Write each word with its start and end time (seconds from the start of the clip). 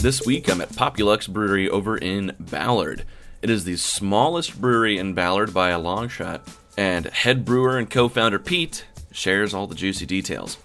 This 0.00 0.24
week 0.24 0.48
I'm 0.48 0.60
at 0.60 0.68
Populux 0.68 1.28
Brewery 1.28 1.68
over 1.68 1.98
in 1.98 2.36
Ballard. 2.38 3.04
It 3.42 3.50
is 3.50 3.64
the 3.64 3.76
smallest 3.76 4.60
brewery 4.60 4.96
in 4.96 5.12
Ballard 5.12 5.52
by 5.52 5.70
a 5.70 5.78
long 5.78 6.08
shot, 6.08 6.46
and 6.76 7.06
head 7.06 7.44
brewer 7.44 7.76
and 7.76 7.90
co 7.90 8.08
founder 8.08 8.38
Pete 8.38 8.86
shares 9.10 9.52
all 9.52 9.66
the 9.66 9.74
juicy 9.74 10.06
details. 10.06 10.56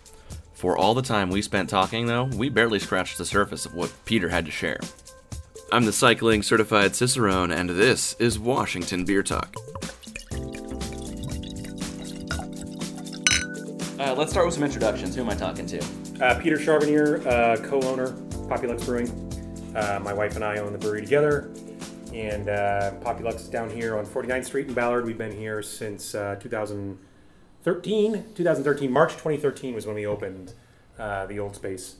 For 0.53 0.77
all 0.77 0.93
the 0.93 1.01
time 1.01 1.31
we 1.31 1.41
spent 1.41 1.67
talking, 1.67 2.05
though, 2.05 2.25
we 2.25 2.49
barely 2.49 2.77
scratched 2.77 3.17
the 3.17 3.25
surface 3.25 3.65
of 3.65 3.73
what 3.73 3.91
Peter 4.05 4.29
had 4.29 4.45
to 4.45 4.51
share. 4.51 4.79
I'm 5.71 5.85
the 5.85 5.93
cycling 5.93 6.43
certified 6.43 6.95
Cicerone, 6.95 7.51
and 7.51 7.71
this 7.71 8.15
is 8.19 8.37
Washington 8.37 9.03
Beer 9.03 9.23
Talk. 9.23 9.55
Uh, 13.99 14.13
let's 14.15 14.31
start 14.31 14.45
with 14.45 14.53
some 14.53 14.63
introductions. 14.63 15.15
Who 15.15 15.21
am 15.21 15.29
I 15.31 15.35
talking 15.35 15.65
to? 15.65 15.83
Uh, 16.21 16.39
Peter 16.39 16.57
Charbonnier, 16.57 17.25
uh, 17.25 17.57
co-owner, 17.67 18.09
Populux 18.47 18.85
Brewing. 18.85 19.22
Uh, 19.75 19.99
my 20.03 20.13
wife 20.13 20.35
and 20.35 20.43
I 20.45 20.57
own 20.57 20.71
the 20.71 20.77
brewery 20.77 21.01
together, 21.01 21.49
and 22.13 22.47
uh, 22.47 22.91
Populux 23.01 23.35
is 23.37 23.47
down 23.47 23.69
here 23.71 23.97
on 23.97 24.05
49th 24.05 24.45
Street 24.45 24.67
in 24.67 24.73
Ballard. 24.75 25.05
We've 25.05 25.17
been 25.17 25.35
here 25.35 25.63
since 25.63 26.13
uh, 26.13 26.35
2013. 26.39 28.23
2013, 28.35 28.91
March 28.91 29.13
2013 29.13 29.73
was 29.73 29.87
when 29.87 29.95
we 29.95 30.05
opened 30.05 30.53
uh, 30.99 31.25
the 31.25 31.39
old 31.39 31.55
space. 31.55 31.95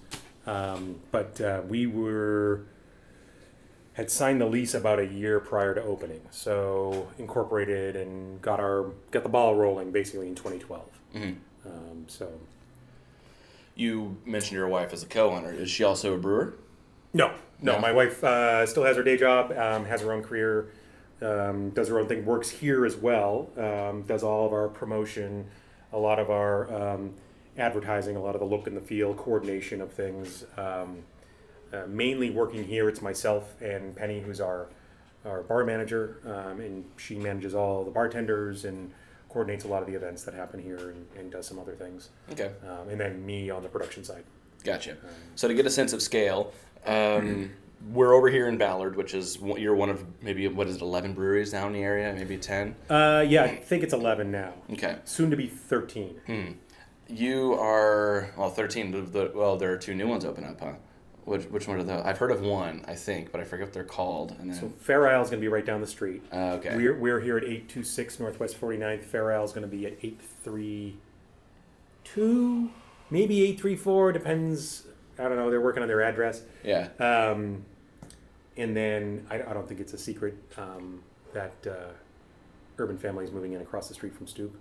Um, 0.46 1.00
but 1.12 1.40
uh, 1.42 1.62
we 1.68 1.88
were 1.88 2.66
had 3.94 4.10
signed 4.12 4.42
the 4.42 4.46
lease 4.46 4.74
about 4.74 5.00
a 5.00 5.06
year 5.06 5.40
prior 5.40 5.74
to 5.74 5.82
opening, 5.82 6.22
so 6.32 7.08
incorporated 7.18 7.96
and 7.96 8.42
got 8.42 8.60
our 8.60 8.92
got 9.12 9.24
the 9.24 9.30
ball 9.30 9.56
rolling 9.56 9.92
basically 9.92 10.28
in 10.28 10.36
2012. 10.36 10.84
Um, 11.66 12.06
so 12.08 12.30
You 13.76 14.18
mentioned 14.26 14.58
your 14.58 14.68
wife 14.68 14.94
as 14.94 15.02
a 15.04 15.06
co 15.08 15.32
owner. 15.32 15.52
Is 15.54 15.70
she 15.72 15.84
also 15.84 16.14
a 16.14 16.18
brewer? 16.18 16.54
No, 17.14 17.28
no. 17.62 17.74
No? 17.74 17.80
My 17.80 17.92
wife 17.92 18.24
uh, 18.24 18.66
still 18.66 18.84
has 18.84 18.98
her 18.98 19.04
day 19.04 19.18
job, 19.18 19.52
um, 19.52 19.86
has 19.86 20.02
her 20.02 20.12
own 20.12 20.24
career, 20.24 20.70
um, 21.22 21.70
does 21.72 21.88
her 21.88 22.00
own 22.00 22.08
thing, 22.08 22.26
works 22.26 22.50
here 22.50 22.86
as 22.86 22.96
well, 22.96 23.50
um, 23.58 24.02
does 24.04 24.24
all 24.24 24.46
of 24.46 24.54
our 24.54 24.68
promotion, 24.68 25.46
a 25.92 25.98
lot 25.98 26.20
of 26.20 26.30
our 26.30 26.74
um, 26.74 27.14
advertising, 27.58 28.16
a 28.16 28.22
lot 28.22 28.36
of 28.36 28.42
the 28.42 28.48
look 28.48 28.68
and 28.68 28.76
the 28.76 28.82
feel, 28.82 29.14
coordination 29.14 29.82
of 29.82 29.92
things. 29.92 30.46
Um, 30.58 31.04
uh, 31.72 31.84
mainly 31.88 32.30
working 32.30 32.64
here, 32.64 32.90
it's 32.90 33.02
myself 33.02 33.60
and 33.62 33.96
Penny, 33.96 34.20
who's 34.20 34.42
our 34.42 34.68
our 35.26 35.42
bar 35.42 35.64
manager, 35.64 36.18
um, 36.26 36.60
and 36.60 36.84
she 36.98 37.16
manages 37.16 37.56
all 37.56 37.86
the 37.86 37.92
bartenders 37.92 38.66
and 38.66 38.92
coordinates 39.30 39.64
a 39.64 39.68
lot 39.70 39.82
of 39.82 39.88
the 39.88 39.96
events 39.96 40.24
that 40.24 40.34
happen 40.34 40.62
here 40.62 40.90
and, 40.90 41.08
and 41.18 41.32
does 41.32 41.48
some 41.48 41.58
other 41.58 41.74
things. 41.76 42.10
Okay. 42.32 42.52
Um, 42.68 42.90
and 42.90 43.00
then 43.00 43.26
me 43.26 43.50
on 43.50 43.64
the 43.64 43.70
production 43.70 44.04
side. 44.04 44.26
Gotcha. 44.66 44.98
So 45.36 45.48
to 45.48 45.54
get 45.54 45.66
a 45.66 45.70
sense 45.70 45.94
of 45.94 46.02
scale, 46.02 46.52
um, 46.86 47.52
we're 47.92 48.14
over 48.14 48.30
here 48.30 48.48
in 48.48 48.58
Ballard, 48.58 48.96
which 48.96 49.14
is 49.14 49.38
you're 49.58 49.76
one 49.76 49.90
of 49.90 50.04
maybe 50.22 50.48
what 50.48 50.68
is 50.68 50.78
it, 50.78 50.82
eleven 50.82 51.14
breweries 51.14 51.52
now 51.54 51.68
in 51.68 51.74
the 51.74 51.84
area, 51.84 52.14
maybe 52.14 52.38
ten. 52.38 52.76
Uh, 52.90 53.26
yeah, 53.28 53.44
I 53.44 53.56
think 53.56 53.84
it's 53.84 53.94
11 53.94 54.32
now. 54.32 54.54
Okay. 54.72 54.98
Soon 55.04 55.30
to 55.32 55.36
be 55.38 55.48
13. 55.48 56.58
You 57.10 57.54
are 57.56 58.32
well 58.38 58.50
thirteen. 58.50 58.92
The, 58.92 59.02
the, 59.02 59.32
well, 59.36 59.58
there 59.58 59.72
are 59.74 59.78
two 59.78 59.94
new 59.94 60.08
ones 60.08 60.24
open 60.24 60.46
up, 60.46 60.62
huh? 60.62 60.74
Which 61.26 61.44
which 61.46 61.68
one 61.68 61.78
are 61.80 61.84
those? 61.84 62.02
I've 62.06 62.18
heard 62.18 62.32
of 62.32 62.42
one, 62.42 62.84
I 62.88 62.96
think, 62.96 63.32
but 63.32 63.42
I 63.42 63.44
forget 63.44 63.68
what 63.68 63.74
they're 63.74 63.84
called. 63.84 64.32
And 64.40 64.50
then 64.50 64.58
So 64.60 64.72
Fair 64.80 65.08
Isle 65.10 65.22
is 65.22 65.30
going 65.30 65.40
to 65.42 65.46
be 65.46 65.50
right 65.50 65.66
down 65.66 65.82
the 65.82 65.88
street. 65.88 66.24
uh, 66.32 66.54
okay, 66.60 66.76
We're, 66.76 66.98
we're 66.98 67.20
here 67.20 67.38
at 67.38 67.44
826 67.44 68.20
Northwest 68.22 68.60
49th. 68.60 69.04
Fair 69.04 69.32
Isle 69.34 69.44
is 69.44 69.52
going 69.52 69.70
to 69.70 69.74
be 69.74 69.86
at 69.86 69.94
832, 70.02 72.70
maybe 73.10 73.42
834, 73.44 74.12
depends. 74.14 74.84
I 75.20 75.24
don't 75.24 75.36
know. 75.36 75.50
They're 75.50 75.62
working 75.62 75.82
on 75.84 75.88
their 75.88 76.02
address. 76.02 76.42
yeah. 76.64 76.90
Um, 77.00 77.66
and 78.58 78.76
then 78.78 79.26
I, 79.30 79.36
I 79.36 79.54
don't 79.54 79.68
think 79.68 79.80
it's 79.80 79.94
a 79.94 79.98
secret 79.98 80.36
um, 80.58 81.02
that 81.34 81.54
uh, 81.68 81.92
Urban 82.78 82.98
Family 82.98 83.26
is 83.26 83.32
moving 83.32 83.54
in 83.54 83.62
across 83.62 83.88
the 83.88 83.94
street 83.94 84.16
from 84.16 84.28
Stoup. 84.28 84.52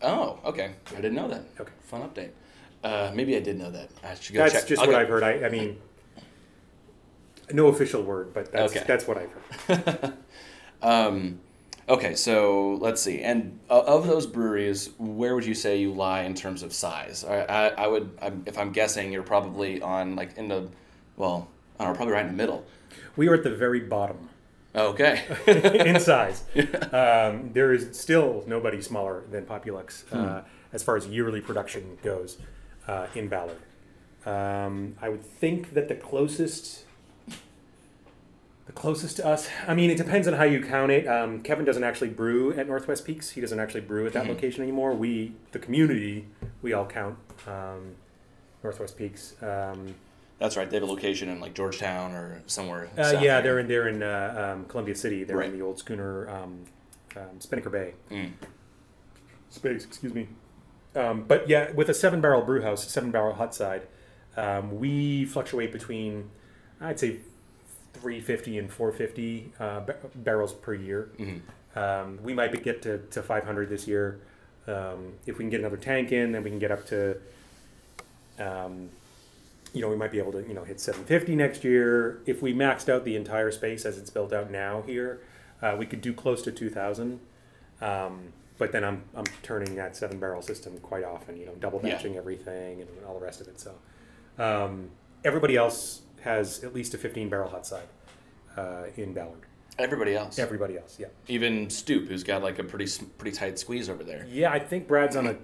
Oh, 0.00 0.38
okay. 0.44 0.72
I 0.92 0.96
didn't 0.96 1.14
know 1.14 1.28
that. 1.28 1.44
Okay. 1.60 1.72
Fun 1.82 2.02
update. 2.02 2.30
Uh, 2.82 3.12
maybe 3.14 3.36
I 3.36 3.40
did 3.40 3.58
know 3.58 3.70
that. 3.70 3.88
I 4.02 4.14
should 4.14 4.34
go 4.34 4.40
That's 4.42 4.54
check. 4.54 4.66
just 4.66 4.80
I'll 4.80 4.86
what 4.88 4.94
go- 4.94 4.98
I've 5.00 5.08
heard. 5.08 5.22
I, 5.22 5.44
I 5.46 5.48
mean, 5.50 5.78
no 7.52 7.66
official 7.68 8.02
word, 8.02 8.32
but 8.34 8.50
that's, 8.52 8.72
Okay. 8.74 8.84
that's 8.86 9.06
what 9.06 9.18
I've 9.18 9.32
heard. 9.92 10.12
Um, 10.82 11.38
okay, 11.88 12.14
so 12.14 12.78
let's 12.80 13.00
see. 13.00 13.20
And 13.20 13.58
of 13.68 14.06
those 14.06 14.26
breweries, 14.26 14.90
where 14.98 15.34
would 15.34 15.46
you 15.46 15.54
say 15.54 15.78
you 15.78 15.92
lie 15.92 16.22
in 16.22 16.34
terms 16.34 16.62
of 16.62 16.72
size? 16.72 17.24
I, 17.24 17.42
I, 17.42 17.68
I 17.68 17.86
would, 17.86 18.18
I'm, 18.20 18.42
if 18.46 18.58
I'm 18.58 18.72
guessing, 18.72 19.12
you're 19.12 19.22
probably 19.22 19.82
on 19.82 20.16
like 20.16 20.36
in 20.36 20.48
the, 20.48 20.68
well, 21.16 21.48
I 21.78 21.84
don't 21.84 21.92
know, 21.92 21.96
probably 21.96 22.14
right 22.14 22.24
in 22.24 22.32
the 22.32 22.36
middle. 22.36 22.64
We 23.16 23.28
are 23.28 23.34
at 23.34 23.44
the 23.44 23.54
very 23.54 23.80
bottom. 23.80 24.28
Okay. 24.74 25.24
in 25.86 26.00
size. 26.00 26.44
Um, 26.92 27.52
there 27.54 27.72
is 27.72 27.98
still 27.98 28.44
nobody 28.46 28.82
smaller 28.82 29.24
than 29.30 29.46
Populux 29.46 30.04
uh, 30.12 30.42
as 30.74 30.82
far 30.82 30.94
as 30.96 31.06
yearly 31.06 31.40
production 31.40 31.96
goes 32.02 32.36
uh, 32.86 33.06
in 33.14 33.28
Ballard. 33.28 33.56
Um, 34.26 34.96
I 35.00 35.08
would 35.08 35.24
think 35.24 35.72
that 35.72 35.88
the 35.88 35.94
closest, 35.94 36.84
the 38.74 38.80
closest 38.80 39.16
to 39.16 39.26
us. 39.26 39.48
I 39.66 39.74
mean, 39.74 39.90
it 39.90 39.96
depends 39.96 40.26
on 40.26 40.34
how 40.34 40.44
you 40.44 40.60
count 40.62 40.90
it. 40.92 41.06
Um, 41.06 41.40
Kevin 41.42 41.64
doesn't 41.64 41.84
actually 41.84 42.08
brew 42.10 42.52
at 42.54 42.66
Northwest 42.66 43.04
Peaks. 43.04 43.30
He 43.30 43.40
doesn't 43.40 43.58
actually 43.60 43.82
brew 43.82 44.06
at 44.06 44.12
that 44.14 44.26
location 44.26 44.62
anymore. 44.62 44.94
We, 44.94 45.32
the 45.52 45.58
community, 45.58 46.26
we 46.62 46.72
all 46.72 46.86
count 46.86 47.18
um, 47.46 47.94
Northwest 48.62 48.96
Peaks. 48.96 49.34
Um, 49.42 49.94
That's 50.38 50.56
right. 50.56 50.68
They 50.68 50.76
have 50.76 50.82
a 50.84 50.90
location 50.90 51.28
in 51.28 51.40
like 51.40 51.54
Georgetown 51.54 52.12
or 52.12 52.42
somewhere. 52.46 52.88
uh, 52.96 53.02
south 53.12 53.22
yeah, 53.22 53.40
there. 53.40 53.42
they're 53.42 53.58
in 53.58 53.68
they're 53.68 53.88
in 53.88 54.02
uh, 54.02 54.52
um, 54.54 54.64
Columbia 54.66 54.94
City. 54.94 55.24
They're 55.24 55.36
Right. 55.36 55.50
in 55.50 55.58
the 55.58 55.64
old 55.64 55.78
schooner 55.78 56.28
um, 56.30 56.64
um, 57.16 57.40
Spinnaker 57.40 57.70
Bay 57.70 57.94
Mm. 58.10 58.30
space. 59.50 59.84
Excuse 59.84 60.14
me. 60.14 60.28
Um, 60.94 61.24
but 61.26 61.48
yeah, 61.48 61.70
with 61.72 61.88
a 61.88 61.94
seven 61.94 62.20
barrel 62.20 62.42
brew 62.42 62.62
house, 62.62 62.90
seven 62.90 63.10
barrel 63.10 63.34
hut 63.34 63.54
side, 63.54 63.82
um, 64.36 64.78
we 64.78 65.24
fluctuate 65.24 65.72
between 65.72 66.30
I'd 66.80 66.98
say 66.98 67.18
350 68.12 68.58
and 68.58 68.70
450 68.72 69.52
uh, 69.60 69.80
ba- 69.80 69.96
barrels 70.16 70.52
per 70.52 70.74
year. 70.74 71.10
Mhm. 71.18 71.40
Um, 71.76 72.18
we 72.22 72.34
might 72.34 72.62
get 72.64 72.82
to, 72.82 72.98
to 72.98 73.22
500 73.22 73.68
this 73.68 73.86
year. 73.86 74.18
Um, 74.66 75.14
if 75.26 75.38
we 75.38 75.44
can 75.44 75.50
get 75.50 75.60
another 75.60 75.76
tank 75.76 76.10
in, 76.12 76.32
then 76.32 76.42
we 76.42 76.50
can 76.50 76.58
get 76.58 76.70
up 76.72 76.84
to, 76.86 77.16
um, 78.38 78.90
you 79.72 79.80
know, 79.80 79.88
we 79.88 79.96
might 79.96 80.10
be 80.12 80.18
able 80.18 80.32
to, 80.32 80.42
you 80.46 80.52
know, 80.54 80.64
hit 80.64 80.80
750 80.80 81.36
next 81.36 81.64
year. 81.64 82.20
If 82.26 82.42
we 82.42 82.52
maxed 82.52 82.88
out 82.88 83.04
the 83.04 83.16
entire 83.16 83.50
space 83.52 83.84
as 83.86 83.96
it's 83.98 84.10
built 84.10 84.32
out 84.32 84.50
now 84.50 84.82
here, 84.82 85.20
uh, 85.62 85.76
we 85.78 85.86
could 85.86 86.00
do 86.00 86.12
close 86.12 86.42
to 86.42 86.52
2,000. 86.52 87.20
Um, 87.80 88.32
but 88.58 88.70
then 88.72 88.84
I'm, 88.84 89.02
I'm 89.14 89.24
turning 89.42 89.74
that 89.76 89.96
seven 89.96 90.18
barrel 90.18 90.42
system 90.42 90.76
quite 90.82 91.04
often, 91.04 91.36
you 91.36 91.46
know, 91.46 91.54
double 91.54 91.80
Yeah. 91.82 91.94
batching 91.94 92.16
everything 92.16 92.80
and 92.82 92.88
all 93.06 93.14
the 93.18 93.24
rest 93.24 93.40
of 93.40 93.48
it. 93.48 93.58
So 93.60 93.74
um, 94.38 94.90
everybody 95.24 95.56
else 95.56 96.02
has 96.22 96.62
at 96.64 96.74
least 96.74 96.94
a 96.94 96.98
15 96.98 97.28
barrel 97.28 97.48
hot 97.48 97.66
side 97.66 97.88
uh, 98.56 98.84
in 98.96 99.12
Ballard. 99.12 99.40
Everybody 99.78 100.14
else. 100.14 100.38
Everybody 100.38 100.76
else, 100.76 100.98
yeah. 101.00 101.06
Even 101.28 101.66
Stoup, 101.68 102.06
who's 102.08 102.22
got 102.24 102.42
like 102.42 102.58
a 102.58 102.64
pretty 102.64 102.86
pretty 103.18 103.36
tight 103.36 103.58
squeeze 103.58 103.88
over 103.88 104.04
there. 104.04 104.26
Yeah, 104.30 104.52
I 104.52 104.58
think 104.58 104.86
Brad's 104.86 105.16
on 105.16 105.26
a 105.26 105.36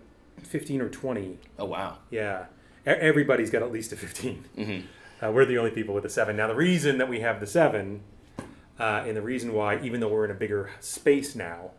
15 0.43 0.81
or 0.83 0.89
20. 0.89 1.39
Oh 1.59 1.65
wow. 1.65 1.99
Yeah. 2.11 2.47
Everybody's 2.87 3.51
got 3.51 3.63
at 3.63 3.73
least 3.73 3.93
a 3.93 3.97
15. 3.97 4.45
hmm 4.57 4.79
Uh, 5.21 5.33
we're 5.33 5.45
the 5.45 5.59
only 5.59 5.71
people 5.73 5.95
with 5.95 6.05
a 6.05 6.09
7. 6.09 6.37
Now, 6.37 6.47
the 6.47 6.55
reason 6.55 6.99
that 6.99 7.09
we 7.09 7.21
have 7.21 7.41
the 7.41 7.47
7, 7.47 8.01
uh, 8.79 9.05
and 9.07 9.17
the 9.17 9.23
reason 9.23 9.53
why, 9.53 9.81
even 9.83 9.99
though 10.01 10.09
we're 10.09 10.25
in 10.25 10.31
a 10.31 10.35
bigger 10.35 10.71
space 10.81 11.35
now, 11.35 11.73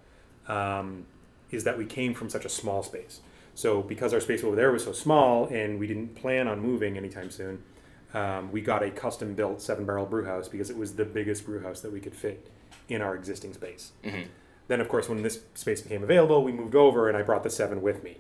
um, 0.48 1.06
is 1.52 1.64
that 1.64 1.78
we 1.78 1.86
came 1.86 2.14
from 2.14 2.30
such 2.30 2.44
a 2.46 2.50
small 2.50 2.84
space. 2.84 3.22
So, 3.56 3.82
because 3.82 4.14
our 4.14 4.20
space 4.20 4.44
over 4.44 4.56
there 4.56 4.72
was 4.72 4.84
so 4.84 4.92
small 4.92 5.46
and 5.48 5.80
we 5.80 5.88
didn't 5.88 6.16
plan 6.16 6.48
on 6.48 6.60
moving 6.60 6.98
anytime 6.98 7.32
soon, 7.32 7.64
um, 8.14 8.52
we 8.52 8.62
got 8.62 8.84
a 8.84 8.90
custom 8.90 9.36
built 9.36 9.62
seven 9.62 9.86
barrel 9.86 10.06
brew 10.06 10.26
house 10.26 10.48
because 10.48 10.70
it 10.70 10.78
was 10.78 10.96
the 10.96 11.06
biggest 11.06 11.46
brew 11.46 11.62
house 11.62 11.82
that 11.82 11.92
we 11.92 12.00
could 12.00 12.16
fit 12.16 12.50
in 12.88 13.02
our 13.02 13.16
existing 13.16 13.54
space. 13.54 13.92
hmm 14.04 14.22
Then, 14.68 14.82
of 14.82 14.90
course, 14.90 15.08
when 15.10 15.22
this 15.22 15.42
space 15.54 15.82
became 15.82 16.04
available, 16.04 16.44
we 16.44 16.52
moved 16.52 16.76
over 16.76 17.08
and 17.08 17.16
I 17.18 17.22
brought 17.22 17.44
the 17.44 17.50
7 17.50 17.82
with 17.82 18.04
me. 18.04 18.18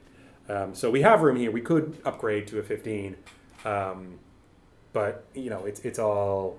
Um, 0.47 0.73
so 0.73 0.89
we 0.89 1.01
have 1.01 1.21
room 1.21 1.37
here. 1.37 1.51
We 1.51 1.61
could 1.61 1.97
upgrade 2.05 2.47
to 2.47 2.59
a 2.59 2.63
15. 2.63 3.15
Um, 3.65 4.19
but, 4.93 5.25
you 5.35 5.49
know, 5.49 5.65
it's, 5.65 5.79
it's 5.81 5.99
all 5.99 6.57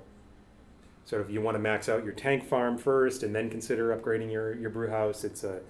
sort 1.05 1.23
of 1.23 1.31
you 1.31 1.41
want 1.41 1.57
to 1.57 1.59
max 1.59 1.89
out 1.89 2.05
your 2.05 2.13
tank 2.13 2.47
farm 2.47 2.79
first 2.79 3.25
and 3.25 3.35
then 3.35 3.51
consider 3.51 3.97
upgrading 3.97 4.31
your, 4.31 4.55
your 4.55 4.71
brew 4.71 4.89
house. 4.89 5.25
It's 5.25 5.43
a, 5.43 5.61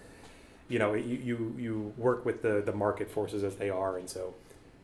you 0.69 0.79
know, 0.79 0.93
you, 0.95 1.17
you, 1.17 1.55
you 1.59 1.95
work 1.97 2.27
with 2.27 2.43
the, 2.43 2.63
the 2.65 2.73
market 2.73 3.11
forces 3.11 3.43
as 3.43 3.57
they 3.57 3.71
are. 3.71 3.97
And 3.97 4.09
so 4.09 4.35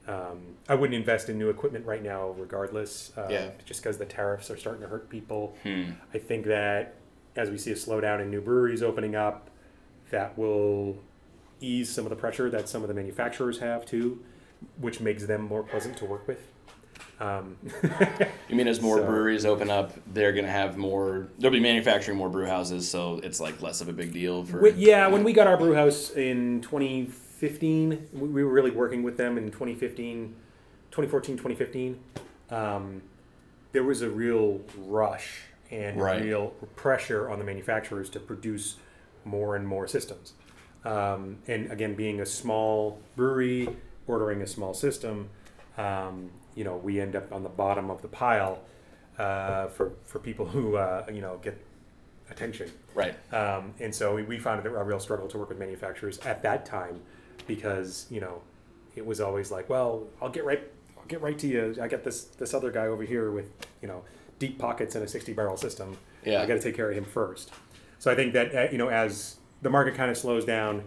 um, 0.08 0.38
I 0.68 0.74
wouldn't 0.74 0.94
invest 0.94 1.28
in 1.28 1.38
new 1.38 1.48
equipment 1.50 1.84
right 1.86 2.02
now, 2.02 2.30
regardless, 2.38 3.12
uh, 3.16 3.26
Yeah. 3.30 3.50
just 3.64 3.82
because 3.82 3.98
the 3.98 4.04
tariffs 4.06 4.50
are 4.50 4.56
starting 4.56 4.82
to 4.82 4.88
hurt 4.88 5.08
people. 5.10 5.56
Hmm. 5.62 5.92
I 6.14 6.18
think 6.18 6.46
that 6.46 6.94
as 7.34 7.50
we 7.50 7.58
see 7.58 7.72
a 7.72 7.74
slowdown 7.74 8.20
in 8.22 8.30
new 8.30 8.40
breweries 8.40 8.82
opening 8.82 9.14
up, 9.16 9.50
that 10.10 10.38
will 10.38 10.96
ease 11.60 11.90
some 11.90 12.04
of 12.04 12.10
the 12.10 12.16
pressure 12.16 12.48
that 12.50 12.68
some 12.68 12.82
of 12.82 12.88
the 12.88 12.94
manufacturers 12.94 13.58
have 13.58 13.84
too, 13.84 14.22
which 14.80 15.00
makes 15.00 15.26
them 15.26 15.42
more 15.42 15.62
pleasant 15.62 15.96
to 15.98 16.04
work 16.04 16.26
with. 16.28 16.52
Um, 17.18 17.56
You 18.48 18.56
mean 18.56 18.68
as 18.68 18.80
more 18.80 18.98
So- 18.98 19.06
breweries 19.06 19.44
open 19.44 19.70
up, 19.70 19.92
they're 20.12 20.32
gonna 20.32 20.48
have 20.48 20.76
more? 20.76 21.28
They'll 21.38 21.50
be 21.50 21.60
manufacturing 21.60 22.16
more 22.18 22.28
brew 22.28 22.46
houses, 22.46 22.88
so 22.90 23.20
it's 23.22 23.40
like 23.40 23.60
less 23.62 23.80
of 23.80 23.88
a 23.88 23.92
big 23.92 24.12
deal 24.12 24.44
for. 24.44 24.66
yeah, 24.68 25.08
when 25.08 25.24
we 25.24 25.32
got 25.32 25.46
our 25.46 25.56
brew 25.56 25.74
house 25.74 26.10
in 26.10 26.60
2015, 27.40 28.08
we, 28.12 28.28
we 28.28 28.44
were 28.44 28.52
really 28.52 28.70
working 28.70 29.02
with 29.02 29.16
them 29.16 29.36
in 29.36 29.46
2015, 29.46 30.34
2014, 30.90 31.36
2015. 31.36 31.98
Um, 32.50 33.02
there 33.72 33.82
was 33.82 34.02
a 34.02 34.08
real 34.08 34.60
rush 34.78 35.42
and 35.70 36.00
Right. 36.00 36.22
real 36.22 36.48
pressure 36.76 37.28
on 37.28 37.38
the 37.38 37.44
manufacturers 37.44 38.08
to 38.10 38.20
produce 38.20 38.76
more 39.24 39.56
and 39.56 39.66
more 39.66 39.86
systems. 39.86 40.32
Um, 40.84 41.38
and 41.48 41.70
again, 41.70 41.94
being 41.94 42.20
a 42.20 42.26
small 42.26 43.00
brewery, 43.16 43.68
ordering 44.06 44.40
a 44.42 44.46
small 44.46 44.72
system, 44.72 45.28
um, 45.76 46.30
you 46.54 46.64
know, 46.64 46.76
we 46.76 47.00
end 47.00 47.16
up 47.16 47.32
on 47.32 47.42
the 47.42 47.48
bottom 47.48 47.90
of 47.90 48.00
the 48.02 48.08
pile 48.08 48.60
uh, 49.18 49.66
for 49.66 49.92
for 50.04 50.20
people 50.20 50.46
who 50.46 50.76
uh, 50.76 51.04
you 51.12 51.20
know 51.20 51.38
get 51.42 51.60
attention. 52.30 52.70
Right. 52.94 53.14
Um, 53.34 53.74
and 53.80 53.94
so 53.94 54.14
we, 54.14 54.22
we 54.22 54.38
found 54.38 54.64
it 54.64 54.68
a 54.68 54.84
real 54.84 55.00
struggle 55.00 55.26
to 55.28 55.38
work 55.38 55.48
with 55.48 55.58
manufacturers 55.58 56.18
at 56.20 56.42
that 56.42 56.64
time 56.64 57.00
because 57.46 58.06
you 58.10 58.20
know 58.20 58.42
it 58.94 59.04
was 59.04 59.20
always 59.20 59.50
like, 59.50 59.68
well, 59.68 60.06
I'll 60.20 60.30
get 60.30 60.44
right, 60.44 60.62
I'll 60.96 61.06
get 61.06 61.20
right 61.20 61.38
to 61.38 61.46
you. 61.46 61.76
I 61.80 61.88
got 61.88 62.04
this 62.04 62.24
this 62.24 62.54
other 62.54 62.70
guy 62.70 62.86
over 62.86 63.02
here 63.02 63.30
with 63.30 63.50
you 63.82 63.88
know 63.88 64.02
deep 64.38 64.58
pockets 64.58 64.94
and 64.94 65.04
a 65.04 65.08
sixty 65.08 65.32
barrel 65.32 65.56
system. 65.56 65.96
Yeah. 66.24 66.42
I 66.42 66.46
got 66.46 66.54
to 66.54 66.60
take 66.60 66.76
care 66.76 66.90
of 66.90 66.96
him 66.96 67.04
first. 67.04 67.52
So 67.98 68.10
I 68.10 68.14
think 68.14 68.32
that 68.32 68.54
uh, 68.54 68.68
you 68.72 68.78
know 68.78 68.88
as 68.88 69.36
the 69.62 69.70
market 69.70 69.94
kind 69.94 70.10
of 70.10 70.16
slows 70.16 70.44
down, 70.44 70.84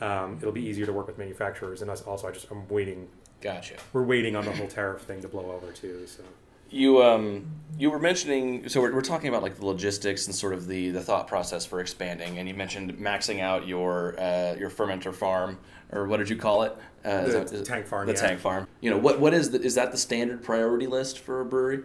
um, 0.00 0.38
it'll 0.40 0.52
be 0.52 0.64
easier 0.64 0.86
to 0.86 0.92
work 0.92 1.06
with 1.06 1.18
manufacturers. 1.18 1.82
And 1.82 1.90
us 1.90 2.02
also, 2.02 2.28
I 2.28 2.32
just 2.32 2.50
I'm 2.50 2.66
waiting. 2.68 3.08
Gotcha. 3.40 3.74
We're 3.92 4.02
waiting 4.02 4.36
on 4.36 4.44
the 4.44 4.52
whole 4.52 4.68
tariff 4.68 5.02
thing 5.02 5.22
to 5.22 5.28
blow 5.28 5.50
over 5.50 5.72
too. 5.72 6.06
So 6.06 6.22
You 6.70 7.02
um 7.02 7.46
you 7.78 7.90
were 7.90 7.98
mentioning 7.98 8.68
so 8.68 8.80
we're, 8.80 8.94
we're 8.94 9.00
talking 9.00 9.28
about 9.28 9.42
like 9.42 9.56
the 9.56 9.66
logistics 9.66 10.26
and 10.26 10.34
sort 10.34 10.52
of 10.52 10.66
the 10.66 10.90
the 10.90 11.00
thought 11.02 11.26
process 11.26 11.64
for 11.66 11.80
expanding, 11.80 12.38
and 12.38 12.48
you 12.48 12.54
mentioned 12.54 12.92
maxing 12.98 13.40
out 13.40 13.66
your 13.66 14.18
uh, 14.20 14.54
your 14.58 14.70
fermenter 14.70 15.14
farm 15.14 15.58
or 15.92 16.06
what 16.06 16.18
did 16.18 16.28
you 16.30 16.36
call 16.36 16.62
it? 16.62 16.76
Uh, 17.04 17.22
The 17.24 17.44
that- 17.44 17.64
tank 17.64 17.86
farm, 17.86 18.06
The 18.06 18.12
yeah. 18.14 18.20
tank 18.20 18.40
farm. 18.40 18.68
You 18.80 18.90
know 18.90 18.98
what 18.98 19.18
what 19.20 19.34
is 19.34 19.50
the, 19.50 19.60
is 19.60 19.74
that 19.74 19.90
the 19.92 19.98
standard 19.98 20.42
priority 20.42 20.86
list 20.86 21.18
for 21.18 21.40
a 21.40 21.44
brewery? 21.44 21.80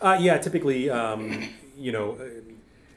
Uh, 0.00 0.16
yeah, 0.20 0.38
typically, 0.38 0.90
um, 0.90 1.48
you 1.76 1.92
know, 1.92 2.12
uh, 2.12 2.24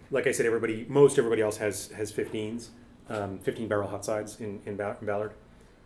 like 0.10 0.26
I 0.28 0.32
said, 0.32 0.46
everybody, 0.48 0.86
most 0.90 1.18
everybody 1.20 1.42
else 1.42 1.58
has 1.58 1.90
has 1.90 2.12
15s, 2.12 2.70
um, 3.10 3.38
15 3.40 3.68
barrel 3.68 3.88
hot 3.90 4.06
sides 4.06 4.40
in 4.40 4.62
in, 4.66 4.74
in 4.80 5.06
Ballard, 5.06 5.34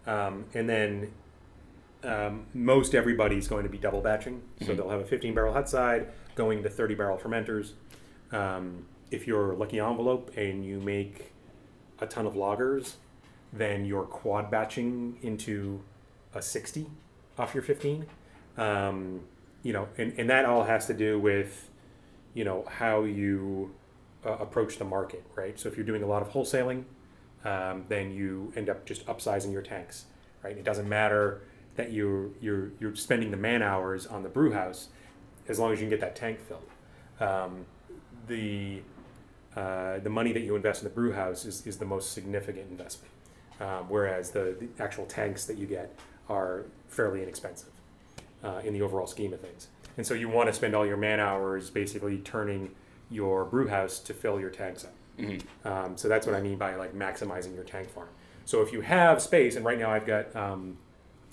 um, 0.06 0.46
and 0.54 0.70
then 0.70 1.12
um, 2.04 2.46
most 2.54 2.96
everybody's 2.96 3.48
going 3.48 3.64
to 3.64 3.70
be 3.70 3.78
double 3.78 4.02
batching. 4.02 4.42
So 4.66 4.74
they'll 4.74 4.90
have 4.90 5.02
a 5.02 5.06
15 5.06 5.34
barrel 5.34 5.54
hot 5.54 5.70
side 5.70 6.08
going 6.36 6.64
to 6.64 6.70
30 6.70 6.96
barrel 6.96 7.18
fermenters. 7.18 7.72
Um, 8.32 8.86
if 9.12 9.28
you're 9.28 9.54
Lucky 9.56 9.80
Envelope 9.80 10.32
and 10.38 10.64
you 10.64 10.80
make 10.80 11.34
a 12.00 12.06
ton 12.06 12.26
of 12.26 12.34
lagers, 12.34 12.94
then 13.52 13.86
you're 13.86 14.04
quad 14.04 14.50
batching 14.50 15.18
into 15.22 15.82
a 16.34 16.42
60 16.42 16.88
off 17.38 17.54
your 17.54 17.64
15. 17.64 18.06
Um, 18.58 19.22
you 19.64 19.74
know, 19.74 19.90
and, 19.98 20.14
and 20.18 20.30
that 20.30 20.46
all 20.46 20.64
has 20.64 20.86
to 20.88 20.94
do 20.94 21.20
with, 21.20 21.70
you 22.34 22.44
know, 22.44 22.66
how 22.70 23.04
you 23.04 23.74
uh, 24.26 24.32
approach 24.34 24.78
the 24.78 24.86
market, 24.86 25.24
right? 25.36 25.60
So 25.60 25.68
if 25.68 25.76
you're 25.76 25.86
doing 25.86 26.04
a 26.04 26.08
lot 26.08 26.22
of 26.22 26.30
wholesaling, 26.30 26.84
um, 27.44 27.86
then 27.90 28.12
you 28.12 28.54
end 28.56 28.70
up 28.70 28.86
just 28.86 29.06
upsizing 29.08 29.52
your 29.52 29.62
tanks, 29.62 30.06
right? 30.44 30.58
It 30.58 30.64
doesn't 30.64 30.88
matter 30.88 31.42
that 31.80 31.92
you're 31.92 32.30
you're 32.42 32.72
you're 32.80 32.96
spending 32.96 33.32
the 33.32 33.38
man 33.38 33.62
hours 33.62 34.06
on 34.06 34.22
the 34.22 34.30
brew 34.30 34.52
house, 34.52 34.90
as 35.48 35.58
long 35.60 35.72
as 35.74 35.80
you 35.80 35.86
can 35.86 35.90
get 35.90 36.02
that 36.02 36.16
tank 36.16 36.38
filled. 36.48 36.70
Um, 37.20 37.66
the 38.28 38.82
uh, 39.56 40.00
the 40.00 40.10
money 40.10 40.32
that 40.34 40.42
you 40.42 40.56
invest 40.56 40.84
in 40.84 40.90
the 40.90 40.94
brew 40.94 41.14
house 41.14 41.46
is, 41.46 41.66
is 41.66 41.78
the 41.78 41.86
most 41.86 42.14
significant 42.14 42.70
investment, 42.70 43.12
um, 43.60 43.90
whereas 43.90 44.32
the, 44.32 44.56
the 44.60 44.84
actual 44.84 45.06
tanks 45.06 45.46
that 45.46 45.58
you 45.58 45.66
get 45.66 45.98
are 46.28 46.66
fairly 46.88 47.24
inexpensive 47.24 47.72
uh, 48.44 48.62
in 48.64 48.74
the 48.74 48.82
overall 48.82 49.08
scheme 49.08 49.34
of 49.34 49.40
things. 49.40 49.70
And 49.98 50.06
so 50.06 50.14
you 50.14 50.30
want 50.30 50.48
to 50.50 50.54
spend 50.54 50.76
all 50.76 50.86
your 50.86 50.98
man 50.98 51.20
hours 51.20 51.70
basically 51.70 52.20
turning 52.20 52.72
your 53.10 53.44
brew 53.46 53.68
house 53.68 54.00
to 54.00 54.14
fill 54.14 54.40
your 54.40 54.52
tanks 54.52 54.86
up. 54.86 54.94
Um, 55.66 55.98
so 55.98 56.08
that's 56.08 56.26
what 56.28 56.36
I 56.36 56.42
mean 56.42 56.58
by 56.58 56.76
like 56.76 56.94
maximizing 56.94 57.54
your 57.56 57.66
tank 57.66 57.90
farm. 57.90 58.10
So 58.46 58.62
if 58.62 58.72
you 58.72 58.82
have 58.82 59.22
space, 59.22 59.56
and 59.58 59.66
right 59.66 59.80
now 59.80 59.92
I've 59.92 60.06
got, 60.06 60.36
um, 60.36 60.78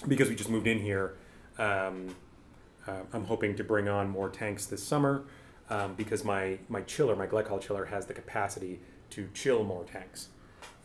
because 0.06 0.28
we 0.28 0.34
just 0.34 0.50
moved 0.50 0.66
in 0.66 0.78
here, 0.78 1.14
um, 1.58 2.14
uh, 2.87 3.00
I'm 3.12 3.25
hoping 3.25 3.56
to 3.56 3.64
bring 3.64 3.88
on 3.88 4.08
more 4.08 4.28
tanks 4.28 4.66
this 4.66 4.82
summer 4.82 5.25
um, 5.70 5.94
because 5.94 6.25
my, 6.25 6.58
my 6.69 6.82
chiller, 6.82 7.16
my 7.16 7.26
glycol 7.26 7.60
chiller, 7.60 7.87
has 7.87 8.06
the 8.06 8.14
capacity 8.14 8.81
to 9.10 9.28
chill 9.34 9.64
more 9.64 9.84
tanks. 9.84 10.28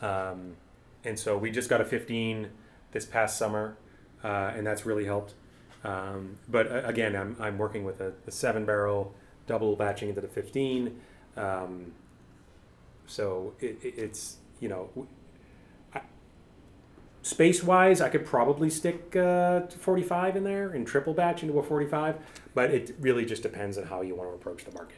Um, 0.01 0.55
and 1.03 1.17
so 1.17 1.37
we 1.37 1.51
just 1.51 1.69
got 1.69 1.81
a 1.81 1.85
15 1.85 2.49
this 2.91 3.05
past 3.05 3.37
summer, 3.37 3.77
uh, 4.23 4.51
and 4.55 4.65
that's 4.65 4.85
really 4.85 5.05
helped. 5.05 5.33
Um, 5.83 6.37
but 6.47 6.71
uh, 6.71 6.81
again, 6.85 7.15
I'm, 7.15 7.35
I'm 7.39 7.57
working 7.57 7.83
with 7.83 8.01
a, 8.01 8.13
a 8.27 8.31
seven 8.31 8.65
barrel, 8.65 9.13
double 9.47 9.75
batching 9.75 10.09
into 10.09 10.21
the 10.21 10.27
15. 10.27 10.99
Um, 11.37 11.93
so 13.07 13.53
it, 13.59 13.77
it, 13.83 13.93
it's, 13.97 14.37
you 14.59 14.69
know, 14.69 14.89
space 17.21 17.63
wise, 17.63 18.01
I 18.01 18.09
could 18.09 18.25
probably 18.25 18.69
stick 18.69 19.15
uh, 19.15 19.61
45 19.67 20.37
in 20.37 20.43
there 20.43 20.69
and 20.69 20.85
triple 20.85 21.13
batch 21.13 21.43
into 21.43 21.59
a 21.59 21.63
45, 21.63 22.17
but 22.53 22.71
it 22.71 22.95
really 22.99 23.25
just 23.25 23.43
depends 23.43 23.77
on 23.77 23.85
how 23.85 24.01
you 24.01 24.15
want 24.15 24.29
to 24.29 24.35
approach 24.35 24.65
the 24.65 24.71
market. 24.71 24.97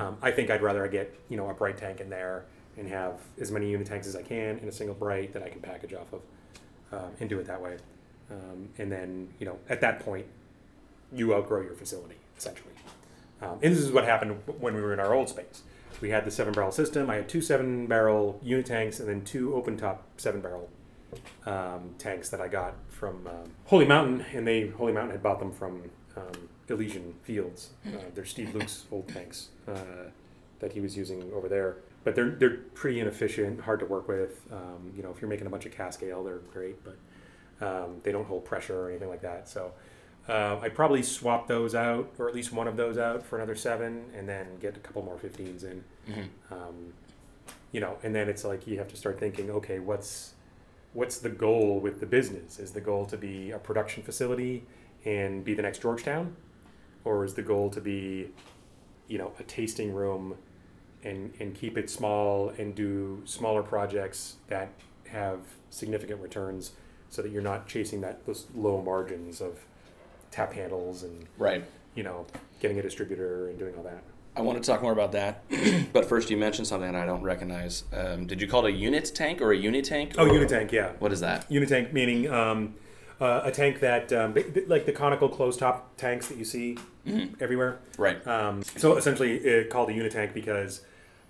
Um, 0.00 0.16
I 0.22 0.30
think 0.30 0.50
I'd 0.50 0.62
rather 0.62 0.84
I 0.84 0.88
get, 0.88 1.14
you 1.28 1.36
know, 1.36 1.50
a 1.50 1.54
bright 1.54 1.76
tank 1.76 2.00
in 2.00 2.08
there 2.08 2.46
and 2.78 2.88
have 2.88 3.20
as 3.40 3.50
many 3.50 3.70
unit 3.70 3.86
tanks 3.86 4.06
as 4.06 4.16
I 4.16 4.22
can 4.22 4.58
in 4.58 4.68
a 4.68 4.72
single 4.72 4.94
bright 4.94 5.32
that 5.32 5.42
I 5.42 5.48
can 5.48 5.60
package 5.60 5.94
off 5.94 6.12
of 6.12 6.22
um, 6.92 7.10
and 7.20 7.28
do 7.28 7.38
it 7.38 7.46
that 7.46 7.60
way. 7.60 7.76
Um, 8.30 8.68
and 8.78 8.90
then, 8.90 9.28
you 9.38 9.46
know, 9.46 9.58
at 9.68 9.80
that 9.82 10.00
point, 10.00 10.26
you 11.12 11.34
outgrow 11.34 11.62
your 11.62 11.74
facility 11.74 12.16
essentially. 12.36 12.72
Um, 13.42 13.58
and 13.62 13.74
this 13.74 13.78
is 13.78 13.92
what 13.92 14.04
happened 14.04 14.38
when 14.60 14.74
we 14.74 14.80
were 14.80 14.92
in 14.92 15.00
our 15.00 15.14
old 15.14 15.28
space. 15.28 15.62
We 16.00 16.10
had 16.10 16.24
the 16.24 16.30
seven 16.30 16.52
barrel 16.52 16.72
system. 16.72 17.08
I 17.08 17.16
had 17.16 17.28
two 17.28 17.40
seven 17.40 17.86
barrel 17.86 18.40
unit 18.42 18.66
tanks 18.66 19.00
and 19.00 19.08
then 19.08 19.24
two 19.24 19.54
open 19.54 19.76
top 19.76 20.04
seven 20.16 20.40
barrel 20.40 20.68
um, 21.46 21.94
tanks 21.98 22.28
that 22.30 22.40
I 22.40 22.48
got 22.48 22.74
from 22.88 23.26
um, 23.26 23.50
Holy 23.66 23.84
Mountain, 23.86 24.24
and 24.32 24.46
they 24.46 24.68
Holy 24.68 24.92
Mountain 24.92 25.12
had 25.12 25.22
bought 25.22 25.38
them 25.38 25.52
from 25.52 25.82
um, 26.16 26.48
Elysian 26.68 27.14
Fields. 27.22 27.70
Uh, 27.86 27.90
they're 28.14 28.24
Steve 28.24 28.54
Luke's 28.54 28.84
old 28.90 29.08
tanks 29.08 29.48
uh, 29.68 30.10
that 30.60 30.72
he 30.72 30.80
was 30.80 30.96
using 30.96 31.30
over 31.32 31.48
there. 31.48 31.76
But 32.04 32.14
they're 32.14 32.30
they're 32.30 32.58
pretty 32.74 33.00
inefficient, 33.00 33.60
hard 33.60 33.80
to 33.80 33.86
work 33.86 34.06
with. 34.08 34.46
Um, 34.52 34.92
you 34.96 35.02
know, 35.02 35.10
if 35.10 35.20
you're 35.20 35.28
making 35.28 35.46
a 35.46 35.50
bunch 35.50 35.66
of 35.66 35.72
cask 35.72 36.02
ale, 36.02 36.22
they're 36.22 36.38
great, 36.52 36.76
but 36.84 36.96
um, 37.60 37.96
they 38.04 38.12
don't 38.12 38.26
hold 38.26 38.44
pressure 38.44 38.78
or 38.80 38.90
anything 38.90 39.08
like 39.08 39.22
that. 39.22 39.48
So 39.48 39.72
uh, 40.28 40.58
I'd 40.62 40.74
probably 40.74 41.02
swap 41.02 41.48
those 41.48 41.74
out, 41.74 42.12
or 42.18 42.28
at 42.28 42.34
least 42.34 42.52
one 42.52 42.68
of 42.68 42.76
those 42.76 42.96
out 42.96 43.24
for 43.24 43.36
another 43.36 43.56
seven, 43.56 44.04
and 44.16 44.28
then 44.28 44.46
get 44.60 44.76
a 44.76 44.80
couple 44.80 45.02
more 45.02 45.16
15s 45.16 45.64
in. 45.64 45.84
Um, 46.50 46.92
you 47.72 47.80
know, 47.80 47.98
and 48.04 48.14
then 48.14 48.28
it's 48.28 48.44
like 48.44 48.66
you 48.68 48.78
have 48.78 48.88
to 48.88 48.96
start 48.96 49.18
thinking, 49.18 49.50
okay, 49.50 49.78
what's 49.80 50.34
what's 50.96 51.18
the 51.18 51.28
goal 51.28 51.78
with 51.78 52.00
the 52.00 52.06
business? 52.06 52.58
Is 52.58 52.72
the 52.72 52.80
goal 52.80 53.04
to 53.06 53.18
be 53.18 53.50
a 53.50 53.58
production 53.58 54.02
facility 54.02 54.64
and 55.04 55.44
be 55.44 55.52
the 55.54 55.60
next 55.62 55.82
Georgetown, 55.82 56.34
or 57.04 57.22
is 57.24 57.34
the 57.34 57.42
goal 57.42 57.68
to 57.70 57.80
be, 57.80 58.30
you 59.06 59.18
know, 59.18 59.32
a 59.38 59.42
tasting 59.42 59.92
room, 59.92 60.36
and 61.04 61.32
and 61.38 61.54
keep 61.54 61.76
it 61.76 61.90
small 61.90 62.48
and 62.58 62.74
do 62.74 63.22
smaller 63.26 63.62
projects 63.62 64.36
that 64.48 64.70
have 65.08 65.40
significant 65.70 66.20
returns, 66.22 66.72
so 67.10 67.20
that 67.22 67.30
you're 67.30 67.42
not 67.52 67.68
chasing 67.68 68.00
that 68.00 68.24
those 68.26 68.46
low 68.54 68.80
margins 68.82 69.40
of 69.40 69.60
tap 70.30 70.54
handles 70.54 71.02
and 71.02 71.26
Right. 71.38 71.62
you 71.94 72.02
know 72.02 72.26
getting 72.60 72.78
a 72.78 72.82
distributor 72.82 73.48
and 73.48 73.58
doing 73.58 73.74
all 73.76 73.82
that. 73.84 74.02
I 74.36 74.42
want 74.42 74.62
to 74.62 74.70
talk 74.70 74.82
more 74.82 74.92
about 74.92 75.12
that, 75.12 75.42
but 75.92 76.04
first 76.04 76.30
you 76.30 76.36
mentioned 76.36 76.66
something 76.66 76.92
that 76.92 77.00
I 77.02 77.06
don't 77.06 77.22
recognize. 77.22 77.84
Um, 77.92 78.26
did 78.26 78.40
you 78.40 78.46
call 78.46 78.66
it 78.66 78.74
a 78.74 78.76
unit 78.76 79.10
tank 79.14 79.40
or 79.40 79.52
a 79.52 79.56
unitank? 79.58 80.14
Oh, 80.18 80.26
or- 80.26 80.30
unitank, 80.30 80.72
yeah. 80.72 80.92
What 80.98 81.12
is 81.12 81.20
that? 81.20 81.48
Unitank 81.48 81.92
meaning 81.94 82.30
um, 82.30 82.74
uh, 83.20 83.40
a 83.44 83.50
tank 83.50 83.80
that, 83.80 84.12
um, 84.12 84.34
like 84.66 84.84
the 84.84 84.92
conical 84.92 85.28
closed 85.30 85.58
top 85.58 85.96
tanks 85.96 86.28
that 86.28 86.36
you 86.36 86.44
see 86.44 86.76
everywhere. 87.40 87.78
Right. 87.96 88.24
Um, 88.26 88.62
so 88.62 88.96
essentially, 88.96 89.64
called 89.70 89.88
a 89.90 89.92
unitank 89.94 90.34
because 90.34 90.82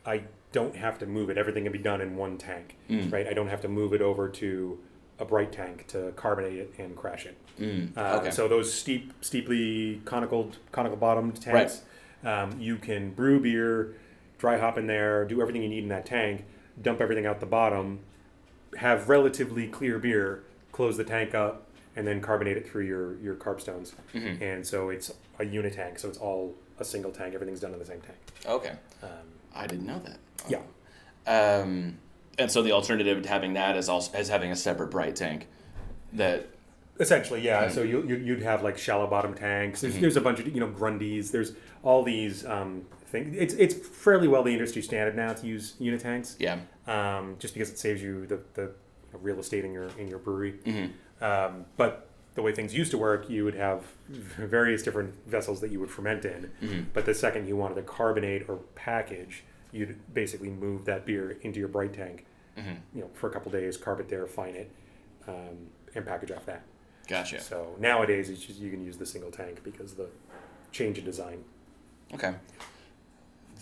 I 0.05 0.23
don't 0.53 0.75
have 0.75 0.99
to 0.99 1.07
move 1.07 1.31
it. 1.31 1.39
Everything 1.39 1.63
can 1.65 1.73
be 1.73 1.79
done 1.79 2.01
in 2.01 2.17
one 2.17 2.39
tank, 2.39 2.77
right? 2.91 3.27
I 3.29 3.35
don't 3.35 3.49
have 3.49 3.61
to 3.63 3.69
move 3.69 3.93
it 3.93 4.03
over 4.03 4.29
to 4.31 4.79
a 5.19 5.25
bright 5.25 5.53
tank 5.53 5.87
to 5.89 6.13
carbonate 6.17 6.59
it 6.59 6.75
and 6.79 6.95
crash 6.97 7.25
it. 7.25 7.37
Mm, 7.61 7.97
Uh, 7.97 8.19
okay. 8.21 8.31
So 8.31 8.49
those 8.49 8.71
steep, 8.73 9.13
steeply 9.23 10.03
conical, 10.05 10.51
conical 10.73 10.99
bottomed 10.99 11.41
tanks, 11.41 11.83
um, 12.27 12.61
you 12.61 12.77
can 12.77 13.13
brew 13.13 13.41
beer, 13.41 13.95
dry 14.37 14.59
hop 14.59 14.77
in 14.77 14.87
there, 14.87 15.25
do 15.25 15.41
everything 15.41 15.63
you 15.63 15.69
need 15.69 15.85
in 15.85 15.89
that 15.89 16.05
tank, 16.05 16.45
dump 16.83 17.01
everything 17.01 17.25
out 17.25 17.41
the 17.41 17.47
bottom, 17.47 18.01
have 18.77 19.09
relatively 19.09 19.67
clear 19.69 19.99
beer, 19.99 20.43
close 20.73 20.97
the 20.99 21.05
tank 21.05 21.35
up, 21.35 21.69
and 21.95 22.07
then 22.07 22.21
carbonate 22.21 22.57
it 22.59 22.69
through 22.69 22.85
your 22.85 23.19
your 23.21 23.35
carb 23.37 23.61
stones. 23.61 23.95
Mm-hmm. 24.13 24.43
And 24.43 24.67
so 24.67 24.91
it's 24.91 25.13
a 25.39 25.45
unit 25.45 25.73
tank, 25.75 25.99
so 25.99 26.09
it's 26.09 26.19
all 26.19 26.55
a 26.79 26.85
single 26.85 27.11
tank. 27.11 27.35
Everything's 27.35 27.61
done 27.61 27.73
in 27.73 27.79
the 27.79 27.87
same 27.87 28.01
tank. 28.01 28.19
Okay. 28.45 28.73
Um, 29.03 29.09
I 29.55 29.67
didn't 29.67 29.87
know 29.87 30.01
that. 30.01 30.19
yeah. 30.49 30.61
Um, 31.27 31.99
and 32.39 32.51
so 32.51 32.63
the 32.63 32.73
alternative 32.73 33.23
to 33.23 33.29
having 33.29 33.55
that 33.55 33.77
is 33.77 33.89
also 33.89 34.17
is 34.19 34.29
having 34.29 34.51
a 34.51 34.57
separate 34.57 34.91
bright 34.91 35.17
tank. 35.17 35.47
That 36.13 36.49
Essentially, 36.99 37.43
yeah. 37.43 37.65
Mm-hmm. 37.65 37.75
So 37.75 37.83
you, 37.83 38.03
you 38.07 38.17
you'd 38.17 38.43
have 38.43 38.63
like 38.63 38.79
shallow 38.79 39.07
bottom 39.07 39.35
tanks. 39.35 39.81
There's, 39.81 39.99
there's 39.99 40.17
a 40.17 40.21
bunch 40.21 40.41
of 40.41 40.49
you 40.49 40.61
know 40.61 40.69
Grundys. 40.69 41.31
There's 41.31 41.53
all 41.83 42.03
these 42.03 42.45
um, 42.47 42.87
things. 43.07 43.37
It's 43.39 43.55
it's 43.55 43.75
fairly 43.75 44.29
well 44.29 44.43
the 44.43 44.53
industry 44.53 44.83
standard 44.83 45.17
now 45.17 45.33
to 45.33 45.47
use 45.47 45.75
unit 45.79 46.01
tanks. 46.01 46.37
yeah. 46.39 46.59
Um, 46.87 47.37
just 47.39 47.55
because 47.55 47.69
it 47.71 47.79
saves 47.79 48.01
you 48.01 48.27
the, 48.27 48.41
the 48.55 48.71
real 49.13 49.39
estate 49.39 49.65
in 49.65 49.73
your 49.73 49.89
in 49.99 50.09
your 50.09 50.19
brewery. 50.19 50.55
Mm-hmm. 50.65 51.25
Um, 51.25 51.67
but 51.77 52.09
the 52.35 52.43
way 52.43 52.53
things 52.53 52.75
used 52.75 52.91
to 52.91 52.99
work, 52.99 53.29
you 53.29 53.45
would 53.45 53.55
have 53.55 53.85
various 54.09 54.83
different 54.83 55.15
vessels 55.27 55.61
that 55.61 55.71
you 55.73 55.81
would 55.81 55.91
ferment 55.91 56.25
in. 56.25 56.51
Mm-hmm. 56.63 56.81
But 56.93 57.07
the 57.07 57.15
second 57.15 57.49
you 57.49 57.57
wanted 57.57 57.77
to 57.77 57.83
carbonate 57.83 58.49
or 58.49 58.57
package, 58.75 59.43
you'd 59.73 59.99
basically 60.15 60.51
move 60.51 60.85
that 60.85 61.07
beer 61.07 61.39
into 61.43 61.59
your 61.59 61.69
bright 61.69 61.95
tank. 61.95 62.27
Mm-hmm. 62.57 62.75
You 62.95 63.01
know, 63.03 63.11
for 63.15 63.29
a 63.29 63.33
couple 63.33 63.51
days, 63.53 63.77
carb 63.77 64.01
it 64.01 64.09
there, 64.09 64.27
fine 64.27 64.55
it, 64.55 64.71
um, 65.27 65.69
and 65.95 66.07
package 66.07 66.31
off 66.31 66.47
that. 66.47 66.63
Gotcha. 67.09 67.41
So 67.41 67.75
nowadays, 67.79 68.29
it's 68.31 68.45
just, 68.45 68.59
you 68.59 68.71
can 68.71 68.85
use 68.85 68.97
the 68.97 69.07
single 69.07 69.31
tank 69.31 69.63
because 69.63 69.93
of 69.93 69.99
the 69.99 70.09
change 70.73 70.99
in 70.99 71.05
design. 71.05 71.45
Okay. 72.15 72.35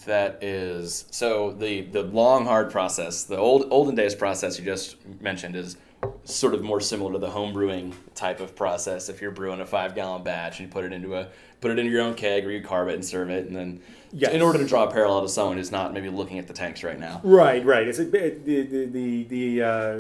That 0.06 0.42
is 0.42 1.06
so 1.10 1.52
the 1.52 1.82
the 1.82 2.02
long 2.02 2.44
hard 2.44 2.70
process, 2.70 3.24
the 3.24 3.38
old 3.38 3.68
olden 3.70 3.94
days 3.94 4.14
process 4.14 4.58
you 4.58 4.64
just 4.64 4.96
mentioned 5.20 5.56
is 5.56 5.76
sort 6.24 6.52
of 6.52 6.62
more 6.62 6.80
similar 6.80 7.12
to 7.12 7.18
the 7.18 7.30
home 7.30 7.54
brewing 7.54 7.94
type 8.14 8.40
of 8.40 8.54
process. 8.54 9.08
If 9.08 9.22
you're 9.22 9.30
brewing 9.30 9.60
a 9.60 9.66
five 9.66 9.94
gallon 9.94 10.22
batch 10.22 10.58
and 10.58 10.68
you 10.68 10.72
put 10.72 10.84
it 10.84 10.92
into 10.92 11.14
a 11.14 11.28
put 11.62 11.70
it 11.70 11.78
into 11.78 11.90
your 11.90 12.02
own 12.02 12.14
keg 12.14 12.44
or 12.44 12.50
you 12.50 12.60
carb 12.62 12.88
it 12.90 12.94
and 12.94 13.04
serve 13.04 13.30
it, 13.30 13.46
and 13.46 13.56
then 13.56 13.80
Yes. 14.16 14.32
in 14.32 14.42
order 14.42 14.58
to 14.60 14.66
draw 14.66 14.84
a 14.84 14.90
parallel 14.92 15.22
to 15.22 15.28
someone 15.28 15.56
who's 15.56 15.72
not 15.72 15.92
maybe 15.92 16.08
looking 16.08 16.38
at 16.38 16.46
the 16.46 16.52
tanks 16.52 16.84
right 16.84 17.00
now. 17.00 17.20
Right, 17.24 17.64
right. 17.64 17.88
It's 17.88 17.98
a, 17.98 18.04
the 18.04 18.38
the 18.44 18.86
the, 18.86 19.24
the 19.24 19.62
uh, 19.62 19.98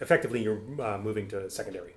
effectively 0.00 0.42
you're 0.42 0.60
uh, 0.80 0.98
moving 0.98 1.28
to 1.28 1.48
secondary, 1.48 1.92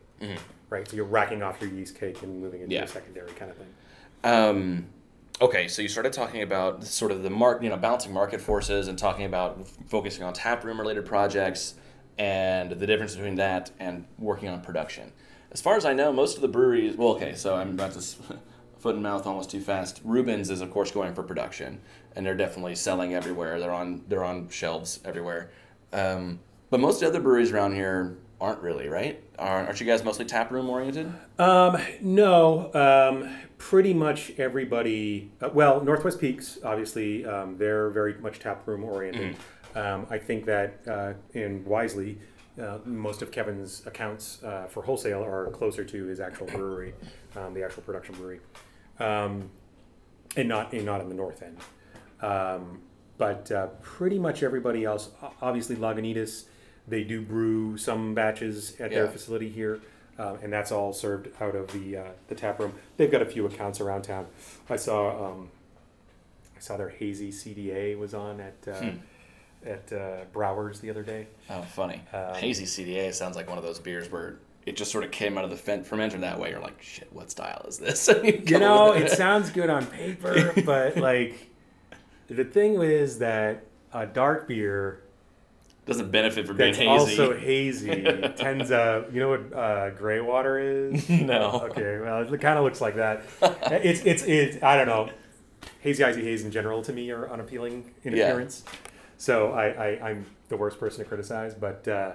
right? 0.69 0.88
So 0.88 0.95
you're 0.95 1.05
racking 1.05 1.43
off 1.43 1.62
your 1.62 1.69
yeast 1.69 2.00
cake 2.00 2.22
and 2.24 2.41
moving 2.41 2.62
into 2.62 2.75
Yeah. 2.75 2.84
a 2.84 2.88
secondary 2.88 3.31
kind 3.31 3.51
of 3.51 3.57
thing. 3.57 3.67
Um, 4.24 4.86
okay, 5.41 5.67
so 5.67 5.81
you 5.81 5.88
started 5.88 6.13
talking 6.13 6.41
about 6.41 6.84
sort 6.84 7.12
of 7.12 7.24
the 7.24 7.29
mark, 7.29 7.62
you 7.62 7.69
know, 7.69 7.77
balancing 7.77 8.13
market 8.13 8.41
forces 8.41 8.88
and 8.88 8.98
talking 8.98 9.25
about 9.25 9.57
f- 9.62 9.67
focusing 9.88 10.24
on 10.24 10.34
tap 10.34 10.63
room 10.63 10.79
related 10.79 11.05
projects 11.05 11.75
and 12.17 12.72
the 12.72 12.88
difference 12.88 13.15
between 13.15 13.36
that 13.36 13.72
and 13.79 14.05
working 14.17 14.50
on 14.50 14.62
production. 14.62 15.12
As 15.51 15.62
far 15.62 15.75
as 15.75 15.86
I 15.86 15.93
know, 15.93 16.12
most 16.12 16.36
of 16.36 16.41
the 16.41 16.48
breweries. 16.48 16.95
Well, 16.98 17.10
okay, 17.10 17.36
so 17.36 17.55
I'm 17.55 17.72
about 17.72 17.93
to 17.93 18.01
foot 18.79 18.95
and 18.95 19.03
mouth 19.03 19.25
almost 19.27 19.51
too 19.51 19.62
fast. 19.62 20.01
Reuben's 20.03 20.50
is 20.50 20.62
of 20.62 20.72
course 20.72 20.91
going 20.91 21.13
for 21.13 21.24
production, 21.24 21.79
and 22.15 22.25
they're 22.25 22.36
definitely 22.36 22.75
selling 22.75 23.13
everywhere. 23.13 23.60
They're 23.60 23.72
on 23.74 24.03
they're 24.07 24.24
on 24.24 24.50
shelves 24.50 25.00
everywhere. 25.05 25.51
Um, 25.93 26.39
but 26.69 26.79
most 26.79 26.95
of 26.95 27.00
the 27.01 27.07
other 27.07 27.19
breweries 27.22 27.51
around 27.51 27.74
here 27.75 28.17
aren't 28.39 28.62
really, 28.62 28.88
right? 28.88 29.22
Aren't 29.39 29.68
aren't 29.68 29.80
you 29.80 29.86
guys 29.86 30.04
mostly 30.04 30.25
tap 30.25 30.51
room 30.51 30.70
oriented? 30.70 31.12
Um, 31.39 31.77
no, 32.01 32.74
um, 32.74 33.36
pretty 33.58 33.94
much 33.94 34.32
everybody. 34.38 35.32
Uh, 35.42 35.50
well, 35.54 35.84
Northwest 35.84 36.20
Peaks, 36.20 36.58
obviously, 36.63 37.25
um, 37.25 37.58
they're 37.58 37.89
very 37.89 38.15
much 38.15 38.39
tap 38.39 38.68
room 38.68 38.84
oriented. 38.84 39.36
Um, 39.75 40.08
I 40.10 40.18
think 40.18 40.46
that 40.46 40.80
uh, 40.88 41.13
in 41.34 41.65
Wisely, 41.65 42.18
uh, 42.62 42.77
most 42.86 43.22
of 43.22 43.32
Kevin's 43.32 43.86
accounts 43.86 44.42
uh, 44.44 44.68
for 44.68 44.84
wholesale 44.84 45.24
are 45.24 45.50
closer 45.51 45.84
to 45.84 46.06
his 46.06 46.20
actual 46.20 46.48
brewery, 46.48 46.94
um, 47.36 47.54
the 47.54 47.63
actual 47.63 47.84
production 47.84 48.15
brewery, 48.15 48.39
um, 49.00 49.50
and 50.38 50.48
not 50.48 50.72
and 50.74 50.86
not 50.86 51.01
in 51.01 51.10
the 51.10 51.15
north 51.15 51.42
end. 51.42 51.58
Um, 52.22 52.82
but 53.18 53.51
uh, 53.51 53.68
pretty 53.82 54.20
much 54.20 54.44
everybody 54.44 54.84
else, 54.84 55.10
obviously 55.42 55.75
Lagunitas, 55.75 56.46
they 56.88 57.04
do 57.04 57.22
brew 57.22 57.77
some 57.77 58.13
batches 58.13 58.80
at 58.80 58.92
their 58.92 59.06
Yeah. 59.06 59.12
facility 59.12 59.50
here, 59.50 59.80
um, 60.20 60.38
and 60.44 60.51
that's 60.54 60.72
all 60.72 60.94
served 60.94 61.30
out 61.42 61.56
of 61.56 61.68
the 61.72 61.98
uh, 61.98 62.04
the 62.27 62.36
tap 62.36 62.60
room. 62.60 62.74
They've 62.98 63.12
got 63.12 63.22
a 63.22 63.25
few 63.25 63.46
accounts 63.46 63.80
around 63.82 64.04
town. 64.04 64.27
I 64.70 64.75
saw 64.75 65.32
um, 65.32 65.50
I 66.56 66.60
saw 66.60 66.77
their 66.77 66.89
hazy 66.89 67.32
CDA 67.32 67.98
was 67.98 68.13
on 68.13 68.39
at 68.39 68.56
uh, 68.68 68.80
Hmm. 68.80 68.98
at 69.65 69.92
uh, 69.94 70.18
Brouwer's 70.32 70.80
the 70.80 70.89
other 70.89 71.04
day. 71.04 71.27
Oh, 71.50 71.62
funny. 71.63 72.01
Um, 72.13 72.36
Hazy 72.36 72.65
CDA 72.65 73.13
sounds 73.13 73.36
like 73.36 73.50
one 73.50 73.58
of 73.58 73.63
those 73.63 73.80
beers 73.80 74.12
where 74.12 74.38
it 74.65 74.75
just 74.75 74.92
sort 74.92 75.04
of 75.04 75.12
came 75.12 75.38
out 75.38 75.44
of 75.44 75.50
the 75.51 75.56
fen- 75.58 75.84
fermenter 75.84 76.20
that 76.22 76.39
way. 76.39 76.50
You're 76.50 76.60
like, 76.60 76.82
shit, 76.82 77.12
what 77.13 77.30
style 77.30 77.65
is 77.68 77.77
this? 77.77 78.10
You 78.24 78.58
know, 78.60 78.94
it 78.94 79.12
sounds 79.12 79.50
good 79.51 79.70
on 79.70 79.86
paper, 79.86 80.54
but 80.65 80.98
like 80.98 81.50
the 82.27 82.44
thing 82.46 82.82
is 82.82 83.20
that 83.20 83.63
a 83.94 84.06
dark 84.08 84.48
beer 84.48 85.01
doesn't 85.86 86.10
benefit 86.12 86.48
from 86.48 86.58
being 86.58 86.74
hazy. 86.74 86.88
also 86.88 87.38
hazy 87.38 87.89
tends 88.38 88.72
uh 88.72 89.04
you 89.12 89.20
know 89.20 89.30
what 89.30 89.54
uh, 89.54 89.89
gray 89.92 90.20
water 90.20 90.58
is 90.60 91.08
no. 91.10 91.62
okay 91.70 92.00
well 92.00 92.22
it 92.22 92.42
kind 92.42 92.58
of 92.58 92.63
looks 92.63 92.82
like 92.82 92.96
that 92.96 93.24
it's 93.84 94.01
it's 94.06 94.24
it's 94.24 94.63
i 94.63 94.75
don't 94.75 94.88
know 94.88 95.10
hazy 95.82 96.04
icy 96.04 96.24
haze 96.24 96.44
in 96.44 96.51
general 96.51 96.82
to 96.82 96.92
me 96.92 97.12
are 97.12 97.30
unappealing 97.30 97.92
in 98.04 98.15
Yeah. 98.15 98.25
appearance 98.30 98.63
so 99.18 99.51
I, 99.51 99.65
I 99.68 100.10
i'm 100.10 100.25
the 100.50 100.58
worst 100.58 100.80
person 100.80 101.04
to 101.04 101.08
criticize 101.08 101.54
but 101.54 101.88
uh 101.88 102.13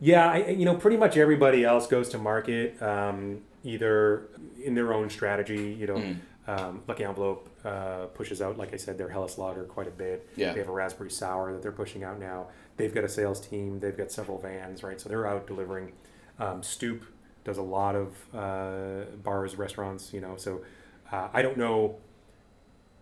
yeah 0.00 0.30
I, 0.30 0.48
you 0.48 0.64
know 0.64 0.76
pretty 0.76 0.96
much 0.96 1.16
everybody 1.16 1.64
else 1.64 1.86
goes 1.86 2.08
to 2.10 2.18
market 2.18 2.80
um 2.82 3.40
either 3.64 4.28
in 4.62 4.74
their 4.76 4.92
own 4.94 5.10
strategy 5.10 5.76
you 5.78 5.86
know 5.88 5.96
Mm. 5.96 6.18
um, 6.60 6.82
Lucky 6.86 7.02
Envelope 7.02 7.48
uh, 7.64 8.04
pushes 8.14 8.40
out, 8.40 8.56
like 8.56 8.72
I 8.72 8.76
said, 8.76 8.96
their 8.98 9.08
Helles 9.08 9.36
Lager 9.36 9.64
quite 9.64 9.88
a 9.88 9.90
bit. 9.90 10.28
Yeah. 10.36 10.52
They 10.52 10.60
have 10.60 10.68
a 10.68 10.72
raspberry 10.72 11.10
sour 11.10 11.52
that 11.52 11.60
they're 11.60 11.72
pushing 11.72 12.04
out 12.04 12.20
now. 12.20 12.46
They've 12.76 12.94
got 12.94 13.04
a 13.04 13.08
sales 13.08 13.40
team. 13.40 13.80
They've 13.80 13.96
got 13.96 14.10
several 14.12 14.38
vans, 14.38 14.82
right? 14.82 15.00
So 15.00 15.08
they're 15.08 15.26
out 15.26 15.46
delivering. 15.46 15.92
Um, 16.38 16.62
Stoup 16.62 17.02
does 17.44 17.58
a 17.58 17.62
lot 17.62 17.94
of 17.94 18.14
uh, 18.34 19.04
bars, 19.22 19.56
restaurants, 19.56 20.12
you 20.12 20.20
know. 20.20 20.36
So 20.36 20.62
uh, 21.10 21.28
I 21.32 21.42
don't 21.42 21.56
know, 21.56 21.96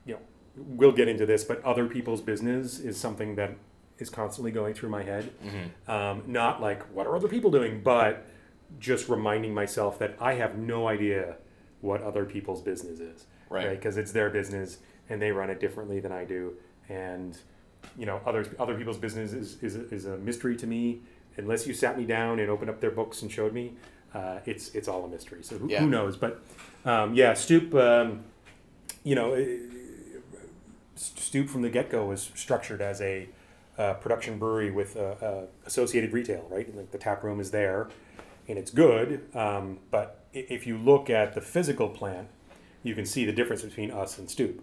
you 0.04 0.14
know, 0.14 0.20
we'll 0.56 0.92
get 0.92 1.08
into 1.08 1.26
this, 1.26 1.44
but 1.44 1.62
other 1.64 1.86
people's 1.86 2.20
business 2.20 2.78
is 2.78 2.96
something 2.96 3.34
that 3.36 3.56
is 3.98 4.10
constantly 4.10 4.50
going 4.52 4.74
through 4.74 4.90
my 4.90 5.02
head. 5.02 5.32
Mm-hmm. 5.44 5.90
Um, 5.90 6.22
not 6.26 6.60
like, 6.60 6.82
what 6.94 7.06
are 7.06 7.16
other 7.16 7.28
people 7.28 7.50
doing? 7.50 7.82
But 7.82 8.26
just 8.78 9.08
reminding 9.08 9.54
myself 9.54 9.98
that 9.98 10.16
I 10.20 10.34
have 10.34 10.58
no 10.58 10.88
idea 10.88 11.36
what 11.80 12.02
other 12.02 12.24
people's 12.24 12.62
business 12.62 12.98
is 12.98 13.26
Right. 13.54 13.70
Because 13.70 13.96
it's 13.96 14.12
their 14.12 14.30
business 14.30 14.78
and 15.08 15.20
they 15.20 15.30
run 15.30 15.50
it 15.50 15.60
differently 15.60 16.00
than 16.00 16.12
I 16.12 16.24
do. 16.24 16.54
And, 16.88 17.38
you 17.98 18.06
know, 18.06 18.20
others, 18.26 18.48
other 18.58 18.76
people's 18.76 18.98
business 18.98 19.32
is, 19.32 19.62
is, 19.62 19.76
a, 19.76 19.88
is 19.94 20.04
a 20.06 20.16
mystery 20.18 20.56
to 20.56 20.66
me. 20.66 21.00
Unless 21.36 21.66
you 21.66 21.74
sat 21.74 21.98
me 21.98 22.04
down 22.04 22.38
and 22.38 22.48
opened 22.50 22.70
up 22.70 22.80
their 22.80 22.90
books 22.92 23.22
and 23.22 23.30
showed 23.30 23.52
me, 23.52 23.72
uh, 24.14 24.38
it's, 24.46 24.74
it's 24.74 24.86
all 24.86 25.04
a 25.04 25.08
mystery. 25.08 25.42
So 25.42 25.58
who, 25.58 25.68
Yeah. 25.68 25.80
who 25.80 25.88
knows? 25.88 26.16
But, 26.16 26.40
um, 26.84 27.14
yeah, 27.14 27.32
Stoup, 27.32 27.74
um, 27.74 28.24
you 29.02 29.14
know, 29.14 29.34
Stoup 30.96 31.48
from 31.48 31.62
the 31.62 31.70
get 31.70 31.90
go 31.90 32.06
was 32.06 32.30
structured 32.34 32.80
as 32.80 33.00
a 33.00 33.28
uh, 33.76 33.94
production 33.94 34.38
brewery 34.38 34.70
with 34.70 34.96
uh, 34.96 35.00
uh, 35.20 35.46
associated 35.66 36.12
retail, 36.12 36.46
right? 36.50 36.74
Like 36.76 36.92
the 36.92 36.98
tap 36.98 37.24
room 37.24 37.40
is 37.40 37.50
there, 37.50 37.88
and 38.46 38.56
it's 38.56 38.70
good. 38.70 39.20
Um, 39.34 39.80
but 39.90 40.24
if 40.32 40.66
you 40.66 40.78
look 40.78 41.10
at 41.10 41.34
the 41.34 41.40
physical 41.40 41.88
plant, 41.88 42.28
you 42.84 42.94
can 42.94 43.04
see 43.06 43.24
the 43.24 43.32
difference 43.32 43.62
between 43.62 43.90
us 43.90 44.18
and 44.18 44.28
Stoup, 44.28 44.60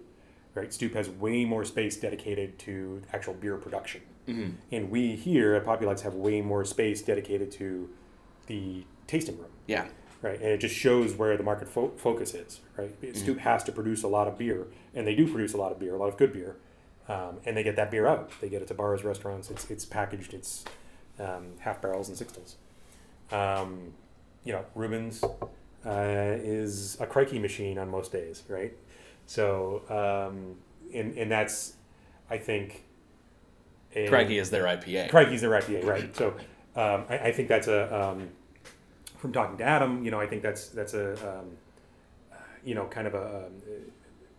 right? 0.55 0.69
Stoup 0.69 0.93
has 0.95 1.09
way 1.09 1.45
more 1.45 1.63
space 1.65 1.95
dedicated 1.97 2.59
to 2.59 3.01
actual 3.13 3.33
beer 3.33 3.57
production, 3.57 4.01
Mm-hmm. 4.27 4.49
and 4.71 4.91
we 4.91 5.15
here 5.15 5.55
at 5.55 5.65
Populux 5.65 6.01
have 6.01 6.13
way 6.13 6.41
more 6.41 6.63
space 6.63 7.01
dedicated 7.01 7.51
to 7.53 7.89
the 8.45 8.85
tasting 9.07 9.35
room 9.39 9.49
Yeah. 9.67 9.87
right? 10.21 10.35
And 10.39 10.49
it 10.49 10.59
just 10.59 10.75
shows 10.75 11.15
where 11.15 11.35
the 11.35 11.43
market 11.43 11.67
fo- 11.67 11.91
focus 11.97 12.35
is, 12.35 12.59
right? 12.77 12.91
Stoup 13.15 13.39
has 13.39 13.63
to 13.63 13.71
produce 13.71 14.03
a 14.03 14.07
lot 14.07 14.27
of 14.27 14.37
beer, 14.37 14.67
and 14.93 15.07
they 15.07 15.15
do 15.15 15.27
produce 15.27 15.53
a 15.53 15.57
lot 15.57 15.71
of 15.71 15.79
beer, 15.79 15.95
a 15.95 15.97
lot 15.97 16.07
of 16.09 16.17
good 16.17 16.31
beer, 16.33 16.55
um, 17.09 17.37
and 17.45 17.57
they 17.57 17.63
get 17.63 17.75
that 17.77 17.89
beer 17.89 18.05
out. 18.07 18.29
They 18.41 18.47
get 18.47 18.61
it 18.61 18.67
to 18.67 18.73
bars, 18.75 19.03
restaurants. 19.03 19.49
It's 19.49 19.69
it's 19.71 19.85
packaged. 19.85 20.33
It's 20.35 20.65
um, 21.19 21.53
half 21.59 21.81
barrels 21.81 22.07
and 22.07 22.15
sixtels. 22.17 22.55
Um, 23.35 23.93
you 24.43 24.53
know, 24.53 24.65
Reuben's 24.75 25.23
uh, 25.23 26.37
is 26.43 26.99
a 26.99 27.07
crikey 27.07 27.39
machine 27.39 27.77
on 27.79 27.89
most 27.89 28.11
days, 28.11 28.43
right? 28.47 28.73
So, 29.35 29.81
um, 29.89 30.57
and 30.93 31.17
and 31.17 31.31
that's, 31.31 31.75
I 32.29 32.37
think. 32.37 32.83
a- 33.95 34.09
Crikey 34.09 34.37
is 34.37 34.49
their 34.49 34.65
IPA. 34.65 35.09
Crikey's 35.09 35.39
their 35.39 35.51
IPA, 35.51 35.85
right? 35.85 36.13
So 36.15 36.29
um, 36.75 37.05
I, 37.09 37.17
I 37.29 37.31
think 37.31 37.47
that's 37.47 37.69
a 37.69 37.81
um, 37.97 38.27
from 39.17 39.31
talking 39.31 39.57
to 39.59 39.63
Adam. 39.63 40.03
You 40.03 40.11
know, 40.11 40.19
I 40.19 40.27
think 40.27 40.41
that's 40.41 40.67
that's 40.67 40.93
a 40.95 41.13
um, 41.29 41.45
uh, 42.33 42.35
you 42.65 42.75
know 42.75 42.85
kind 42.87 43.07
of 43.07 43.13
a 43.13 43.45
um, 43.45 43.53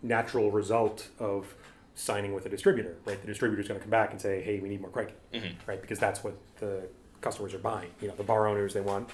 natural 0.02 0.50
result 0.50 1.08
of 1.18 1.54
signing 1.94 2.34
with 2.34 2.44
a 2.44 2.50
distributor, 2.50 2.96
right? 3.06 3.18
The 3.18 3.26
distributor 3.26 3.62
is 3.62 3.68
going 3.68 3.80
to 3.80 3.84
come 3.84 3.90
back 3.90 4.10
and 4.12 4.20
say, 4.20 4.42
"Hey, 4.42 4.60
we 4.60 4.68
need 4.68 4.82
more 4.82 4.90
Crikey," 4.90 5.14
Mhm. 5.32 5.54
right? 5.66 5.80
Because 5.80 5.98
that's 6.00 6.22
what 6.22 6.34
the 6.58 6.82
customers 7.22 7.54
are 7.54 7.58
buying. 7.58 7.88
You 8.02 8.08
know, 8.08 8.14
the 8.14 8.24
bar 8.24 8.46
owners 8.46 8.74
they 8.74 8.82
want 8.82 9.08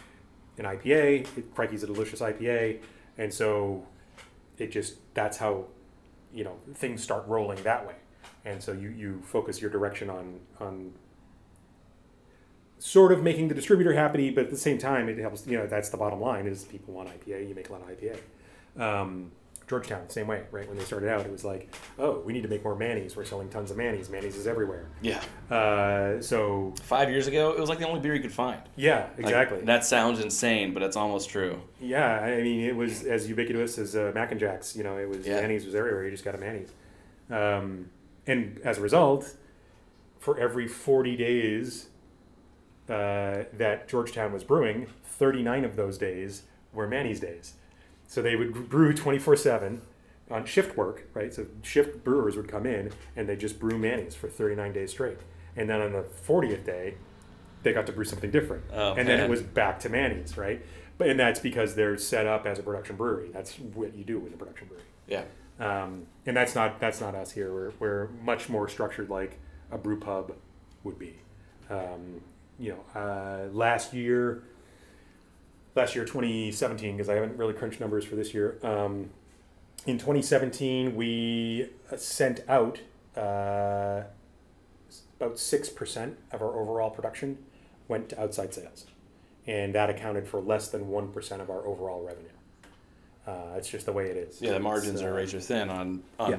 an 0.58 0.64
IPA. 0.64 1.24
Crikey's 1.54 1.84
a 1.84 1.86
delicious 1.86 2.20
IPA, 2.20 2.80
and 3.16 3.32
so 3.32 3.86
it 4.60 4.70
just 4.72 4.96
that's 5.14 5.38
how 5.38 5.64
you 6.32 6.44
know 6.44 6.56
things 6.74 7.02
start 7.02 7.26
rolling 7.26 7.62
that 7.62 7.86
way. 7.86 7.94
And 8.44 8.62
so 8.62 8.72
you 8.72 8.90
you 8.90 9.22
focus 9.24 9.60
your 9.60 9.70
direction 9.70 10.10
on 10.10 10.40
on 10.60 10.92
sort 12.78 13.12
of 13.12 13.22
making 13.22 13.48
the 13.48 13.54
distributor 13.54 13.92
happy, 13.92 14.30
but 14.30 14.44
at 14.44 14.50
the 14.50 14.56
same 14.56 14.78
time, 14.78 15.08
it 15.08 15.18
helps. 15.18 15.46
You 15.46 15.58
know, 15.58 15.66
that's 15.66 15.90
the 15.90 15.96
bottom 15.96 16.20
line: 16.20 16.46
is 16.46 16.64
people 16.64 16.94
want 16.94 17.08
IPA, 17.08 17.48
you 17.48 17.54
make 17.54 17.68
a 17.68 17.72
lot 17.72 17.82
of 17.82 17.88
IPA. 17.88 18.18
Um, 18.80 19.32
Georgetown, 19.68 20.08
same 20.08 20.26
way, 20.26 20.42
right? 20.50 20.66
When 20.68 20.78
they 20.78 20.84
started 20.84 21.08
out, 21.10 21.20
it 21.26 21.30
was 21.30 21.44
like, 21.44 21.74
oh, 21.98 22.20
we 22.24 22.32
need 22.32 22.42
to 22.42 22.48
make 22.48 22.64
more 22.64 22.74
Manny's. 22.74 23.14
We're 23.16 23.24
selling 23.24 23.48
tons 23.50 23.70
of 23.70 23.76
Manny's. 23.76 24.08
Manny's 24.08 24.36
is 24.36 24.46
everywhere. 24.46 24.86
Yeah. 25.02 25.22
Uh, 25.50 26.20
so 26.22 26.72
Five 26.82 27.10
years 27.10 27.26
ago, 27.26 27.50
it 27.52 27.58
was 27.60 27.68
like 27.68 27.78
the 27.78 27.86
only 27.86 28.00
beer 28.00 28.14
you 28.14 28.20
could 28.22 28.32
find. 28.32 28.60
yeah, 28.76 29.08
Like, 29.16 29.20
exactly. 29.26 29.60
that 29.62 29.84
sounds 29.84 30.20
insane, 30.20 30.72
but 30.74 30.82
it's 30.82 30.96
almost 30.96 31.28
true. 31.28 31.60
yeah, 31.80 32.20
I 32.20 32.40
mean, 32.42 32.60
it 32.62 32.74
was 32.74 33.04
as 33.04 33.28
ubiquitous 33.28 33.78
as 33.78 33.94
uh, 33.94 34.12
Mac 34.14 34.30
and 34.30 34.40
Jacks. 34.40 34.74
You 34.74 34.84
know, 34.84 34.96
it 34.96 35.08
was 35.08 35.26
Yeah. 35.26 35.46
was 35.46 35.74
everywhere. 35.74 36.04
You 36.04 36.10
just 36.10 36.24
got 36.24 36.34
a 36.34 36.38
Manny's, 36.38 36.70
um, 37.30 37.90
and 38.26 38.58
as 38.64 38.78
a 38.78 38.80
result, 38.80 39.36
for 40.18 40.38
every 40.38 40.66
forty 40.66 41.14
days 41.16 41.88
uh, 42.88 43.44
that 43.52 43.86
Georgetown 43.88 44.32
was 44.32 44.44
brewing, 44.44 44.86
thirty 45.04 45.42
nine 45.42 45.64
of 45.64 45.76
those 45.76 45.98
days 45.98 46.42
were 46.72 46.86
Manny's 46.88 47.20
days. 47.20 47.54
So 48.08 48.20
they 48.22 48.34
would 48.34 48.68
brew 48.68 48.92
twenty 48.92 49.18
four 49.20 49.36
seven 49.36 49.82
on 50.30 50.44
shift 50.44 50.76
work, 50.76 51.04
right? 51.14 51.32
So 51.32 51.46
shift 51.62 52.02
brewers 52.04 52.36
would 52.36 52.48
come 52.48 52.66
in 52.66 52.90
and 53.14 53.28
they 53.28 53.36
just 53.36 53.60
brew 53.60 53.78
Manny's 53.78 54.14
for 54.16 54.28
thirty 54.28 54.56
nine 54.56 54.72
days 54.72 54.90
straight, 54.90 55.18
and 55.56 55.70
then 55.70 55.80
on 55.80 55.92
the 55.92 56.02
fortieth 56.02 56.64
day, 56.66 56.94
they 57.62 57.72
got 57.72 57.86
to 57.86 57.92
brew 57.92 58.04
something 58.04 58.30
different, 58.30 58.64
Oh, 58.72 58.94
and 58.94 59.06
then 59.08 59.20
it 59.20 59.30
was 59.30 59.42
back 59.42 59.78
to 59.80 59.88
Manny's, 59.88 60.36
right? 60.36 60.64
But 60.96 61.10
and 61.10 61.20
that's 61.20 61.38
because 61.38 61.76
they're 61.76 61.96
set 61.96 62.26
up 62.26 62.44
as 62.46 62.58
a 62.58 62.62
production 62.62 62.96
brewery. 62.96 63.30
That's 63.32 63.54
what 63.56 63.94
you 63.94 64.02
do 64.04 64.18
with 64.18 64.34
a 64.34 64.36
production 64.36 64.66
brewery. 64.66 64.84
Yeah. 65.06 65.22
Um, 65.60 66.06
and 66.26 66.36
that's 66.36 66.54
not 66.54 66.80
that's 66.80 67.00
not 67.00 67.14
us 67.14 67.30
here. 67.32 67.52
We're, 67.52 67.72
we're 67.78 68.08
much 68.22 68.48
more 68.48 68.68
structured 68.68 69.10
like 69.10 69.38
a 69.70 69.78
brew 69.78 69.98
pub 70.00 70.34
would 70.82 70.98
be. 70.98 71.16
Um, 71.70 72.22
you 72.58 72.74
know, 72.74 73.00
uh, 73.00 73.48
last 73.52 73.92
year, 73.92 74.42
last 75.78 75.94
year 75.94 76.04
2017, 76.04 76.96
because 76.96 77.08
I 77.08 77.14
haven't 77.14 77.38
really 77.38 77.54
crunched 77.54 77.80
numbers 77.80 78.04
for 78.04 78.16
this 78.16 78.34
year. 78.34 78.58
Um, 78.62 79.10
in 79.86 79.96
2017, 79.96 80.94
we 80.94 81.70
uh, 81.90 81.96
sent 81.96 82.40
out 82.48 82.80
uh, 83.16 84.02
about 85.18 85.38
six 85.38 85.70
percent 85.70 86.18
of 86.32 86.42
our 86.42 86.58
overall 86.60 86.90
production 86.90 87.38
went 87.86 88.10
to 88.10 88.20
outside 88.20 88.52
sales, 88.52 88.86
and 89.46 89.74
that 89.74 89.88
accounted 89.88 90.28
for 90.28 90.40
less 90.40 90.68
than 90.68 90.88
one 90.88 91.08
percent 91.08 91.40
of 91.40 91.48
our 91.48 91.66
overall 91.66 92.04
revenue. 92.04 92.28
Uh, 93.26 93.56
it's 93.56 93.68
just 93.68 93.86
the 93.86 93.92
way 93.92 94.08
it 94.08 94.16
is. 94.16 94.42
Yeah, 94.42 94.52
the 94.52 94.60
margins 94.60 94.94
It's, 94.94 95.02
are 95.02 95.12
uh, 95.12 95.16
razor 95.16 95.40
thin 95.40 95.70
on, 95.70 96.02
on 96.18 96.30
yeah. 96.30 96.38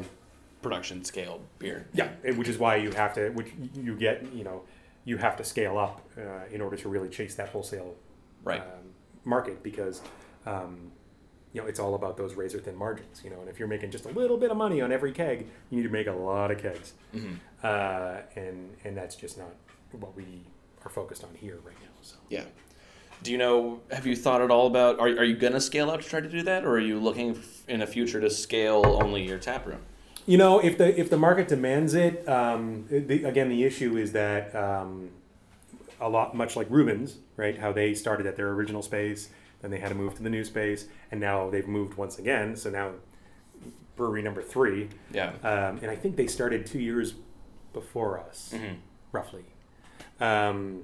production 0.62 1.04
scale 1.04 1.40
beer. 1.60 1.88
Yeah, 1.94 2.10
which 2.36 2.48
is 2.48 2.58
why 2.58 2.78
you 2.78 2.92
have 2.92 3.14
to, 3.14 3.30
which 3.30 3.54
you 3.76 3.96
get, 3.96 4.34
you 4.34 4.44
know, 4.44 4.64
you 5.06 5.18
have 5.18 5.38
to 5.38 5.44
scale 5.44 5.78
up 5.78 6.02
uh, 6.18 6.52
in 6.52 6.62
order 6.62 6.76
to 6.78 6.90
really 6.90 7.10
chase 7.10 7.36
that 7.36 7.50
wholesale 7.50 7.96
Right. 8.44 8.64
Market 9.30 9.64
because, 9.64 10.02
um, 10.46 10.92
you 11.54 11.62
know, 11.62 11.68
it's 11.68 11.80
all 11.80 11.96
about 11.96 12.18
those 12.18 12.34
razor 12.36 12.60
thin 12.60 12.76
margins. 12.76 13.22
You 13.24 13.30
know, 13.30 13.40
and 13.40 13.50
if 13.50 13.60
you're 13.60 13.68
making 13.68 13.92
just 13.92 14.06
a 14.06 14.10
little 14.10 14.38
bit 14.38 14.52
of 14.52 14.58
money 14.58 14.82
on 14.82 14.92
every 14.92 15.12
keg, 15.12 15.48
you 15.70 15.78
need 15.78 15.84
to 15.84 15.90
make 15.90 16.08
a 16.08 16.12
lot 16.14 16.52
of 16.52 16.58
kegs, 16.58 16.94
Mhm. 17.16 17.36
uh, 17.64 18.22
and 18.36 18.76
and 18.84 18.98
that's 18.98 19.16
just 19.16 19.38
not 19.38 19.54
what 19.92 20.16
we 20.16 20.26
are 20.86 20.90
focused 20.90 21.24
on 21.24 21.30
here 21.36 21.58
right 21.64 21.76
now. 21.82 21.90
So. 22.02 22.16
Yeah. 22.30 22.44
Do 23.22 23.32
you 23.34 23.38
know, 23.38 23.82
have 23.92 24.08
you 24.08 24.16
thought 24.16 24.42
at 24.42 24.50
all 24.50 24.66
about, 24.68 24.98
are, 24.98 25.08
are 25.10 25.26
you 25.26 25.36
going 25.36 25.52
to 25.52 25.60
scale 25.60 25.92
up 25.92 26.00
to 26.02 26.08
try 26.08 26.22
to 26.22 26.30
do 26.30 26.42
that? 26.44 26.64
Or 26.64 26.70
are 26.76 26.80
you 26.80 27.02
looking 27.02 27.38
in 27.68 27.82
the 27.82 27.86
future 27.86 28.22
to 28.22 28.30
scale 28.30 28.82
only 29.04 29.28
your 29.28 29.38
tap 29.38 29.68
room? 29.68 29.82
You 30.26 30.38
know, 30.38 30.60
if 30.60 30.78
the 30.78 30.98
if 30.98 31.10
the 31.10 31.18
market 31.18 31.50
demands 31.50 31.96
it, 31.96 32.26
um, 32.30 32.86
the, 32.90 33.26
again, 33.26 33.50
the 33.50 33.66
issue 33.66 33.98
is 33.98 34.14
that 34.14 34.56
um, 34.56 35.10
a 36.02 36.10
lot, 36.10 36.36
much 36.36 36.56
like 36.56 36.68
Reuben's, 36.70 37.18
right? 37.38 37.58
How 37.58 37.72
they 37.72 37.94
started 37.94 38.26
at 38.26 38.36
their 38.36 38.50
original 38.50 38.82
space, 38.82 39.30
then 39.62 39.72
they 39.72 39.80
had 39.80 39.90
to 39.90 39.96
move 39.96 40.16
to 40.16 40.24
the 40.24 40.30
new 40.30 40.44
space, 40.44 40.88
and 41.12 41.20
now 41.20 41.50
they've 41.50 41.68
moved 41.68 41.96
once 41.96 42.18
again. 42.20 42.56
So 42.56 42.70
now, 42.70 42.92
brewery 43.96 44.22
number 44.22 44.42
three, 44.42 44.90
Yeah. 45.12 45.34
um, 45.44 45.80
and 45.82 45.92
I 45.92 45.96
think 45.96 46.16
they 46.16 46.28
started 46.28 46.66
two 46.66 46.80
years 46.80 47.14
before 47.74 48.20
us, 48.20 48.54
hmm 48.56 48.76
roughly. 49.12 49.44
Um, 50.20 50.84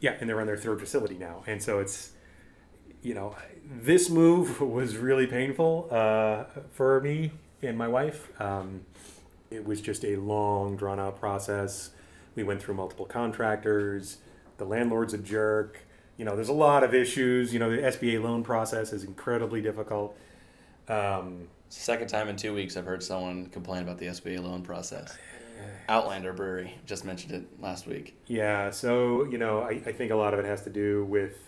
yeah, 0.00 0.16
and 0.20 0.28
they're 0.28 0.40
on 0.40 0.46
their 0.46 0.56
third 0.56 0.78
facility 0.80 1.16
now, 1.18 1.42
and 1.46 1.62
so 1.62 1.78
it's, 1.80 2.12
you 3.02 3.14
know, 3.14 3.34
this 3.64 4.08
move 4.10 4.60
was 4.78 4.96
really 4.96 5.26
painful 5.26 5.88
uh, 5.90 6.44
for 6.72 7.00
me 7.00 7.32
and 7.62 7.76
my 7.76 7.88
wife. 7.88 8.30
Um, 8.40 8.82
it 9.50 9.64
was 9.64 9.80
just 9.80 10.04
a 10.04 10.16
long, 10.16 10.76
drawn 10.76 11.00
out 11.00 11.18
process. 11.18 11.90
We 12.36 12.44
went 12.44 12.62
through 12.62 12.74
multiple 12.74 13.06
contractors. 13.06 14.18
The 14.58 14.64
landlord's 14.64 15.14
a 15.14 15.18
jerk. 15.18 15.80
You 16.16 16.24
know, 16.24 16.36
there's 16.36 16.48
a 16.48 16.52
lot 16.54 16.84
of 16.84 16.94
issues. 16.94 17.52
You 17.52 17.58
know, 17.58 17.70
the 17.70 17.78
SBA 17.82 18.22
loan 18.22 18.44
process 18.44 18.92
is 18.92 19.02
incredibly 19.04 19.60
difficult. 19.60 20.16
Um, 20.88 21.48
Second 21.68 22.06
time 22.08 22.28
in 22.28 22.36
two 22.36 22.54
weeks 22.54 22.76
I've 22.76 22.84
heard 22.84 23.02
someone 23.02 23.46
complain 23.46 23.82
about 23.82 23.98
the 23.98 24.06
SBA 24.06 24.40
loan 24.42 24.62
process. 24.62 25.16
Outlander 25.88 26.32
Brewery 26.32 26.74
just 26.86 27.04
mentioned 27.04 27.32
it 27.32 27.60
last 27.60 27.86
week. 27.88 28.16
Yeah, 28.28 28.70
so 28.70 29.24
you 29.24 29.38
know, 29.38 29.62
I, 29.62 29.70
I 29.84 29.92
think 29.92 30.12
a 30.12 30.14
lot 30.14 30.32
of 30.32 30.38
it 30.40 30.46
has 30.46 30.62
to 30.62 30.70
do 30.70 31.04
with 31.04 31.38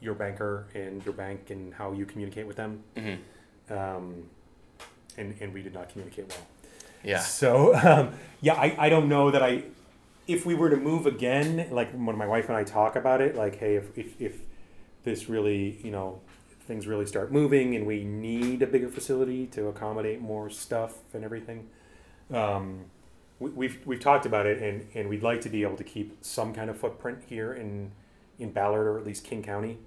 your 0.00 0.14
banker 0.14 0.66
and 0.74 1.04
your 1.04 1.14
bank 1.14 1.50
and 1.50 1.74
how 1.74 1.92
you 1.92 2.04
communicate 2.06 2.46
with 2.46 2.56
them. 2.56 2.82
hmm 2.96 3.14
Um, 3.72 4.24
and, 5.16 5.34
and 5.40 5.52
we 5.52 5.62
did 5.62 5.74
not 5.74 5.88
communicate 5.88 6.28
well. 6.28 6.46
Yeah. 7.02 7.20
So 7.20 7.74
um, 7.82 8.14
yeah, 8.40 8.54
I, 8.54 8.76
I 8.78 8.88
don't 8.88 9.08
know 9.08 9.30
that 9.32 9.42
I, 9.42 9.64
if 10.26 10.46
we 10.46 10.54
were 10.54 10.70
to 10.70 10.76
move 10.76 11.06
again, 11.06 11.68
like 11.70 11.92
when 11.92 12.16
my 12.16 12.26
wife 12.26 12.48
and 12.48 12.56
I 12.56 12.64
talk 12.64 12.96
about 12.96 13.20
it, 13.20 13.36
like 13.36 13.56
hey, 13.56 13.76
if 13.76 13.96
if, 13.96 14.20
if 14.20 14.40
this 15.04 15.28
really 15.28 15.78
you 15.82 15.90
know 15.90 16.20
things 16.66 16.86
really 16.86 17.06
start 17.06 17.30
moving 17.30 17.76
and 17.76 17.86
we 17.86 18.04
need 18.04 18.62
a 18.62 18.66
bigger 18.66 18.88
facility 18.88 19.46
to 19.46 19.68
accommodate 19.68 20.20
more 20.20 20.48
stuff 20.48 20.98
and 21.12 21.24
everything. 21.24 21.68
Um, 22.32 22.86
we, 23.38 23.50
we've 23.50 23.86
we've 23.86 24.00
talked 24.00 24.26
about 24.26 24.46
it 24.46 24.62
and, 24.62 24.86
and 24.94 25.08
we'd 25.08 25.22
like 25.22 25.40
to 25.42 25.48
be 25.48 25.62
able 25.62 25.76
to 25.76 25.84
keep 25.84 26.24
some 26.24 26.54
kind 26.54 26.70
of 26.70 26.78
footprint 26.78 27.24
here 27.26 27.52
in 27.52 27.92
in 28.38 28.50
Ballard 28.50 28.86
or 28.86 28.98
at 28.98 29.06
least 29.06 29.24
King 29.24 29.42
County, 29.42 29.78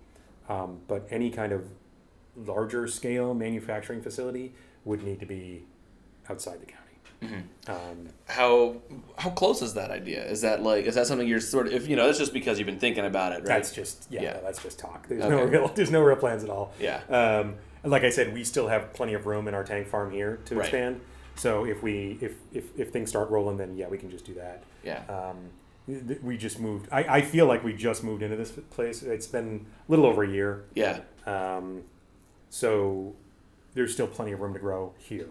um, 0.47 0.81
but 0.87 1.05
any 1.09 1.29
kind 1.29 1.51
of 1.51 1.69
larger 2.35 2.87
scale 2.87 3.33
manufacturing 3.33 4.01
facility 4.01 4.53
would 4.85 5.03
need 5.03 5.19
to 5.19 5.25
be 5.25 5.65
outside 6.29 6.61
the 6.61 6.65
county. 6.65 6.86
Hmm 7.21 7.39
Um, 7.67 8.09
How 8.27 8.75
how 9.17 9.29
close 9.31 9.61
is 9.61 9.73
that 9.73 9.89
idea? 9.91 10.23
Is 10.25 10.41
that 10.41 10.61
like 10.61 10.85
is 10.85 10.95
that 10.95 11.07
something 11.07 11.27
you're 11.27 11.39
sort 11.39 11.67
of 11.67 11.73
if 11.73 11.87
you 11.87 11.95
know 11.95 12.05
that's 12.05 12.19
just 12.19 12.33
because 12.33 12.59
you've 12.59 12.65
been 12.67 12.79
thinking 12.79 13.05
about 13.05 13.31
it, 13.31 13.37
right? 13.39 13.45
That's 13.47 13.71
just 13.71 14.07
yeah, 14.11 14.21
Yeah. 14.21 14.39
that's 14.41 14.61
just 14.61 14.77
talk. 14.79 15.07
There's 15.07 15.23
no 15.23 15.43
real 15.43 15.67
there's 15.69 15.91
no 15.91 16.01
real 16.01 16.15
plans 16.17 16.43
at 16.43 16.49
all. 16.49 16.73
yeah. 16.79 17.01
Um, 17.09 17.55
like 17.83 18.03
I 18.03 18.09
said, 18.09 18.33
we 18.33 18.43
still 18.43 18.67
have 18.67 18.93
plenty 18.93 19.13
of 19.13 19.25
room 19.25 19.47
in 19.47 19.53
our 19.53 19.63
tank 19.63 19.87
farm 19.87 20.11
here 20.11 20.39
to 20.45 20.55
Right. 20.55 20.65
expand. 20.65 21.01
So 21.35 21.65
if 21.65 21.81
we 21.83 22.17
if, 22.21 22.33
if 22.53 22.65
if 22.77 22.91
things 22.91 23.09
start 23.09 23.29
rolling, 23.29 23.57
then 23.57 23.75
yeah, 23.77 23.87
we 23.87 23.97
can 23.97 24.09
just 24.09 24.25
do 24.25 24.33
that. 24.35 24.63
Yeah. 24.83 25.03
Um, 25.07 25.37
th- 26.07 26.19
we 26.21 26.37
just 26.37 26.59
moved. 26.59 26.87
I, 26.91 27.03
I 27.17 27.21
feel 27.21 27.45
like 27.45 27.63
we 27.63 27.73
just 27.73 28.03
moved 28.03 28.21
into 28.23 28.35
this 28.35 28.51
place. 28.51 29.03
It's 29.03 29.27
been 29.27 29.65
a 29.87 29.91
little 29.91 30.05
over 30.05 30.23
a 30.23 30.29
year. 30.29 30.65
Yeah. 30.75 30.99
Um, 31.25 31.83
so 32.49 33.13
there's 33.73 33.93
still 33.93 34.07
plenty 34.07 34.31
of 34.31 34.39
room 34.39 34.53
to 34.53 34.59
grow 34.59 34.93
here, 34.97 35.29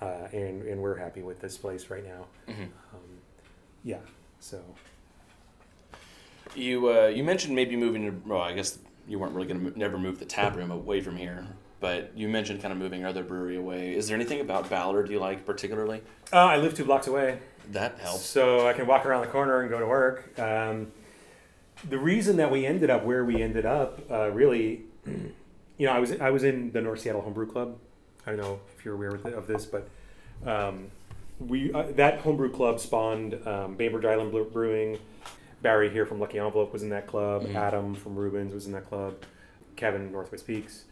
uh, 0.00 0.28
and 0.32 0.62
and 0.62 0.80
we're 0.80 0.96
happy 0.96 1.22
with 1.22 1.40
this 1.40 1.56
place 1.56 1.90
right 1.90 2.04
now. 2.04 2.26
hmm 2.52 2.62
Um, 2.62 3.00
yeah. 3.84 3.98
So 4.40 4.62
You 6.54 6.90
uh, 6.90 7.06
you 7.08 7.22
mentioned 7.24 7.54
maybe 7.54 7.76
moving 7.76 8.02
to 8.06 8.28
well, 8.28 8.40
I 8.40 8.52
guess 8.52 8.78
you 9.06 9.18
weren't 9.18 9.34
really 9.34 9.46
gonna 9.48 9.60
mo- 9.60 9.72
never 9.76 9.98
move 9.98 10.18
the 10.18 10.24
tap 10.24 10.56
room 10.56 10.70
away 10.70 11.00
from 11.00 11.16
here, 11.16 11.46
but 11.80 12.10
you 12.16 12.28
mentioned 12.28 12.60
kind 12.60 12.72
of 12.72 12.78
moving 12.78 13.00
your 13.00 13.08
other 13.08 13.22
brewery 13.22 13.56
away. 13.56 13.94
Is 13.94 14.08
there 14.08 14.16
anything 14.16 14.40
about 14.40 14.68
Ballard 14.68 15.08
you 15.10 15.18
like 15.20 15.46
particularly? 15.46 16.02
uh, 16.32 16.36
I 16.36 16.56
live 16.56 16.74
two 16.74 16.84
blocks 16.84 17.06
away. 17.06 17.38
That 17.72 17.98
helps. 18.00 18.24
So 18.24 18.66
I 18.66 18.72
can 18.72 18.86
walk 18.86 19.06
around 19.06 19.20
the 19.22 19.28
corner 19.30 19.60
and 19.60 19.70
go 19.70 19.78
to 19.78 19.86
work. 19.86 20.36
Um, 20.40 20.88
the 21.88 21.98
reason 21.98 22.36
that 22.38 22.50
we 22.50 22.66
ended 22.66 22.90
up 22.90 23.04
where 23.04 23.24
we 23.24 23.40
ended 23.42 23.64
up, 23.64 24.00
uh, 24.10 24.30
really, 24.32 24.82
you 25.06 25.86
know, 25.86 25.92
I 25.92 25.98
was 26.00 26.20
I 26.20 26.30
was 26.30 26.42
in 26.42 26.72
the 26.72 26.80
North 26.80 27.00
Seattle 27.00 27.22
Homebrew 27.22 27.46
Club. 27.46 27.78
I 28.26 28.30
don't 28.32 28.40
know 28.40 28.60
if 28.80 28.86
you're 28.86 28.94
aware 28.94 29.10
of 29.34 29.46
this, 29.46 29.66
but 29.66 29.88
um, 30.46 30.90
we 31.38 31.72
uh, 31.72 31.84
that 31.96 32.20
homebrew 32.20 32.50
club 32.50 32.80
spawned 32.80 33.38
um, 33.46 33.76
Bainbridge 33.76 34.06
Island 34.06 34.32
Brewing. 34.52 34.98
Barry 35.62 35.90
here 35.90 36.06
from 36.06 36.18
Lucky 36.18 36.38
Envelope 36.38 36.72
was 36.72 36.82
in 36.82 36.88
that 36.88 37.06
club. 37.06 37.42
Mhm. 37.42 37.54
Adam 37.54 37.94
from 37.94 38.16
Reuben's 38.16 38.54
was 38.54 38.64
in 38.64 38.72
that 38.72 38.88
club. 38.88 39.14
Kevin 39.76 40.10
Northwest 40.10 40.46
Peaks. 40.46 40.84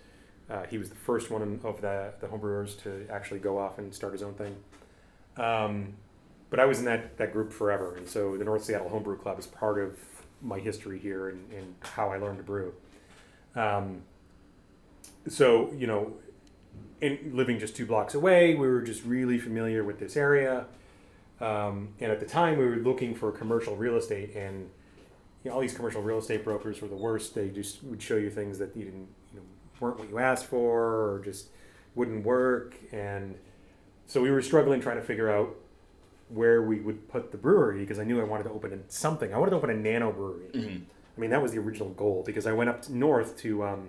Uh, 0.50 0.64
he 0.64 0.76
was 0.76 0.90
the 0.90 0.94
first 0.94 1.30
one 1.30 1.40
of 1.40 1.80
the 1.80 2.12
the 2.20 2.26
homebrewers 2.26 2.80
to 2.82 3.06
actually 3.10 3.40
go 3.40 3.58
off 3.58 3.78
and 3.78 3.94
start 3.94 4.12
his 4.12 4.22
own 4.22 4.34
thing. 4.34 4.54
Um, 5.38 5.94
but 6.50 6.60
I 6.60 6.66
was 6.66 6.78
in 6.78 6.84
that, 6.86 7.16
that 7.18 7.32
group 7.32 7.52
forever, 7.52 7.96
and 7.96 8.08
so 8.08 8.36
the 8.36 8.44
North 8.44 8.64
Seattle 8.64 8.88
Homebrew 8.88 9.18
Club 9.18 9.38
is 9.38 9.46
part 9.46 9.78
of 9.78 9.98
my 10.40 10.58
history 10.58 10.98
here 10.98 11.28
and, 11.28 11.52
and 11.52 11.74
how 11.80 12.10
I 12.10 12.16
learned 12.16 12.38
to 12.38 12.44
brew. 12.44 12.72
Um, 13.54 14.02
so 15.26 15.72
you 15.72 15.86
know, 15.86 16.12
in 17.00 17.30
living 17.34 17.58
just 17.58 17.76
two 17.76 17.86
blocks 17.86 18.14
away, 18.14 18.54
we 18.54 18.66
were 18.68 18.82
just 18.82 19.04
really 19.04 19.38
familiar 19.38 19.84
with 19.84 19.98
this 19.98 20.16
area. 20.16 20.66
Um, 21.40 21.90
and 22.00 22.10
at 22.10 22.18
the 22.20 22.26
time, 22.26 22.58
we 22.58 22.66
were 22.66 22.76
looking 22.76 23.14
for 23.14 23.30
commercial 23.30 23.76
real 23.76 23.96
estate, 23.96 24.34
and 24.34 24.70
you 25.44 25.50
know, 25.50 25.54
all 25.54 25.60
these 25.60 25.74
commercial 25.74 26.02
real 26.02 26.18
estate 26.18 26.42
brokers 26.44 26.80
were 26.82 26.88
the 26.88 26.96
worst. 26.96 27.34
They 27.34 27.48
just 27.48 27.84
would 27.84 28.02
show 28.02 28.16
you 28.16 28.28
things 28.30 28.58
that 28.58 28.76
you 28.76 28.84
didn't, 28.86 29.08
you 29.32 29.40
know, 29.40 29.46
weren't 29.78 29.98
what 30.00 30.08
you 30.08 30.18
asked 30.18 30.46
for, 30.46 30.80
or 31.14 31.22
just 31.24 31.46
wouldn't 31.94 32.24
work. 32.24 32.74
And 32.90 33.36
so 34.06 34.20
we 34.20 34.30
were 34.32 34.42
struggling 34.42 34.80
trying 34.80 34.96
to 34.96 35.02
figure 35.02 35.30
out 35.30 35.54
where 36.28 36.60
we 36.62 36.80
would 36.80 37.08
put 37.08 37.30
the 37.30 37.38
brewery 37.38 37.80
because 37.80 37.98
I 38.00 38.04
knew 38.04 38.20
I 38.20 38.24
wanted 38.24 38.44
to 38.44 38.50
open 38.50 38.82
something. 38.88 39.32
I 39.32 39.38
wanted 39.38 39.50
to 39.52 39.56
open 39.56 39.70
a 39.70 39.74
nano 39.74 40.10
brewery. 40.12 40.50
Mhm. 40.52 40.82
I 41.16 41.20
mean, 41.20 41.30
that 41.30 41.40
was 41.42 41.52
the 41.52 41.58
original 41.58 41.90
goal 41.90 42.22
because 42.26 42.46
I 42.46 42.52
went 42.52 42.68
up 42.68 42.88
north 42.90 43.36
to 43.38 43.62
um, 43.64 43.88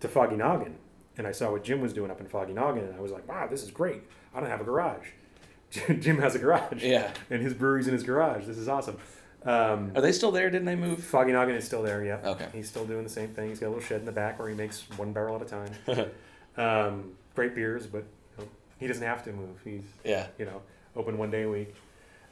to 0.00 0.08
Foggy 0.08 0.36
Noggin 0.36 0.76
and 1.18 1.26
I 1.26 1.32
saw 1.32 1.50
what 1.52 1.64
Jim 1.64 1.80
was 1.80 1.92
doing 1.92 2.10
up 2.10 2.20
in 2.20 2.26
Foggy 2.26 2.52
Noggin, 2.52 2.84
and 2.84 2.94
I 2.94 3.00
was 3.00 3.12
like, 3.12 3.26
wow, 3.28 3.46
this 3.46 3.62
is 3.62 3.70
great. 3.70 4.02
I 4.34 4.40
don't 4.40 4.50
have 4.50 4.60
a 4.60 4.64
garage. 4.64 5.06
Jim 5.70 6.18
has 6.18 6.34
a 6.34 6.38
garage. 6.38 6.82
Yeah. 6.82 7.10
And 7.30 7.42
his 7.42 7.54
brewery's 7.54 7.86
in 7.86 7.92
his 7.92 8.02
garage. 8.02 8.46
This 8.46 8.58
is 8.58 8.68
awesome. 8.68 8.98
Um, 9.44 9.92
Are 9.94 10.00
they 10.00 10.12
still 10.12 10.32
there? 10.32 10.50
Didn't 10.50 10.66
they 10.66 10.74
move? 10.76 11.02
Foggy 11.04 11.32
Noggin 11.32 11.54
is 11.54 11.64
still 11.64 11.82
there, 11.82 12.04
yeah. 12.04 12.18
Okay. 12.24 12.48
He's 12.52 12.68
still 12.68 12.84
doing 12.84 13.04
the 13.04 13.10
same 13.10 13.28
thing. 13.28 13.48
He's 13.48 13.60
got 13.60 13.68
a 13.68 13.70
little 13.70 13.84
shed 13.84 14.00
in 14.00 14.06
the 14.06 14.12
back 14.12 14.38
where 14.38 14.48
he 14.48 14.54
makes 14.54 14.82
one 14.96 15.12
barrel 15.12 15.36
at 15.36 15.42
a 15.42 15.44
time. 15.44 16.10
um, 16.56 17.12
great 17.34 17.54
beers, 17.54 17.86
but 17.86 18.04
you 18.38 18.44
know, 18.44 18.50
he 18.78 18.86
doesn't 18.86 19.02
have 19.06 19.22
to 19.24 19.32
move. 19.32 19.60
He's, 19.64 19.84
Yeah. 20.04 20.26
you 20.38 20.44
know, 20.46 20.62
open 20.96 21.16
one 21.18 21.30
day 21.30 21.42
a 21.42 21.48
week. 21.48 21.74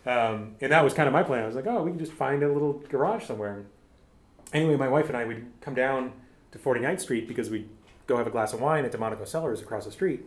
Um, 0.07 0.57
and 0.61 0.73
that 0.73 0.83
was 0.85 0.92
kind 0.92 1.07
of 1.07 1.12
my 1.12 1.23
plan. 1.23 1.42
I 1.44 1.47
was 1.47 1.55
like, 1.57 1.66
oh, 1.66 1.83
we 1.83 1.90
can 1.90 1.99
just 1.99 2.12
find 2.12 2.42
a 2.42 2.53
little 2.53 2.75
garage 2.90 3.25
somewhere. 3.25 3.64
Anyway, 4.53 4.77
my 4.77 4.88
wife 4.88 5.09
and 5.09 5.16
I 5.16 5.25
would 5.25 5.47
come 5.61 5.75
down 5.75 6.12
to 6.53 6.59
49th 6.59 7.01
Street 7.01 7.27
because 7.27 7.49
we'd 7.49 7.68
go 8.07 8.17
have 8.17 8.27
a 8.27 8.31
glass 8.31 8.53
of 8.53 8.61
wine 8.61 8.85
at 8.85 8.93
Domanico 8.93 9.25
Cellars 9.25 9.61
across 9.61 9.85
the 9.85 9.93
street. 9.93 10.23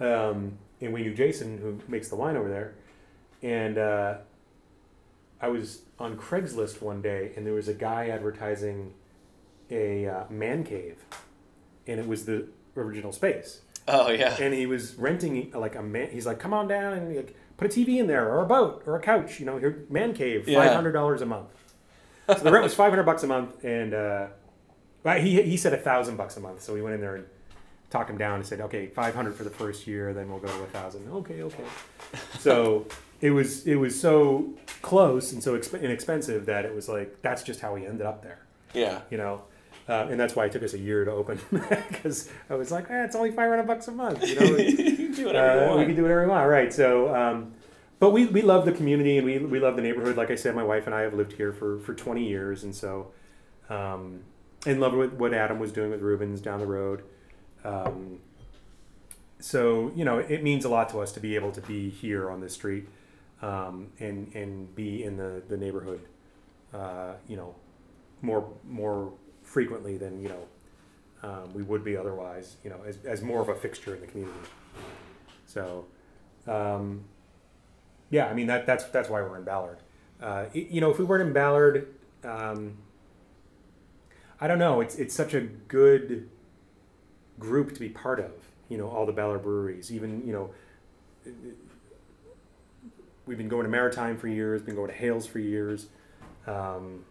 Um, 0.00 0.58
and 0.80 0.92
we 0.92 1.02
knew 1.02 1.14
Jason, 1.14 1.58
who 1.58 1.78
makes 1.88 2.08
the 2.08 2.16
wine 2.16 2.36
over 2.36 2.48
there. 2.48 2.74
And 3.42 3.78
uh, 3.78 4.14
I 5.40 5.48
was 5.48 5.82
on 5.98 6.16
Craigslist 6.16 6.80
one 6.82 7.02
day, 7.02 7.32
and 7.36 7.46
there 7.46 7.54
was 7.54 7.68
a 7.68 7.74
guy 7.74 8.08
advertising 8.08 8.94
a 9.70 10.06
uh, 10.06 10.24
man 10.30 10.64
cave, 10.64 10.98
and 11.86 11.98
it 12.00 12.06
was 12.06 12.24
the 12.26 12.46
original 12.76 13.12
space 13.12 13.60
Oh 13.88 14.10
yeah. 14.10 14.36
and 14.40 14.54
he 14.54 14.64
was 14.66 14.94
renting 14.94 15.50
like 15.54 15.74
a 15.74 15.82
man. 15.82 16.08
He's 16.10 16.24
like, 16.26 16.38
"Come 16.38 16.54
on 16.54 16.68
down 16.68 16.92
and 16.92 17.16
like, 17.16 17.36
put 17.56 17.66
a 17.66 17.80
TV 17.80 17.98
in 17.98 18.06
there, 18.06 18.28
or 18.28 18.40
a 18.42 18.46
boat, 18.46 18.82
or 18.86 18.96
a 18.96 19.00
couch. 19.00 19.40
You 19.40 19.46
know, 19.46 19.58
here 19.58 19.84
man 19.90 20.14
cave, 20.14 20.46
Yeah. 20.48 20.62
five 20.64 20.72
hundred 20.74 20.92
dollars 20.92 21.20
a 21.22 21.26
month." 21.26 21.48
So 22.28 22.34
the 22.34 22.52
rent 22.52 22.62
was 22.62 22.74
five 22.74 22.90
hundred 22.90 23.04
bucks 23.04 23.22
a 23.24 23.26
month, 23.26 23.64
and 23.64 23.92
uh, 23.92 24.26
well, 25.04 25.18
he 25.20 25.42
he 25.42 25.56
said 25.56 25.72
a 25.72 25.76
thousand 25.78 26.16
bucks 26.16 26.36
a 26.36 26.40
month. 26.40 26.62
So 26.62 26.72
we 26.74 26.82
went 26.82 26.94
in 26.94 27.00
there 27.00 27.16
and 27.16 27.26
talked 27.90 28.08
him 28.10 28.18
down 28.18 28.36
and 28.36 28.46
said, 28.46 28.60
"Okay, 28.60 28.86
five 28.86 29.14
hundred 29.14 29.34
for 29.34 29.44
the 29.44 29.50
first 29.50 29.86
year, 29.86 30.12
then 30.14 30.28
we'll 30.30 30.38
go 30.40 30.48
to 30.48 30.62
a 30.62 30.66
thousand. 30.66 31.08
Okay, 31.10 31.42
okay. 31.42 31.64
So 32.38 32.86
it 33.20 33.30
was 33.30 33.66
it 33.66 33.76
was 33.76 33.98
so 33.98 34.50
close 34.82 35.32
and 35.32 35.42
so 35.42 35.56
exp- 35.56 35.80
inexpensive 35.80 36.46
that 36.46 36.64
it 36.64 36.74
was 36.74 36.88
like 36.88 37.22
that's 37.22 37.42
just 37.42 37.60
how 37.60 37.72
we 37.74 37.86
ended 37.86 38.04
up 38.06 38.22
there 38.22 38.40
Yeah. 38.74 39.00
you 39.10 39.16
know. 39.18 39.42
Uh, 39.88 40.06
and 40.10 40.18
that's 40.18 40.36
why 40.36 40.44
it 40.46 40.52
took 40.52 40.62
us 40.62 40.74
a 40.74 40.78
year 40.78 41.04
to 41.04 41.10
open 41.10 41.40
because 41.50 42.28
I 42.48 42.54
was 42.54 42.70
like, 42.70 42.88
eh, 42.90 43.04
it's 43.04 43.16
only 43.16 43.30
500 43.32 43.64
bucks 43.66 43.88
a 43.88 43.92
month, 43.92 44.26
you 44.26 44.34
know. 44.36 44.46
you 44.56 45.28
Uh, 45.30 45.76
we 45.76 45.86
can 45.86 45.96
do 45.96 46.02
whatever 46.02 46.22
we 46.22 46.28
want, 46.28 46.48
right? 46.48 46.72
So, 46.72 47.12
um, 47.14 47.52
but 47.98 48.10
we, 48.10 48.26
we 48.26 48.42
love 48.42 48.64
the 48.64 48.70
community 48.72 49.18
and 49.18 49.26
we, 49.26 49.38
we 49.38 49.58
love 49.58 49.74
the 49.76 49.82
neighborhood. 49.82 50.16
Like 50.16 50.30
I 50.30 50.36
said, 50.36 50.54
my 50.54 50.62
wife 50.62 50.86
and 50.86 50.94
I 50.94 51.00
have 51.00 51.14
lived 51.14 51.32
here 51.32 51.52
for, 51.52 51.78
for 51.80 51.94
20 51.94 52.24
years, 52.26 52.62
and 52.62 52.74
so 52.74 53.08
um, 53.70 54.20
in 54.66 54.80
love 54.80 54.94
with 54.94 55.12
what 55.14 55.34
Adam 55.34 55.58
was 55.58 55.72
doing 55.72 55.90
with 55.90 56.00
Reuben's 56.00 56.40
down 56.40 56.60
the 56.60 56.66
road. 56.66 57.02
Um, 57.64 58.20
so 59.40 59.92
you 59.94 60.04
know, 60.04 60.18
it 60.18 60.42
means 60.42 60.64
a 60.64 60.68
lot 60.68 60.88
to 60.90 61.00
us 61.00 61.12
to 61.12 61.20
be 61.20 61.34
able 61.34 61.52
to 61.52 61.60
be 61.60 61.90
here 61.90 62.30
on 62.30 62.40
this 62.40 62.54
street 62.54 62.88
um, 63.42 63.88
and 63.98 64.32
and 64.34 64.74
be 64.74 65.02
in 65.02 65.16
the 65.16 65.42
the 65.48 65.56
neighborhood, 65.56 66.00
uh, 66.72 67.14
you 67.28 67.36
know, 67.36 67.54
more 68.20 68.48
more 68.64 69.12
frequently 69.42 69.98
than 69.98 70.22
you 70.22 70.28
know 70.28 71.28
um, 71.28 71.52
we 71.52 71.62
would 71.62 71.84
be 71.84 71.96
otherwise. 71.96 72.56
You 72.64 72.70
know, 72.70 72.80
as 72.86 72.98
as 73.04 73.22
more 73.22 73.40
of 73.40 73.48
a 73.48 73.54
fixture 73.54 73.94
in 73.94 74.00
the 74.00 74.06
community. 74.06 74.38
So, 75.46 75.86
um, 76.46 77.04
yeah, 78.10 78.26
I 78.26 78.34
mean 78.34 78.46
that 78.46 78.66
that's 78.66 78.84
that's 78.84 79.08
why 79.08 79.20
we're 79.22 79.36
in 79.36 79.44
Ballard. 79.44 79.78
Uh, 80.20 80.44
you 80.52 80.80
know, 80.80 80.90
if 80.90 80.98
we 80.98 81.04
weren't 81.04 81.26
in 81.26 81.32
Ballard, 81.32 81.88
um, 82.22 82.78
I 84.42 84.48
don't 84.48 84.58
know. 84.58 84.80
It's 84.80 84.96
it's 84.96 85.14
such 85.14 85.34
a 85.34 85.40
good 85.40 86.28
group 87.38 87.74
to 87.74 87.78
be 87.78 87.88
part 87.88 88.18
of. 88.18 88.32
You 88.68 88.76
know, 88.76 88.88
all 88.88 89.06
the 89.06 89.12
Ballard 89.12 89.44
breweries. 89.44 89.92
Even 89.92 90.26
you 90.26 90.32
know, 90.32 90.50
we've 93.24 93.38
been 93.38 93.48
going 93.48 93.62
to 93.62 93.70
Maritime 93.70 94.18
for 94.18 94.26
years. 94.26 94.60
Been 94.60 94.74
going 94.74 94.90
to 94.90 94.96
Hales 94.96 95.28
for 95.28 95.38
years. 95.38 95.86
Um, 96.48 97.04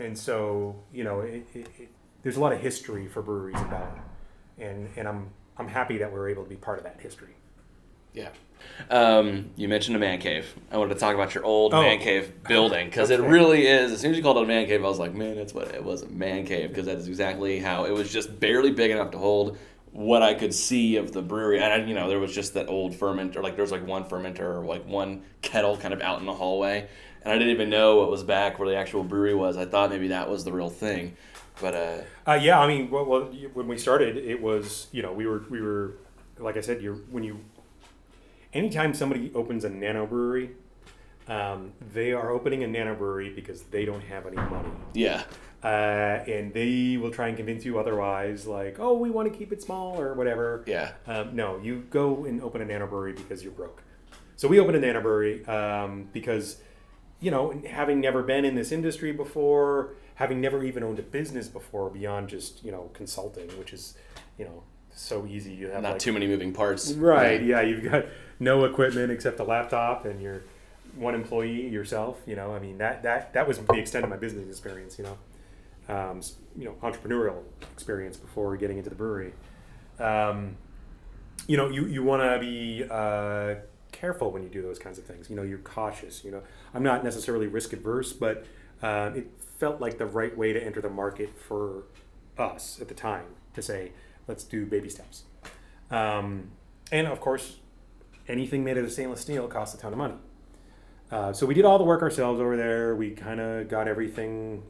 and 0.00 0.18
so 0.18 0.82
you 0.92 1.04
know, 1.04 1.20
it, 1.20 1.46
there's 2.24 2.36
a 2.36 2.40
lot 2.40 2.52
of 2.52 2.60
history 2.60 3.06
for 3.06 3.22
breweries 3.22 3.60
in 3.60 3.68
Ballard, 3.68 4.00
and 4.58 4.88
and 4.96 5.06
I'm 5.06 5.30
I'm 5.56 5.68
happy 5.68 5.98
that 5.98 6.12
we're 6.12 6.28
able 6.28 6.42
to 6.42 6.50
be 6.50 6.56
part 6.56 6.78
of 6.78 6.82
that 6.82 6.98
history. 7.00 7.36
Yeah. 8.14 8.28
Um, 8.90 9.50
you 9.56 9.68
mentioned 9.68 9.96
a 9.96 9.98
man 9.98 10.18
cave. 10.18 10.54
I 10.70 10.76
wanted 10.78 10.94
to 10.94 11.00
talk 11.00 11.14
about 11.14 11.34
your 11.34 11.44
old 11.44 11.74
Oh. 11.74 11.82
man 11.82 11.98
cave 11.98 12.32
building 12.48 12.86
because 12.86 13.10
it 13.10 13.20
really 13.20 13.66
is. 13.66 13.92
As 13.92 14.00
soon 14.00 14.10
as 14.12 14.16
you 14.16 14.22
called 14.22 14.38
it 14.38 14.44
a 14.44 14.46
man 14.46 14.66
cave, 14.66 14.84
I 14.84 14.88
was 14.88 14.98
like, 14.98 15.14
man, 15.14 15.36
that's 15.36 15.52
what 15.54 15.68
it 15.68 15.82
was 15.84 16.02
a 16.02 16.08
man 16.08 16.46
cave 16.46 16.68
because 16.70 16.86
that 16.86 16.98
is 16.98 17.08
exactly 17.08 17.58
how 17.58 17.84
it 17.84 17.92
was 17.92 18.12
just 18.12 18.38
barely 18.40 18.70
big 18.70 18.90
enough 18.90 19.10
to 19.12 19.18
hold 19.18 19.58
what 19.92 20.22
I 20.22 20.32
could 20.34 20.54
see 20.54 20.96
of 20.96 21.12
the 21.12 21.20
brewery. 21.22 21.60
And, 21.60 21.72
I, 21.72 21.76
you 21.86 21.94
know, 21.94 22.08
there 22.08 22.18
was 22.18 22.34
just 22.34 22.54
that 22.54 22.68
old 22.68 22.94
fermenter, 22.94 23.42
like 23.42 23.56
there 23.56 23.62
was 23.62 23.72
like 23.72 23.86
one 23.86 24.04
fermenter 24.04 24.40
or 24.40 24.64
like 24.64 24.86
one 24.86 25.22
kettle 25.42 25.76
kind 25.76 25.92
of 25.92 26.00
out 26.00 26.20
in 26.20 26.26
the 26.26 26.32
hallway. 26.34 26.88
And 27.22 27.32
I 27.32 27.38
didn't 27.38 27.52
even 27.52 27.68
know 27.70 27.96
what 27.96 28.10
was 28.10 28.24
back 28.24 28.58
where 28.58 28.68
the 28.68 28.76
actual 28.76 29.04
brewery 29.04 29.34
was. 29.34 29.56
I 29.56 29.64
thought 29.66 29.90
maybe 29.90 30.08
that 30.08 30.28
was 30.30 30.44
the 30.44 30.52
real 30.52 30.70
thing. 30.70 31.16
But, 31.60 31.74
uh, 31.74 32.30
Uh, 32.30 32.38
yeah, 32.40 32.58
I 32.58 32.66
mean, 32.66 32.90
well, 32.90 33.04
well, 33.04 33.22
when 33.52 33.68
we 33.68 33.76
started, 33.76 34.16
it 34.16 34.40
was 34.40 34.86
you 34.92 35.02
know 35.02 35.12
we 35.12 35.26
were 35.26 35.42
we 35.50 35.60
were 35.60 35.98
like 36.38 36.56
I 36.56 36.62
said, 36.62 36.82
you 36.82 37.04
when 37.10 37.22
you 37.22 37.38
anytime 38.52 38.94
somebody 38.94 39.32
opens 39.34 39.64
a 39.64 39.70
nano 39.70 40.06
brewery, 40.06 40.50
um, 41.28 41.72
they 41.94 42.12
are 42.12 42.30
opening 42.30 42.62
a 42.64 42.66
nano 42.66 42.94
brewery 42.94 43.30
because 43.30 43.62
they 43.64 43.84
don't 43.84 44.02
have 44.02 44.26
any 44.26 44.36
money, 44.36 44.70
yeah. 44.92 45.22
uh, 45.62 45.66
and 45.66 46.52
they 46.52 46.96
will 46.96 47.12
try 47.12 47.28
and 47.28 47.36
convince 47.36 47.64
you 47.64 47.78
otherwise, 47.78 48.46
like 48.46 48.78
oh 48.80 48.94
we 48.94 49.08
want 49.10 49.32
to 49.32 49.38
keep 49.38 49.52
it 49.52 49.62
small 49.62 50.00
or 50.00 50.14
whatever. 50.14 50.64
Yeah. 50.66 50.92
Um, 51.06 51.36
no, 51.36 51.58
you 51.58 51.86
go 51.90 52.24
and 52.24 52.42
open 52.42 52.60
a 52.60 52.64
nano 52.64 52.86
brewery 52.86 53.12
because 53.12 53.42
you're 53.42 53.52
broke. 53.52 53.82
So 54.36 54.48
we 54.48 54.58
opened 54.58 54.76
a 54.76 54.80
nano 54.80 55.00
brewery 55.00 55.46
um, 55.46 56.08
because, 56.12 56.60
you 57.20 57.30
know, 57.30 57.52
having 57.70 58.00
never 58.00 58.24
been 58.24 58.44
in 58.44 58.56
this 58.56 58.72
industry 58.72 59.12
before, 59.12 59.94
having 60.16 60.40
never 60.40 60.64
even 60.64 60.82
owned 60.82 60.98
a 60.98 61.02
business 61.02 61.46
before 61.46 61.88
beyond 61.88 62.28
just 62.28 62.64
you 62.64 62.72
know 62.72 62.90
consulting, 62.92 63.46
which 63.58 63.72
is, 63.72 63.94
you 64.38 64.44
know, 64.44 64.64
so 64.94 65.26
easy. 65.26 65.52
You 65.52 65.68
have 65.68 65.82
Not 65.82 65.92
like, 65.92 65.98
too 66.00 66.12
many 66.12 66.26
moving 66.26 66.52
parts. 66.52 66.92
Right. 66.92 67.42
Yeah, 67.42 67.60
you've 67.60 67.84
got 67.84 68.06
no 68.42 68.64
equipment 68.64 69.10
except 69.10 69.38
a 69.40 69.44
laptop 69.44 70.04
and 70.04 70.20
you're 70.20 70.42
one 70.96 71.14
employee 71.14 71.68
yourself. 71.68 72.18
You 72.26 72.36
know, 72.36 72.54
I 72.54 72.58
mean 72.58 72.78
that 72.78 73.02
that 73.04 73.32
that 73.34 73.46
was 73.46 73.58
the 73.58 73.74
extent 73.74 74.04
of 74.04 74.10
my 74.10 74.16
business 74.16 74.48
experience. 74.48 74.98
You 74.98 75.04
know, 75.04 75.94
um, 75.94 76.20
you 76.56 76.64
know, 76.64 76.74
entrepreneurial 76.82 77.42
experience 77.72 78.16
before 78.16 78.56
getting 78.56 78.78
into 78.78 78.90
the 78.90 78.96
brewery. 78.96 79.32
Um, 79.98 80.56
you 81.46 81.56
know, 81.56 81.68
you 81.68 81.86
you 81.86 82.02
want 82.02 82.22
to 82.22 82.38
be 82.38 82.84
uh, 82.90 83.54
careful 83.92 84.30
when 84.30 84.42
you 84.42 84.48
do 84.48 84.62
those 84.62 84.78
kinds 84.78 84.98
of 84.98 85.04
things. 85.04 85.30
You 85.30 85.36
know, 85.36 85.42
you're 85.42 85.58
cautious. 85.58 86.24
You 86.24 86.32
know, 86.32 86.42
I'm 86.74 86.82
not 86.82 87.04
necessarily 87.04 87.46
risk 87.46 87.72
adverse, 87.72 88.12
but 88.12 88.44
uh, 88.82 89.10
it 89.14 89.30
felt 89.58 89.80
like 89.80 89.98
the 89.98 90.06
right 90.06 90.36
way 90.36 90.52
to 90.52 90.62
enter 90.62 90.80
the 90.80 90.90
market 90.90 91.38
for 91.38 91.84
us 92.36 92.80
at 92.80 92.88
the 92.88 92.94
time 92.94 93.26
to 93.54 93.62
say, 93.62 93.92
let's 94.26 94.44
do 94.44 94.66
baby 94.66 94.88
steps. 94.88 95.22
Um, 95.90 96.50
and 96.90 97.06
of 97.06 97.20
course, 97.20 97.58
anything 98.28 98.64
made 98.64 98.78
out 98.78 98.84
of 98.84 98.92
stainless 98.92 99.20
steel 99.20 99.48
costs 99.48 99.74
a 99.74 99.78
ton 99.78 99.92
of 99.92 99.98
money. 99.98 100.14
Uh, 101.10 101.32
so 101.32 101.44
we 101.44 101.54
did 101.54 101.64
all 101.64 101.78
the 101.78 101.84
work 101.84 102.02
ourselves 102.02 102.40
over 102.40 102.56
there. 102.56 102.96
We 102.96 103.10
kind 103.10 103.40
of 103.40 103.68
got 103.68 103.86
everything 103.86 104.62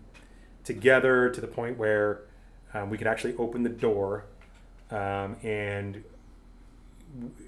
together 0.64 1.30
to 1.30 1.40
the 1.40 1.46
point 1.46 1.78
where 1.78 2.22
um, 2.74 2.90
we 2.90 2.98
could 2.98 3.06
actually 3.06 3.36
open 3.36 3.62
the 3.62 3.68
door 3.68 4.24
um, 4.90 5.36
and 5.42 6.04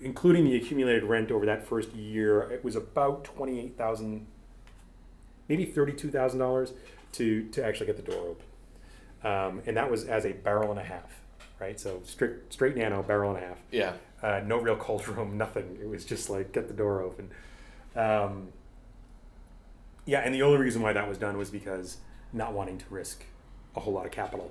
including 0.02 0.44
the 0.44 0.56
accumulated 0.56 1.04
rent 1.04 1.30
over 1.30 1.46
that 1.46 1.66
first 1.66 1.92
year, 1.94 2.42
it 2.42 2.64
was 2.64 2.76
about 2.76 3.24
twenty 3.24 3.60
eight 3.60 3.76
thousand, 3.76 4.26
maybe 5.48 5.64
thirty 5.64 5.92
two 5.92 6.10
thousand 6.10 6.38
dollars 6.38 6.72
to 7.12 7.48
to 7.48 7.64
actually 7.64 7.86
get 7.86 7.96
the 7.96 8.02
door 8.02 8.36
open, 8.36 8.46
um, 9.30 9.62
and 9.66 9.76
that 9.76 9.90
was 9.90 10.04
as 10.04 10.24
a 10.24 10.32
barrel 10.32 10.70
and 10.70 10.80
a 10.80 10.84
half, 10.84 11.20
right? 11.60 11.78
So 11.78 12.00
straight 12.04 12.32
straight 12.50 12.76
nano 12.76 13.02
barrel 13.02 13.34
and 13.34 13.44
a 13.44 13.46
half. 13.48 13.58
Yeah. 13.70 13.92
Uh, 14.22 14.40
no 14.44 14.58
real 14.58 14.76
cold 14.76 15.06
room, 15.08 15.36
nothing. 15.36 15.78
It 15.80 15.88
was 15.88 16.04
just 16.04 16.30
like 16.30 16.52
get 16.52 16.68
the 16.68 16.74
door 16.74 17.00
open. 17.02 17.30
Um, 17.96 18.48
yeah, 20.06 20.20
and 20.20 20.34
the 20.34 20.42
only 20.42 20.58
reason 20.58 20.82
why 20.82 20.92
that 20.92 21.08
was 21.08 21.18
done 21.18 21.36
was 21.38 21.50
because 21.50 21.98
not 22.32 22.52
wanting 22.52 22.78
to 22.78 22.84
risk 22.90 23.24
a 23.76 23.80
whole 23.80 23.92
lot 23.92 24.04
of 24.04 24.12
capital 24.12 24.50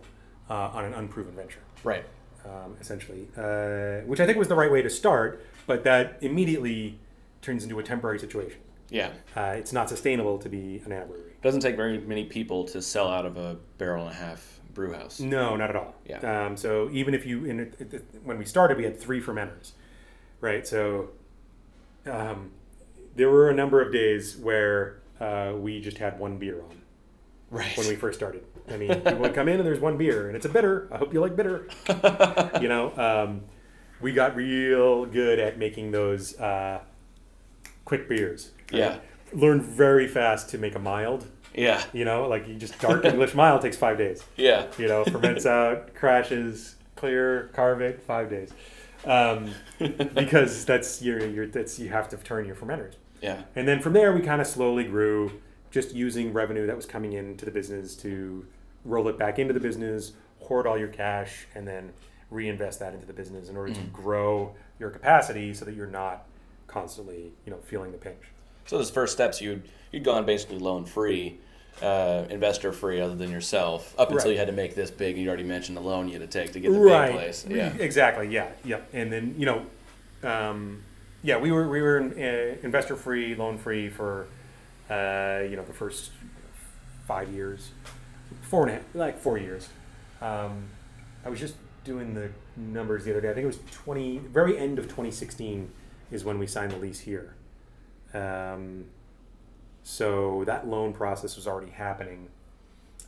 uh, 0.50 0.54
on 0.54 0.86
an 0.86 0.94
unproven 0.94 1.34
venture, 1.36 1.60
Right. 1.84 2.04
um, 2.46 2.76
essentially, 2.82 3.28
uh, 3.38 4.06
which 4.08 4.20
I 4.20 4.26
think 4.26 4.38
was 4.38 4.48
the 4.48 4.56
right 4.56 4.72
way 4.72 4.82
to 4.82 4.90
start, 4.90 5.46
but 5.68 5.84
that 5.84 6.18
immediately 6.22 6.98
turns 7.42 7.64
into 7.64 7.78
a 7.80 7.84
temporary 7.84 8.20
situation. 8.20 8.60
Yeah. 8.90 9.12
Uh, 9.36 9.54
it's 9.58 9.74
not 9.74 9.90
sustainable 9.90 10.38
to 10.40 10.50
be 10.50 10.82
an 10.86 10.92
anaerobic. 10.92 11.42
Doesn't 11.42 11.62
take 11.62 11.76
very 11.76 12.00
many 12.00 12.26
people 12.26 12.64
to 12.66 12.82
sell 12.82 13.08
out 13.08 13.26
of 13.26 13.38
a 13.38 13.58
barrel 13.78 14.06
and 14.08 14.12
a 14.16 14.18
half 14.18 14.60
brew 14.74 14.94
house. 14.94 15.20
No, 15.20 15.56
not 15.56 15.70
at 15.70 15.76
all. 15.76 15.96
Yeah. 16.06 16.46
Um, 16.46 16.58
so 16.58 16.90
even 16.92 17.14
if 17.14 17.26
you, 17.26 17.46
in 17.46 17.74
when 18.24 18.38
we 18.38 18.46
started, 18.46 18.78
we 18.78 18.84
had 18.84 19.00
three 19.00 19.22
fermenters, 19.22 19.72
right? 20.42 20.66
So 20.68 21.10
um, 22.06 22.52
there 23.16 23.30
were 23.30 23.50
a 23.50 23.54
number 23.54 23.82
of 23.82 23.92
days 23.94 24.38
where 24.38 25.02
uh, 25.20 25.54
we 25.56 25.80
just 25.80 25.98
had 25.98 26.20
one 26.20 26.38
beer 26.38 26.62
on 26.62 26.82
Right. 27.52 27.78
when 27.78 27.88
we 27.88 27.96
first 27.96 28.18
started. 28.18 28.44
I 28.68 28.78
mean, 28.78 28.90
people 28.96 29.18
would 29.18 29.36
come 29.36 29.48
in 29.48 29.60
and 29.60 29.66
there's 29.68 29.80
one 29.80 29.96
beer, 29.96 30.28
and 30.28 30.36
it's 30.36 30.46
a 30.46 30.50
bitter. 30.50 30.88
I 30.92 30.98
hope 30.98 31.14
you 31.14 31.22
like 31.22 31.36
bitter. 31.36 31.68
you 32.62 32.68
know, 32.68 32.92
um, 32.98 33.42
we 34.02 34.12
got 34.12 34.36
real 34.36 35.06
good 35.06 35.38
at 35.38 35.60
making 35.60 35.92
those 35.92 36.38
uh, 36.40 36.80
quick 37.86 38.10
beers. 38.10 38.52
right? 38.72 38.80
Yeah. 38.80 38.98
Learned 39.34 39.62
very 39.64 40.08
fast 40.08 40.50
to 40.50 40.58
make 40.58 40.74
a 40.76 40.80
mild. 40.80 41.28
Yeah. 41.54 41.84
You 41.94 42.06
know, 42.06 42.28
like 42.28 42.48
you 42.48 42.56
just 42.56 42.80
dark 42.80 43.06
English 43.06 43.34
mild 43.36 43.62
takes 43.62 43.78
five 43.78 43.98
days 43.98 44.24
Yeah. 44.38 44.68
you 44.78 44.88
know, 44.88 45.04
ferments 45.06 45.46
out, 45.46 45.94
crashes, 45.96 46.76
clear, 46.96 47.50
carb 47.54 47.82
it, 47.82 48.02
five 48.02 48.30
days, 48.30 48.52
um, 49.06 49.50
because 50.16 50.66
that's 50.66 51.02
your 51.02 51.26
your 51.28 51.48
that's 51.48 51.78
you 51.80 51.90
have 51.90 52.10
to 52.10 52.18
turn 52.18 52.46
your 52.46 52.56
fermenters, 52.56 52.94
Yeah. 53.22 53.42
and 53.56 53.68
then 53.68 53.82
from 53.82 53.94
there 53.94 54.14
we 54.14 54.22
kind 54.22 54.42
of 54.42 54.48
slowly 54.48 54.84
grew, 54.86 55.32
just 55.72 55.94
using 55.94 56.34
revenue 56.34 56.66
that 56.68 56.76
was 56.76 56.86
coming 56.86 57.14
into 57.14 57.46
the 57.46 57.52
business 57.52 57.96
to 57.98 58.46
roll 58.86 59.08
it 59.10 59.18
back 59.18 59.40
into 59.40 59.54
the 59.54 59.60
business, 59.60 60.14
hoard 60.40 60.66
all 60.68 60.78
your 60.78 60.88
cash, 60.88 61.48
and 61.56 61.68
then 61.68 61.92
reinvest 62.30 62.80
that 62.80 62.94
into 62.94 63.06
the 63.06 63.14
business 63.14 63.48
in 63.50 63.56
order 63.58 63.74
to 63.74 63.82
grow 63.92 64.56
your 64.80 64.90
capacity 64.90 65.54
so 65.54 65.66
that 65.66 65.76
you're 65.76 65.86
not 65.88 66.26
constantly 66.68 67.32
you 67.46 67.52
know 67.52 67.58
feeling 67.64 67.92
the 67.92 67.98
pinch. 67.98 68.22
So 68.66 68.78
those 68.78 68.90
first 68.90 69.14
steps, 69.14 69.42
you'd 69.42 69.64
you'd 69.92 70.04
gone 70.06 70.26
basically 70.26 70.58
loan 70.60 70.86
free, 70.86 71.40
uh, 71.82 72.26
investor 72.30 72.72
free, 72.72 73.02
other 73.02 73.16
than 73.16 73.32
yourself, 73.32 73.94
up 73.98 74.10
until 74.12 74.26
Right. 74.26 74.32
you 74.34 74.38
had 74.38 74.48
to 74.48 74.54
make 74.54 74.76
this 74.76 74.92
big. 74.92 75.18
You 75.18 75.28
already 75.28 75.44
mentioned 75.44 75.76
the 75.78 75.82
loan 75.82 76.08
you 76.08 76.20
had 76.20 76.30
to 76.30 76.40
take 76.40 76.54
to 76.54 76.60
get 76.60 76.72
the 76.72 76.80
big 76.80 77.12
place. 77.14 77.46
Yeah. 77.50 77.74
Exactly. 77.80 78.28
Yeah. 78.30 78.50
Yep. 78.64 78.90
And 78.94 79.12
then 79.12 79.36
you 79.38 79.46
know, 79.46 79.66
um, 80.24 80.84
yeah, 81.24 81.38
we 81.38 81.52
were 81.52 81.68
we 81.68 81.82
were 81.82 82.00
uh, 82.02 82.66
investor 82.66 82.96
free, 82.96 83.36
loan 83.36 83.58
free 83.58 83.90
for 83.90 84.28
uh, 84.90 85.42
you 85.50 85.56
know 85.56 85.64
the 85.66 85.74
first 85.74 86.12
five 87.08 87.30
years, 87.34 87.72
four 88.42 88.62
and 88.64 88.72
a 88.72 88.74
half, 88.76 88.84
like 88.94 89.20
four 89.20 89.38
years. 89.38 89.70
Um, 90.22 90.66
I 91.26 91.30
was 91.30 91.40
just 91.40 91.56
doing 91.84 92.14
the 92.14 92.30
numbers 92.56 93.04
the 93.04 93.12
other 93.12 93.22
day. 93.22 93.30
I 93.32 93.34
think 93.34 93.44
it 93.44 93.48
was 93.48 93.60
twenty. 93.72 94.20
Very 94.20 94.58
end 94.58 94.78
of 94.80 94.86
2016 94.86 95.70
is 96.12 96.24
when 96.24 96.38
we 96.40 96.48
signed 96.48 96.72
the 96.72 96.78
lease 96.78 97.00
here. 97.02 97.36
Um, 98.14 98.86
so 99.84 100.44
that 100.46 100.68
loan 100.68 100.94
process 100.94 101.36
was 101.36 101.46
already 101.46 101.72
happening. 101.72 102.30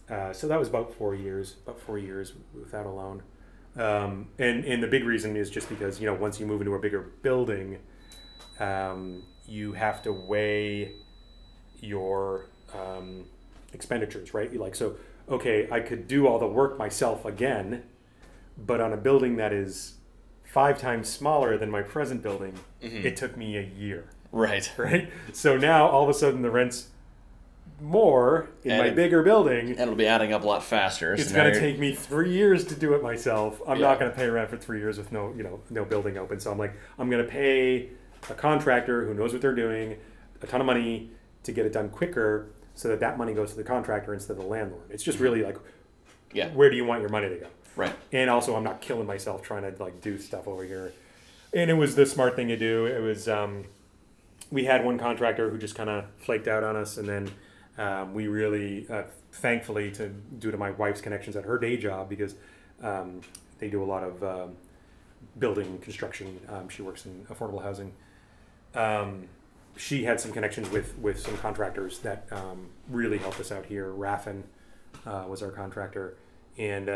Uh, 0.10 0.34
so 0.34 0.48
that 0.48 0.60
was 0.60 0.68
about 0.68 0.94
four 0.94 1.16
years, 1.16 1.56
about 1.64 1.80
four 1.80 1.98
years 1.98 2.34
without 2.54 2.86
a 2.86 2.90
loan. 2.90 3.24
Um, 3.78 4.28
and, 4.38 4.64
and 4.66 4.84
the 4.84 4.88
big 4.88 5.04
reason 5.04 5.36
is 5.36 5.50
just 5.50 5.68
because, 5.70 6.00
you 6.00 6.06
know, 6.06 6.14
once 6.14 6.40
you 6.40 6.46
move 6.46 6.62
into 6.62 6.76
a 6.76 6.80
bigger 6.80 7.02
building, 7.02 7.80
um, 8.60 9.24
you 9.48 9.74
have 9.74 10.02
to 10.04 10.12
weigh 10.14 10.94
your 11.80 12.46
um, 12.74 13.26
expenditures, 13.74 14.34
right? 14.34 14.52
You 14.52 14.60
like, 14.60 14.76
so, 14.76 14.96
okay, 15.30 15.68
I 15.72 15.80
could 15.80 16.08
do 16.08 16.28
all 16.28 16.40
the 16.40 16.48
work 16.48 16.78
myself 16.78 17.26
again, 17.26 17.84
but 18.58 18.80
on 18.80 18.94
a 18.94 18.98
building 18.98 19.38
that 19.38 19.52
is 19.52 19.96
five 20.44 20.80
times 20.80 21.10
smaller 21.10 21.58
than 21.58 21.70
my 21.70 21.82
present 21.82 22.22
building, 22.22 22.54
it 23.06 23.18
took 23.18 23.36
me 23.36 23.58
a 23.58 23.62
year 23.62 24.06
Right. 24.32 24.72
right? 24.78 25.10
So 25.34 25.58
now 25.58 25.88
all 25.88 26.04
of 26.04 26.10
a 26.10 26.14
sudden 26.14 26.42
the 26.42 26.52
rent's 26.52 26.90
more 27.82 28.48
in 28.64 28.72
And 28.72 28.82
my 28.82 28.88
it- 28.88 28.96
bigger 28.96 29.22
building. 29.24 29.72
And 29.72 29.80
it'll 29.80 29.96
be 29.96 30.08
adding 30.08 30.34
up 30.34 30.44
a 30.44 30.48
lot 30.48 30.64
faster. 30.64 31.14
It's 31.14 31.30
so 31.30 31.36
now 31.36 31.44
going 31.44 31.54
to 31.56 31.60
take 31.60 31.78
me 31.80 31.94
three 31.94 32.32
years 32.32 32.66
to 32.66 32.76
do 32.76 32.94
it 32.94 33.04
myself. 33.04 33.62
I'm 33.68 33.80
Yeah. 33.80 33.88
not 33.90 34.00
going 34.00 34.12
to 34.12 34.18
pay 34.18 34.28
rent 34.30 34.50
for 34.50 34.58
three 34.58 34.80
years 34.80 34.98
with 34.98 35.12
no, 35.12 35.34
you 35.36 35.44
know, 35.44 35.60
no 35.70 35.84
building 35.86 36.18
open. 36.18 36.40
So 36.40 36.52
I'm 36.52 36.58
like, 36.58 36.74
I'm 36.98 37.10
going 37.10 37.24
to 37.24 37.30
pay 37.30 37.90
a 38.30 38.34
contractor 38.34 39.06
who 39.06 39.14
knows 39.14 39.34
what 39.34 39.42
they're 39.42 39.56
doing 39.56 39.98
a 40.42 40.48
ton 40.48 40.62
of 40.62 40.68
money 40.68 41.10
to 41.44 41.52
get 41.52 41.66
it 41.66 41.74
done 41.74 41.90
quicker, 41.90 42.48
so 42.76 42.88
that 42.90 43.00
that 43.00 43.18
money 43.18 43.34
goes 43.34 43.52
to 43.52 43.58
the 43.58 43.64
contractor 43.64 44.14
instead 44.14 44.34
of 44.38 44.44
the 44.44 44.48
landlord. 44.48 44.84
It's 44.92 45.02
just 45.04 45.20
really 45.20 45.42
like, 45.44 45.58
Yeah. 46.34 46.50
where 46.50 46.70
do 46.70 46.76
you 46.76 46.86
want 46.86 47.02
your 47.02 47.10
money 47.10 47.30
to 47.30 47.36
go? 47.36 47.48
Right. 47.76 47.94
and 48.14 48.30
also 48.30 48.56
I'm 48.56 48.64
not 48.64 48.80
killing 48.80 49.06
myself 49.08 49.42
trying 49.42 49.64
to 49.64 49.84
like 49.84 50.02
do 50.02 50.18
stuff 50.20 50.48
over 50.48 50.64
here. 50.64 50.94
And 51.54 51.70
it 51.72 51.74
was 51.74 51.96
the 51.96 52.06
smart 52.06 52.36
thing 52.36 52.48
to 52.50 52.58
do. 52.58 52.86
It 52.86 53.02
was 53.02 53.28
um, 53.28 53.66
we 54.52 54.66
had 54.66 54.86
one 54.86 54.98
contractor 54.98 55.50
who 55.50 55.58
just 55.58 55.76
kind 55.76 55.90
of 55.90 56.06
flaked 56.18 56.48
out 56.48 56.64
on 56.64 56.76
us, 56.76 56.98
and 56.98 57.08
then 57.08 57.32
um, 57.78 58.14
we 58.14 58.28
really, 58.28 58.86
uh, 58.90 59.04
thankfully, 59.32 59.92
to 59.92 60.10
due 60.10 60.52
to 60.52 60.58
my 60.58 60.72
wife's 60.72 61.02
connections 61.02 61.36
at 61.36 61.44
her 61.46 61.58
day 61.58 61.78
job 61.78 62.10
because 62.10 62.36
um, 62.82 63.22
they 63.60 63.70
do 63.70 63.84
a 63.84 63.86
lot 63.86 64.04
of 64.04 64.24
um, 64.24 64.56
building 65.40 65.78
construction. 65.80 66.40
Um, 66.50 66.70
she 66.70 66.82
works 66.82 67.06
in 67.06 67.26
affordable 67.30 67.62
housing. 67.62 67.94
Um, 68.74 69.28
she 69.78 70.04
had 70.04 70.22
some 70.22 70.32
connections 70.32 70.70
with 70.70 70.98
with 71.00 71.20
some 71.20 71.38
contractors 71.38 72.00
that 72.00 72.28
um, 72.32 72.70
really 72.90 73.18
helped 73.18 73.40
us 73.40 73.52
out 73.52 73.66
here. 73.66 73.92
Raffin 73.92 74.44
uh, 75.06 75.26
was 75.28 75.42
our 75.42 75.52
contractor, 75.52 76.16
and 76.58 76.88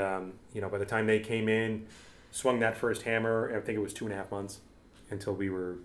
you 0.53 0.61
know 0.61 0.69
by 0.69 0.77
the 0.77 0.85
time 0.85 1.07
they 1.07 1.19
came 1.19 1.49
in, 1.49 1.87
swung 2.31 2.59
that 2.59 2.77
first 2.77 3.01
hammer. 3.01 3.51
I 3.55 3.59
think 3.59 3.77
it 3.77 3.81
was 3.81 3.93
two 3.93 4.05
and 4.05 4.13
a 4.13 4.17
half 4.17 4.31
months 4.31 4.59
until 5.11 5.33
we 5.33 5.49
were 5.49 5.77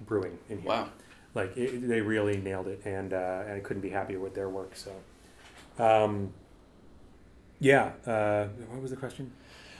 brewing 0.00 0.38
in 0.48 0.58
here. 0.60 0.68
Wow. 0.68 0.88
Like 1.34 1.56
it, 1.56 1.88
they 1.88 2.00
really 2.00 2.36
nailed 2.36 2.68
it, 2.68 2.82
and 2.84 3.12
uh, 3.14 3.44
and 3.46 3.54
I 3.54 3.60
couldn't 3.60 3.82
be 3.82 3.88
happier 3.88 4.20
with 4.20 4.34
their 4.34 4.50
work. 4.50 4.76
So, 4.76 4.92
um, 5.82 6.32
yeah. 7.58 7.92
Uh, 8.06 8.48
what 8.68 8.82
was 8.82 8.90
the 8.90 8.96
question? 8.96 9.32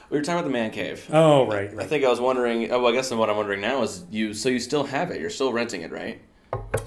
We 0.09 0.17
were 0.17 0.23
talking 0.23 0.39
about 0.39 0.45
the 0.45 0.53
man 0.53 0.71
cave. 0.71 1.07
Oh, 1.11 1.47
right, 1.47 1.71
I 1.77 1.85
think 1.85 2.03
I 2.03 2.09
was 2.09 2.19
wondering. 2.19 2.71
Oh, 2.71 2.79
well, 2.79 2.91
I 2.91 2.95
guess 2.95 3.11
what 3.11 3.29
I'm 3.29 3.37
wondering 3.37 3.61
now 3.61 3.83
is 3.83 4.03
you. 4.09 4.33
So 4.33 4.49
you 4.49 4.59
still 4.59 4.83
have 4.85 5.11
it? 5.11 5.21
You're 5.21 5.29
still 5.29 5.53
renting 5.53 5.81
it, 5.81 5.91
right? 5.91 6.21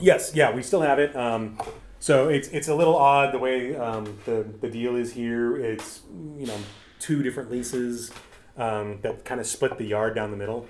Yes, 0.01 0.35
yeah, 0.35 0.53
we 0.55 0.63
still 0.63 0.83
have 0.83 0.99
it. 0.99 1.15
Um, 1.15 1.59
so 2.01 2.29
it's 2.29 2.49
it's 2.49 2.69
a 2.69 2.75
little 2.75 2.97
odd 2.97 3.33
the 3.33 3.39
way 3.39 3.77
um, 3.77 4.19
the 4.25 4.47
the 4.61 4.69
deal 4.69 4.97
is 4.97 5.13
here. 5.13 5.57
It's 5.57 6.03
you 6.37 6.47
know 6.47 6.59
two 6.99 7.23
different 7.23 7.51
leases 7.51 8.11
um, 8.57 8.99
that 9.03 9.25
kind 9.25 9.41
of 9.41 9.47
split 9.47 9.79
the 9.79 9.85
yard 9.85 10.15
down 10.15 10.31
the 10.31 10.37
middle. 10.37 10.67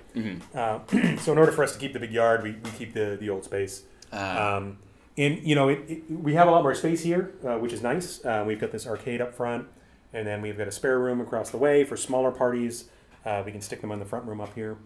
Uh, 0.53 0.79
so 1.17 1.31
in 1.31 1.37
order 1.37 1.51
for 1.51 1.63
us 1.63 1.73
to 1.73 1.79
keep 1.79 1.93
the 1.93 1.99
big 1.99 2.11
yard, 2.11 2.43
we, 2.43 2.51
we 2.51 2.69
keep 2.71 2.93
the 2.93 3.17
the 3.19 3.29
old 3.29 3.43
space. 3.43 3.83
Ah. 4.11 4.55
Um, 4.55 4.77
and 5.17 5.43
you 5.43 5.55
know 5.55 5.69
it, 5.69 5.79
it, 5.87 6.11
we 6.11 6.33
have 6.33 6.47
a 6.47 6.51
lot 6.51 6.61
more 6.63 6.75
space 6.75 7.03
here, 7.03 7.33
uh, 7.45 7.57
which 7.57 7.73
is 7.73 7.81
nice. 7.81 8.23
Uh, 8.23 8.43
we've 8.45 8.59
got 8.59 8.71
this 8.71 8.85
arcade 8.85 9.21
up 9.21 9.33
front, 9.33 9.67
and 10.13 10.27
then 10.27 10.41
we've 10.41 10.57
got 10.57 10.67
a 10.67 10.71
spare 10.71 10.99
room 10.99 11.21
across 11.21 11.49
the 11.49 11.57
way 11.57 11.83
for 11.83 11.97
smaller 11.97 12.31
parties. 12.31 12.85
Uh, 13.25 13.43
we 13.45 13.51
can 13.51 13.61
stick 13.61 13.81
them 13.81 13.91
in 13.91 13.99
the 13.99 14.05
front 14.05 14.25
room 14.25 14.39
up 14.39 14.53
here. 14.55 14.77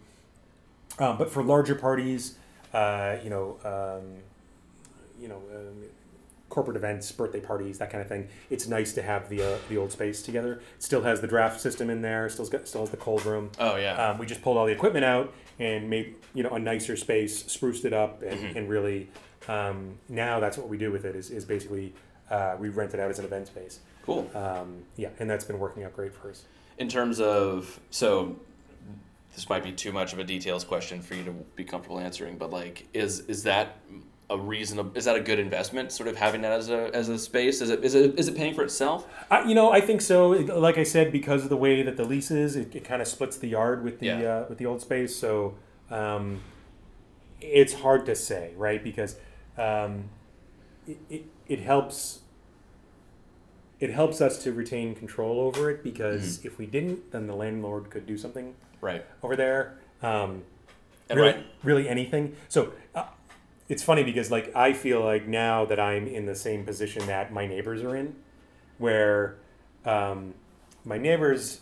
Um, 0.98 1.16
but 1.16 1.30
for 1.30 1.42
larger 1.42 1.74
parties, 1.74 2.36
uh, 2.74 3.16
you 3.22 3.30
know, 3.30 3.58
um, 3.64 4.22
you 5.20 5.28
know, 5.28 5.42
um, 5.54 5.84
corporate 6.52 6.76
events, 6.76 7.10
birthday 7.10 7.40
parties, 7.40 7.78
that 7.78 7.90
kind 7.90 8.02
of 8.02 8.08
thing. 8.08 8.28
It's 8.50 8.68
nice 8.68 8.92
to 8.92 9.02
have 9.02 9.30
the 9.30 9.40
uh, 9.42 9.58
the 9.70 9.78
old 9.78 9.90
space 9.90 10.20
together. 10.22 10.60
It 10.76 10.82
still 10.82 11.00
has 11.02 11.22
the 11.22 11.26
draft 11.26 11.60
system 11.62 11.88
in 11.88 12.02
there. 12.02 12.28
Still 12.28 12.46
got, 12.46 12.68
still 12.68 12.82
has 12.82 12.90
the 12.90 12.98
cold 12.98 13.24
room. 13.24 13.50
Oh 13.58 13.76
yeah. 13.76 14.10
Um, 14.10 14.18
we 14.18 14.26
just 14.26 14.42
pulled 14.42 14.58
all 14.58 14.66
the 14.66 14.72
equipment 14.72 15.04
out 15.04 15.32
and 15.58 15.88
made 15.88 16.14
you 16.34 16.42
know 16.42 16.50
a 16.50 16.58
nicer 16.58 16.94
space, 16.96 17.50
spruced 17.50 17.86
it 17.86 17.94
up, 17.94 18.22
and, 18.22 18.54
and 18.56 18.68
really 18.68 19.08
um, 19.48 19.98
now 20.10 20.40
that's 20.40 20.58
what 20.58 20.68
we 20.68 20.76
do 20.76 20.92
with 20.92 21.06
it. 21.06 21.16
Is, 21.16 21.30
is 21.30 21.46
basically 21.46 21.94
uh, 22.30 22.56
we 22.58 22.68
rent 22.68 22.92
it 22.92 23.00
out 23.00 23.10
as 23.10 23.18
an 23.18 23.24
event 23.24 23.46
space. 23.46 23.80
cool. 24.04 24.30
Um, 24.34 24.84
yeah, 24.96 25.08
and 25.18 25.28
that's 25.30 25.44
been 25.44 25.58
working 25.58 25.84
out 25.84 25.94
great 25.94 26.14
for 26.14 26.28
us. 26.28 26.44
In 26.76 26.88
terms 26.88 27.18
of 27.18 27.80
so, 27.90 28.36
this 29.34 29.48
might 29.48 29.62
be 29.62 29.72
too 29.72 29.92
much 29.92 30.12
of 30.12 30.18
a 30.18 30.24
details 30.24 30.64
question 30.64 31.00
for 31.00 31.14
you 31.14 31.24
to 31.24 31.32
be 31.56 31.64
comfortable 31.64 31.98
answering, 31.98 32.36
but 32.36 32.50
like, 32.50 32.88
is 32.92 33.20
is 33.20 33.44
that 33.44 33.78
a 34.32 34.38
reasonable? 34.38 34.90
Is 34.96 35.04
that 35.04 35.16
a 35.16 35.20
good 35.20 35.38
investment? 35.38 35.92
Sort 35.92 36.08
of 36.08 36.16
having 36.16 36.40
that 36.42 36.52
as 36.52 36.68
a 36.70 36.90
as 36.94 37.08
a 37.08 37.18
space. 37.18 37.60
Is 37.60 37.70
it 37.70 37.84
is 37.84 37.94
it 37.94 38.18
is 38.18 38.28
it 38.28 38.36
paying 38.36 38.54
for 38.54 38.62
itself? 38.64 39.06
I, 39.30 39.44
you 39.44 39.54
know, 39.54 39.70
I 39.72 39.80
think 39.80 40.00
so. 40.00 40.28
Like 40.30 40.78
I 40.78 40.82
said, 40.84 41.12
because 41.12 41.42
of 41.44 41.48
the 41.50 41.56
way 41.56 41.82
that 41.82 41.96
the 41.96 42.04
lease 42.04 42.30
is, 42.30 42.56
it, 42.56 42.74
it 42.74 42.84
kind 42.84 43.02
of 43.02 43.08
splits 43.08 43.36
the 43.36 43.48
yard 43.48 43.84
with 43.84 44.00
the 44.00 44.06
Yeah. 44.06 44.22
uh, 44.22 44.46
with 44.48 44.58
the 44.58 44.66
old 44.66 44.80
space. 44.80 45.14
So 45.16 45.54
um, 45.90 46.40
it's 47.40 47.74
hard 47.74 48.06
to 48.06 48.14
say, 48.14 48.52
right? 48.56 48.82
Because 48.82 49.16
um, 49.58 50.04
it, 50.86 50.98
it, 51.10 51.24
it 51.48 51.60
helps 51.60 52.20
it 53.80 53.90
helps 53.90 54.20
us 54.20 54.42
to 54.44 54.52
retain 54.52 54.94
control 54.94 55.40
over 55.40 55.70
it. 55.70 55.82
Because 55.82 56.44
if 56.44 56.58
we 56.58 56.66
didn't, 56.66 57.10
then 57.12 57.26
the 57.26 57.34
landlord 57.34 57.90
could 57.90 58.06
do 58.06 58.16
something 58.16 58.54
Right. 58.80 59.04
over 59.22 59.36
there. 59.36 59.78
Um, 60.02 60.42
really, 61.10 61.22
right. 61.22 61.46
really 61.62 61.88
anything. 61.88 62.34
So 62.48 62.72
uh, 62.94 63.04
it's 63.72 63.82
funny 63.82 64.04
because 64.04 64.30
like 64.30 64.54
I 64.54 64.74
feel 64.74 65.02
like 65.02 65.26
now 65.26 65.64
that 65.64 65.80
I'm 65.80 66.06
in 66.06 66.26
the 66.26 66.34
same 66.34 66.62
position 66.62 67.06
that 67.06 67.32
my 67.32 67.46
neighbors 67.46 67.82
are 67.82 67.96
in, 67.96 68.14
where 68.76 69.36
um, 69.86 70.34
my 70.84 70.98
neighbors, 70.98 71.60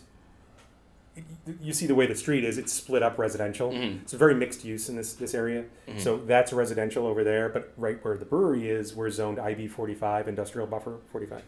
you 1.61 1.71
see 1.71 1.87
the 1.87 1.95
way 1.95 2.05
the 2.07 2.15
street 2.15 2.43
is, 2.43 2.57
it's 2.57 2.73
split 2.73 3.01
up 3.01 3.17
residential. 3.17 3.71
Mhm. 3.71 4.01
It's 4.01 4.11
very 4.11 4.35
mixed 4.35 4.65
use 4.65 4.89
in 4.89 4.97
this, 4.97 5.13
this 5.13 5.33
area. 5.33 5.63
So 5.99 6.17
that's 6.17 6.51
residential 6.51 7.07
over 7.07 7.23
there, 7.23 7.47
but 7.47 7.71
right 7.77 8.03
where 8.03 8.17
the 8.17 8.25
brewery 8.25 8.69
is, 8.69 8.93
we're 8.93 9.09
zoned 9.09 9.39
IB 9.39 9.69
45, 9.69 10.27
industrial 10.27 10.67
buffer 10.67 10.97
45. 11.13 11.41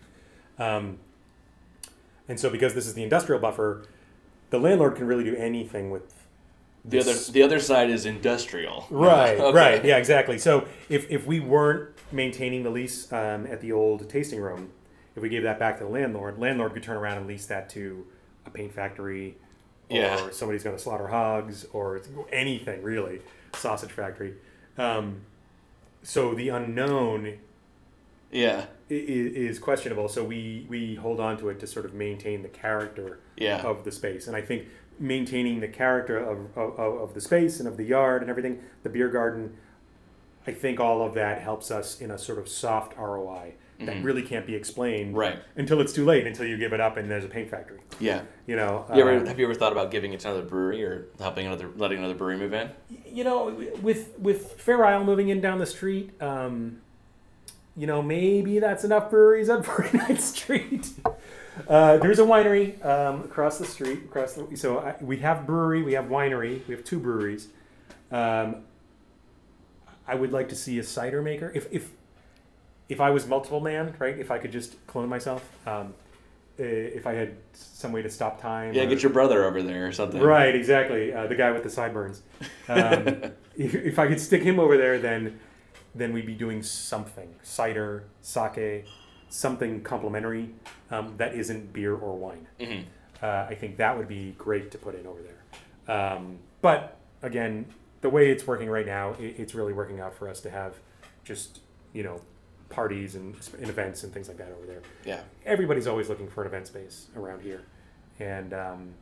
Um, 0.60 0.98
and 2.30 2.40
so 2.40 2.50
because 2.50 2.74
this 2.74 2.88
is 2.88 2.94
the 2.94 3.04
industrial 3.04 3.42
buffer, 3.42 3.84
the 4.50 4.60
landlord 4.60 4.96
can 4.96 5.08
really 5.08 5.26
do 5.26 5.36
anything 5.36 5.92
with 5.92 6.23
The 6.86 7.00
other 7.00 7.14
the 7.32 7.42
other 7.44 7.60
side 7.60 7.90
is 7.90 8.06
industrial. 8.06 8.86
Right, 8.92 9.40
Okay. 9.40 9.58
right, 9.58 9.86
yeah, 9.86 9.98
exactly. 9.98 10.38
So 10.38 10.68
if, 10.90 11.10
if 11.10 11.26
we 11.26 11.40
weren't 11.40 11.90
maintaining 12.12 12.64
the 12.64 12.70
lease 12.70 13.12
um, 13.14 13.48
at 13.48 13.62
the 13.62 13.72
old 13.72 14.10
tasting 14.10 14.42
room, 14.42 14.70
if 15.16 15.22
we 15.24 15.30
gave 15.30 15.44
that 15.44 15.60
back 15.60 15.78
to 15.78 15.86
the 15.86 15.90
landlord, 15.90 16.40
landlord 16.40 16.74
could 16.74 16.84
turn 16.84 16.98
around 16.98 17.18
and 17.20 17.28
lease 17.28 17.46
that 17.46 17.70
to 17.72 18.06
a 18.46 18.50
paint 18.50 18.74
factory, 18.74 19.36
or 19.90 19.98
Yeah. 19.98 20.30
somebody's 20.32 20.64
going 20.64 20.76
to 20.76 20.82
slaughter 20.82 21.08
hogs, 21.08 21.66
or 21.72 22.02
anything 22.32 22.84
really, 22.84 23.22
sausage 23.56 23.92
factory. 23.92 24.34
Um, 24.78 25.22
so 26.02 26.34
the 26.34 26.50
unknown 26.50 27.38
Yeah. 28.32 28.66
is 28.90 29.58
questionable. 29.60 30.10
So 30.10 30.24
we 30.24 30.66
we 30.70 30.96
hold 30.96 31.20
on 31.22 31.38
to 31.38 31.50
it 31.50 31.60
to 31.62 31.68
sort 31.68 31.86
of 31.86 31.94
maintain 31.94 32.42
the 32.42 32.50
character 32.50 33.20
Yeah. 33.38 33.62
of 33.62 33.84
the 33.86 33.92
space. 33.92 34.28
And 34.28 34.36
I 34.36 34.42
think 34.42 34.68
maintaining 35.00 35.60
the 35.60 35.68
character 35.68 36.18
of, 36.18 36.58
of, 36.58 36.80
of 36.80 37.14
the 37.14 37.22
space 37.22 37.60
and 37.60 37.68
of 37.68 37.78
the 37.78 37.84
yard 37.84 38.22
and 38.22 38.30
everything, 38.30 38.62
the 38.84 38.90
beer 38.90 39.10
garden, 39.10 39.56
I 40.46 40.52
think 40.52 40.80
all 40.80 41.02
of 41.06 41.14
that 41.14 41.42
helps 41.42 41.72
us 41.72 42.02
in 42.02 42.12
a 42.12 42.18
sort 42.18 42.38
of 42.40 42.48
soft 42.50 42.98
ROI 42.98 43.54
that 43.80 44.02
really 44.02 44.22
can't 44.22 44.46
be 44.48 44.56
explained 44.56 45.10
Mm-hmm. 45.10 45.18
Right. 45.18 45.40
until 45.58 45.82
it's 45.82 45.92
too 45.92 46.06
late, 46.06 46.26
until 46.26 46.46
you 46.46 46.56
give 46.58 46.72
it 46.72 46.80
up 46.80 46.96
and 46.96 47.12
there's 47.12 47.26
a 47.26 47.28
paint 47.28 47.50
factory. 47.50 47.80
Yeah. 48.00 48.22
You 48.48 48.56
know, 48.56 48.86
You 48.94 49.02
ever, 49.02 49.18
um, 49.18 49.26
have 49.26 49.38
you 49.40 49.46
ever 49.46 49.54
thought 49.56 49.74
about 49.74 49.92
giving 49.92 50.14
it 50.14 50.22
to 50.22 50.30
another 50.30 50.46
brewery 50.48 50.84
or 50.86 51.08
helping 51.20 51.48
another 51.48 51.70
letting 51.76 51.98
another 51.98 52.14
brewery 52.14 52.38
move 52.38 52.54
in? 52.54 52.70
you 53.06 53.24
know, 53.26 53.54
with 53.82 54.18
with 54.20 54.54
Fair 54.54 54.86
Isle 54.86 55.04
moving 55.04 55.28
in 55.30 55.42
down 55.42 55.60
the 55.60 55.66
street, 55.66 56.12
um, 56.22 56.80
you 57.76 57.86
know, 57.88 58.02
maybe 58.02 58.60
that's 58.60 58.86
enough 58.86 59.10
breweries 59.10 59.50
on 59.50 59.64
49th 59.66 60.20
Street. 60.20 60.90
Uh, 61.68 61.98
there's 61.98 62.20
a 62.20 62.24
winery 62.24 62.84
um, 62.86 63.24
across 63.24 63.58
the 63.58 63.66
street. 63.66 64.06
Across 64.06 64.34
the 64.34 64.56
so 64.56 64.80
I, 64.80 64.96
we 65.02 65.18
have 65.18 65.46
brewery, 65.46 65.84
we 65.84 65.94
have 65.94 66.06
winery, 66.06 66.68
we 66.68 66.74
have 66.76 66.84
two 66.84 67.00
breweries. 67.00 67.48
Um, 68.12 68.64
I 70.08 70.16
would 70.16 70.32
like 70.32 70.50
to 70.50 70.56
see 70.56 70.80
a 70.80 70.84
cider 70.84 71.22
maker. 71.22 71.52
If 71.54 71.72
if 71.72 71.92
if 72.90 73.00
I 73.00 73.10
was 73.12 73.28
multiple 73.28 73.60
man, 73.60 73.96
right? 74.00 74.18
If 74.18 74.32
I 74.32 74.38
could 74.38 74.52
just 74.52 74.86
clone 74.88 75.10
myself. 75.10 75.50
Um, 75.68 75.94
if 76.58 77.08
I 77.08 77.14
had 77.14 77.36
some 77.54 77.92
way 77.92 78.04
to 78.04 78.10
stop 78.10 78.40
time. 78.40 78.74
Yeah, 78.74 78.84
or- 78.84 78.88
get 78.88 79.02
your 79.02 79.12
brother 79.12 79.46
over 79.46 79.64
there 79.64 79.88
or 79.88 79.92
something. 79.92 80.22
Right, 80.22 80.54
exactly. 80.54 81.14
Uh, 81.14 81.28
the 81.28 81.36
guy 81.36 81.52
with 81.52 81.64
the 81.64 81.70
sideburns. 81.70 82.22
Um, 82.68 83.08
if, 83.58 83.74
if 83.74 84.00
I 84.00 84.08
could 84.08 84.20
stick 84.20 84.44
him 84.44 84.60
over 84.60 84.78
there, 84.78 85.00
then 85.00 85.40
then 85.96 86.14
we'd 86.14 86.26
be 86.26 86.34
doing 86.34 86.64
something 86.64 87.36
cider, 87.44 88.06
sake, 88.22 88.86
something 89.34 89.82
complimentary 89.82 90.50
um, 90.92 91.16
that 91.18 91.34
isn't 91.34 91.74
beer 91.74 91.96
or 91.96 92.16
wine. 92.16 92.46
Mhm. 92.60 92.86
Uh, 93.22 93.48
I 93.50 93.56
think 93.56 93.78
that 93.78 93.98
would 93.98 94.08
be 94.08 94.36
great 94.38 94.70
to 94.72 94.78
put 94.78 94.94
in 94.96 95.08
over 95.08 95.20
there. 95.22 95.96
Um, 95.96 96.38
but 96.62 96.98
again, 97.24 97.66
the 98.02 98.10
way 98.10 98.30
it's 98.30 98.46
working 98.46 98.70
right 98.70 98.86
now, 98.86 99.12
it, 99.20 99.36
it's 99.40 99.56
really 99.56 99.74
working 99.74 100.00
out 100.00 100.14
for 100.14 100.30
us 100.30 100.40
to 100.42 100.50
have 100.52 100.76
just 101.24 101.62
you 101.94 102.04
know 102.04 102.22
parties 102.70 103.16
and, 103.16 103.36
and 103.60 103.70
events 103.70 104.04
and 104.04 104.14
things 104.14 104.28
like 104.28 104.38
that 104.38 104.52
over 104.52 104.66
there 104.66 104.82
Yeah. 105.06 105.22
everybody's 105.46 105.86
always 105.88 106.10
looking 106.10 106.28
for 106.28 106.42
an 106.42 106.48
event 106.48 106.68
space 106.68 107.08
around 107.16 107.42
here, 107.42 107.62
and 108.20 108.54
um, 108.54 108.94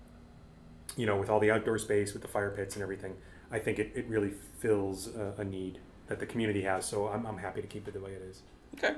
you 0.97 1.05
know, 1.05 1.17
with 1.17 1.29
all 1.29 1.39
the 1.39 1.51
outdoor 1.51 1.77
space, 1.77 2.13
with 2.13 2.21
the 2.21 2.27
fire 2.27 2.51
pits 2.51 2.75
and 2.75 2.83
everything, 2.83 3.15
I 3.51 3.59
think 3.59 3.79
it, 3.79 3.91
it 3.95 4.05
really 4.07 4.31
fills 4.59 5.07
a, 5.15 5.33
a 5.37 5.43
need 5.43 5.79
that 6.07 6.19
the 6.19 6.25
community 6.25 6.61
has. 6.63 6.85
So 6.85 7.07
I'm, 7.07 7.25
I'm 7.25 7.37
happy 7.37 7.61
to 7.61 7.67
keep 7.67 7.87
it 7.87 7.93
the 7.93 7.99
way 8.01 8.11
it 8.11 8.21
is. 8.21 8.41
Okay. 8.77 8.95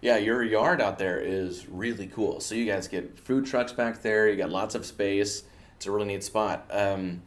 Yeah, 0.00 0.18
your 0.18 0.42
yard 0.42 0.80
out 0.80 0.98
there 0.98 1.18
is 1.18 1.68
really 1.68 2.06
cool. 2.06 2.40
So 2.40 2.54
you 2.54 2.66
guys 2.66 2.88
get 2.88 3.18
food 3.18 3.46
trucks 3.46 3.72
back 3.72 4.02
there. 4.02 4.28
You 4.28 4.36
got 4.36 4.50
lots 4.50 4.74
of 4.74 4.84
space. 4.84 5.44
It's 5.76 5.86
a 5.86 5.90
really 5.90 6.06
neat 6.06 6.24
spot. 6.24 6.66
Um, 6.70 7.22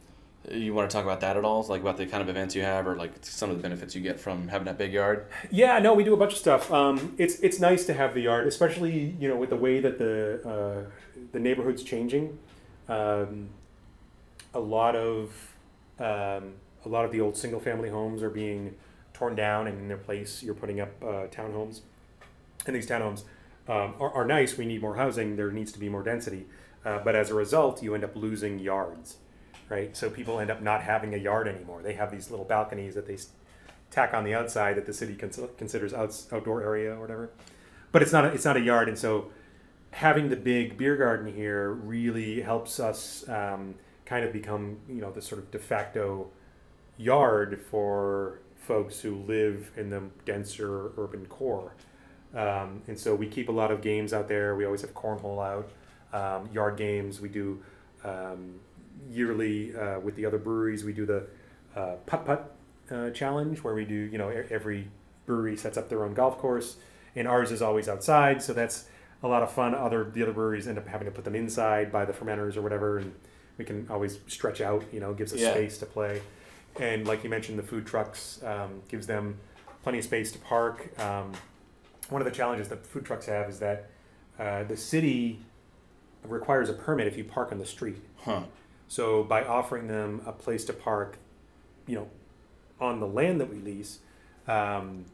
you 0.50 0.72
want 0.72 0.88
to 0.88 0.94
talk 0.94 1.04
about 1.04 1.20
that 1.20 1.36
at 1.36 1.44
all? 1.44 1.62
Like 1.64 1.80
about 1.80 1.96
the 1.96 2.06
kind 2.06 2.22
of 2.22 2.28
events 2.28 2.54
you 2.54 2.62
have, 2.62 2.86
or 2.86 2.96
like 2.96 3.12
some 3.22 3.50
of 3.50 3.56
the 3.56 3.62
benefits 3.62 3.94
you 3.94 4.00
get 4.00 4.18
from 4.18 4.48
having 4.48 4.66
that 4.66 4.78
big 4.78 4.92
yard? 4.92 5.26
Yeah, 5.50 5.78
no, 5.78 5.94
we 5.94 6.04
do 6.04 6.14
a 6.14 6.16
bunch 6.16 6.32
of 6.32 6.38
stuff. 6.38 6.72
Um, 6.72 7.14
it's 7.18 7.40
it's 7.40 7.60
nice 7.60 7.84
to 7.86 7.94
have 7.94 8.14
the 8.14 8.22
yard, 8.22 8.46
especially 8.46 9.16
you 9.18 9.28
know 9.28 9.36
with 9.36 9.50
the 9.50 9.56
way 9.56 9.80
that 9.80 9.98
the 9.98 10.40
uh, 10.48 10.90
the 11.32 11.40
neighborhood's 11.40 11.82
changing. 11.82 12.38
Um, 12.88 13.50
a 14.54 14.60
lot 14.60 14.96
of 14.96 15.54
um, 15.98 16.54
a 16.84 16.88
lot 16.88 17.04
of 17.04 17.12
the 17.12 17.20
old 17.20 17.36
single 17.36 17.60
family 17.60 17.90
homes 17.90 18.22
are 18.22 18.30
being 18.30 18.74
torn 19.12 19.34
down, 19.34 19.66
and 19.66 19.78
in 19.78 19.88
their 19.88 19.98
place, 19.98 20.42
you're 20.42 20.54
putting 20.54 20.80
up 20.80 20.90
uh, 21.02 21.26
townhomes. 21.26 21.80
And 22.66 22.74
these 22.74 22.86
townhomes 22.86 23.22
um, 23.68 23.94
are, 24.00 24.12
are 24.12 24.24
nice. 24.24 24.56
We 24.56 24.66
need 24.66 24.80
more 24.80 24.96
housing. 24.96 25.36
There 25.36 25.50
needs 25.50 25.72
to 25.72 25.78
be 25.78 25.88
more 25.88 26.02
density. 26.02 26.46
Uh, 26.84 26.98
but 26.98 27.14
as 27.14 27.30
a 27.30 27.34
result, 27.34 27.82
you 27.82 27.94
end 27.94 28.04
up 28.04 28.16
losing 28.16 28.58
yards, 28.58 29.16
right? 29.68 29.96
So 29.96 30.10
people 30.10 30.38
end 30.38 30.50
up 30.50 30.62
not 30.62 30.82
having 30.82 31.14
a 31.14 31.18
yard 31.18 31.48
anymore. 31.48 31.82
They 31.82 31.94
have 31.94 32.10
these 32.10 32.30
little 32.30 32.44
balconies 32.44 32.94
that 32.94 33.06
they 33.06 33.18
tack 33.90 34.14
on 34.14 34.24
the 34.24 34.34
outside 34.34 34.76
that 34.76 34.86
the 34.86 34.92
city 34.92 35.14
cons- 35.14 35.40
considers 35.56 35.92
outs- 35.92 36.28
outdoor 36.32 36.62
area 36.62 36.94
or 36.94 37.00
whatever. 37.00 37.30
But 37.92 38.02
it's 38.02 38.12
not 38.12 38.24
a, 38.26 38.28
it's 38.28 38.44
not 38.44 38.56
a 38.56 38.60
yard, 38.60 38.88
and 38.88 38.98
so 38.98 39.30
having 39.92 40.28
the 40.28 40.36
big 40.36 40.76
beer 40.76 40.96
garden 40.96 41.32
here 41.32 41.70
really 41.72 42.42
helps 42.42 42.78
us 42.78 43.26
um, 43.28 43.74
kind 44.04 44.24
of 44.24 44.32
become 44.32 44.78
you 44.88 45.00
know 45.00 45.10
the 45.10 45.22
sort 45.22 45.40
of 45.40 45.50
de 45.50 45.58
facto 45.58 46.28
yard 46.98 47.60
for 47.70 48.40
folks 48.56 49.00
who 49.00 49.16
live 49.16 49.70
in 49.76 49.88
the 49.88 50.02
denser 50.26 50.92
urban 50.98 51.24
core. 51.26 51.72
Um, 52.34 52.82
and 52.86 52.98
so 52.98 53.14
we 53.14 53.26
keep 53.26 53.48
a 53.48 53.52
lot 53.52 53.70
of 53.70 53.80
games 53.80 54.12
out 54.12 54.28
there. 54.28 54.54
We 54.54 54.64
always 54.64 54.82
have 54.82 54.94
cornhole 54.94 55.42
out, 55.44 55.70
um, 56.12 56.48
yard 56.52 56.76
games. 56.76 57.20
We 57.20 57.28
do 57.28 57.62
um, 58.04 58.60
yearly 59.10 59.74
uh, 59.74 60.00
with 60.00 60.16
the 60.16 60.26
other 60.26 60.38
breweries. 60.38 60.84
We 60.84 60.92
do 60.92 61.06
the 61.06 61.26
uh, 61.74 61.96
putt 62.06 62.26
putt 62.26 62.54
uh, 62.90 63.10
challenge 63.10 63.62
where 63.62 63.74
we 63.74 63.84
do 63.84 63.94
you 63.94 64.18
know 64.18 64.28
every 64.50 64.88
brewery 65.26 65.56
sets 65.56 65.76
up 65.76 65.88
their 65.88 66.04
own 66.04 66.14
golf 66.14 66.38
course, 66.38 66.76
and 67.16 67.26
ours 67.28 67.50
is 67.50 67.62
always 67.62 67.88
outside. 67.88 68.42
So 68.42 68.52
that's 68.52 68.86
a 69.22 69.28
lot 69.28 69.42
of 69.42 69.50
fun. 69.50 69.74
Other 69.74 70.04
the 70.04 70.22
other 70.22 70.32
breweries 70.32 70.68
end 70.68 70.78
up 70.78 70.86
having 70.86 71.06
to 71.06 71.10
put 71.12 71.24
them 71.24 71.34
inside 71.34 71.90
by 71.90 72.04
the 72.04 72.12
fermenters 72.12 72.56
or 72.56 72.62
whatever, 72.62 72.98
and 72.98 73.14
we 73.56 73.64
can 73.64 73.86
always 73.90 74.18
stretch 74.26 74.60
out. 74.60 74.84
You 74.92 75.00
know, 75.00 75.14
gives 75.14 75.32
us 75.32 75.40
Yeah. 75.40 75.52
space 75.52 75.78
to 75.78 75.86
play. 75.86 76.20
And 76.78 77.06
like 77.08 77.24
you 77.24 77.30
mentioned, 77.30 77.58
the 77.58 77.62
food 77.64 77.86
trucks 77.86 78.40
um, 78.44 78.82
gives 78.88 79.06
them 79.06 79.38
plenty 79.82 79.98
of 79.98 80.04
space 80.04 80.30
to 80.32 80.38
park. 80.38 80.88
Um, 81.00 81.32
one 82.08 82.20
of 82.20 82.26
the 82.26 82.32
challenges 82.32 82.68
that 82.68 82.86
food 82.86 83.04
trucks 83.04 83.26
have 83.26 83.48
is 83.48 83.58
that 83.58 83.90
uh, 84.38 84.64
the 84.64 84.76
city 84.76 85.40
requires 86.24 86.68
a 86.68 86.72
permit 86.72 87.06
if 87.06 87.16
you 87.16 87.24
park 87.24 87.52
on 87.52 87.58
the 87.58 87.66
street. 87.66 88.02
Huh. 88.24 88.42
So 88.88 89.22
by 89.22 89.44
offering 89.44 89.88
them 89.88 90.22
a 90.26 90.32
place 90.32 90.64
to 90.66 90.72
park, 90.72 91.18
you 91.86 91.96
know, 91.96 92.08
on 92.80 93.00
the 93.00 93.06
land 93.06 93.40
that 93.40 93.50
we 93.50 93.56
lease, 93.56 93.98
um, 94.46 95.04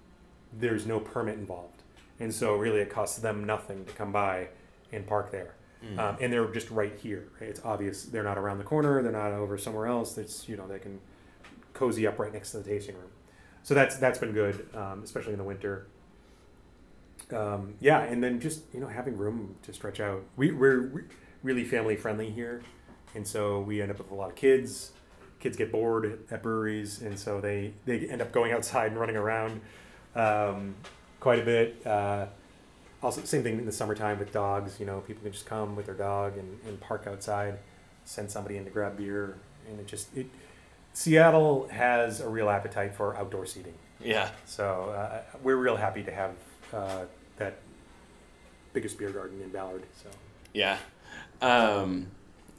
there's 0.53 0.87
no 0.87 1.01
permit 1.01 1.39
involved, 1.39 1.83
and 2.21 2.33
so 2.33 2.55
really 2.55 2.81
it 2.81 2.91
costs 2.91 3.19
them 3.19 3.45
nothing 3.45 3.85
to 3.87 3.93
come 3.93 4.13
by 4.13 4.49
and 4.93 5.07
park 5.07 5.33
there. 5.33 5.55
Um, 5.99 6.17
and 6.21 6.33
they're 6.33 6.47
just 6.47 6.71
right 6.71 6.99
here. 6.99 7.25
Right? 7.41 7.51
It's 7.51 7.61
obvious 7.65 8.05
they're 8.05 8.23
not 8.23 8.39
around 8.39 8.59
the 8.59 8.65
corner. 8.65 9.03
They're 9.03 9.13
not 9.13 9.33
over 9.33 9.59
somewhere 9.59 9.87
else. 9.87 10.17
It's 10.17 10.49
you 10.49 10.57
know 10.57 10.67
they 10.67 10.79
can 10.79 11.01
cozy 11.75 12.07
up 12.07 12.19
right 12.19 12.33
next 12.33 12.53
to 12.53 12.59
the 12.59 12.65
tasting 12.71 12.95
room. 12.95 13.11
So 13.65 13.75
that's 13.75 13.97
that's 13.97 14.19
been 14.19 14.33
good, 14.33 14.69
um, 14.75 15.03
especially 15.03 15.33
in 15.33 15.39
the 15.39 15.45
winter. 15.45 15.89
Um, 17.33 17.75
yeah, 17.81 18.03
and 18.03 18.23
then 18.23 18.41
just 18.41 18.63
you 18.73 18.81
know 18.81 18.89
having 18.89 19.17
room 19.17 19.57
to 19.63 19.73
stretch 19.73 20.01
out. 20.01 20.23
We 20.37 20.51
we're 20.51 21.07
really 21.43 21.65
family 21.65 21.97
friendly 21.97 22.31
here, 22.31 22.63
and 23.15 23.27
so 23.27 23.61
we 23.61 23.81
end 23.81 23.91
up 23.91 23.99
with 23.99 24.11
a 24.11 24.15
lot 24.15 24.31
of 24.31 24.37
kids. 24.37 24.93
Kids 25.41 25.57
get 25.57 25.71
bored 25.71 26.25
at, 26.31 26.43
breweries, 26.43 27.03
and 27.03 27.19
so 27.19 27.41
they 27.41 27.75
they 27.85 28.09
end 28.09 28.23
up 28.23 28.33
going 28.33 28.53
outside 28.53 28.91
and 28.91 29.01
running 29.01 29.17
around 29.17 29.61
um, 30.15 30.75
quite 31.21 31.41
a 31.41 31.45
bit. 31.45 31.87
Uh, 31.87 32.27
also, 33.03 33.23
same 33.25 33.43
thing 33.43 33.59
in 33.59 33.67
the 33.67 33.73
summertime 33.73 34.19
with 34.19 34.33
dogs. 34.33 34.81
You 34.81 34.87
know, 34.87 35.01
people 35.01 35.23
can 35.23 35.33
just 35.33 35.47
come 35.47 35.77
with 35.77 35.87
their 35.87 35.95
dog 35.95 36.39
and, 36.39 36.59
and 36.67 36.81
park 36.81 37.07
outside, 37.07 37.59
send 38.05 38.31
somebody 38.31 38.57
in 38.57 38.65
to 38.65 38.71
grab 38.71 38.97
beer, 38.97 39.37
and 39.69 39.79
it 39.79 39.87
just 39.87 40.17
it. 40.17 40.27
Seattle 40.95 41.69
has 41.69 42.21
a 42.21 42.29
real 42.29 42.49
appetite 42.49 42.95
for 42.95 43.17
outdoor 43.17 43.47
seating. 43.47 43.75
Yeah. 44.01 44.31
So 44.47 44.95
uh, 44.97 45.23
we're 45.43 45.57
real 45.57 45.77
happy 45.77 46.03
to 46.05 46.13
have 46.13 46.33
uh, 46.73 47.05
that 47.37 47.59
biggest 48.73 48.99
beer 48.99 49.11
garden 49.11 49.41
in 49.43 49.51
Ballard. 49.51 49.85
So 50.03 50.09
Yeah. 50.53 50.79
Um, 51.41 52.09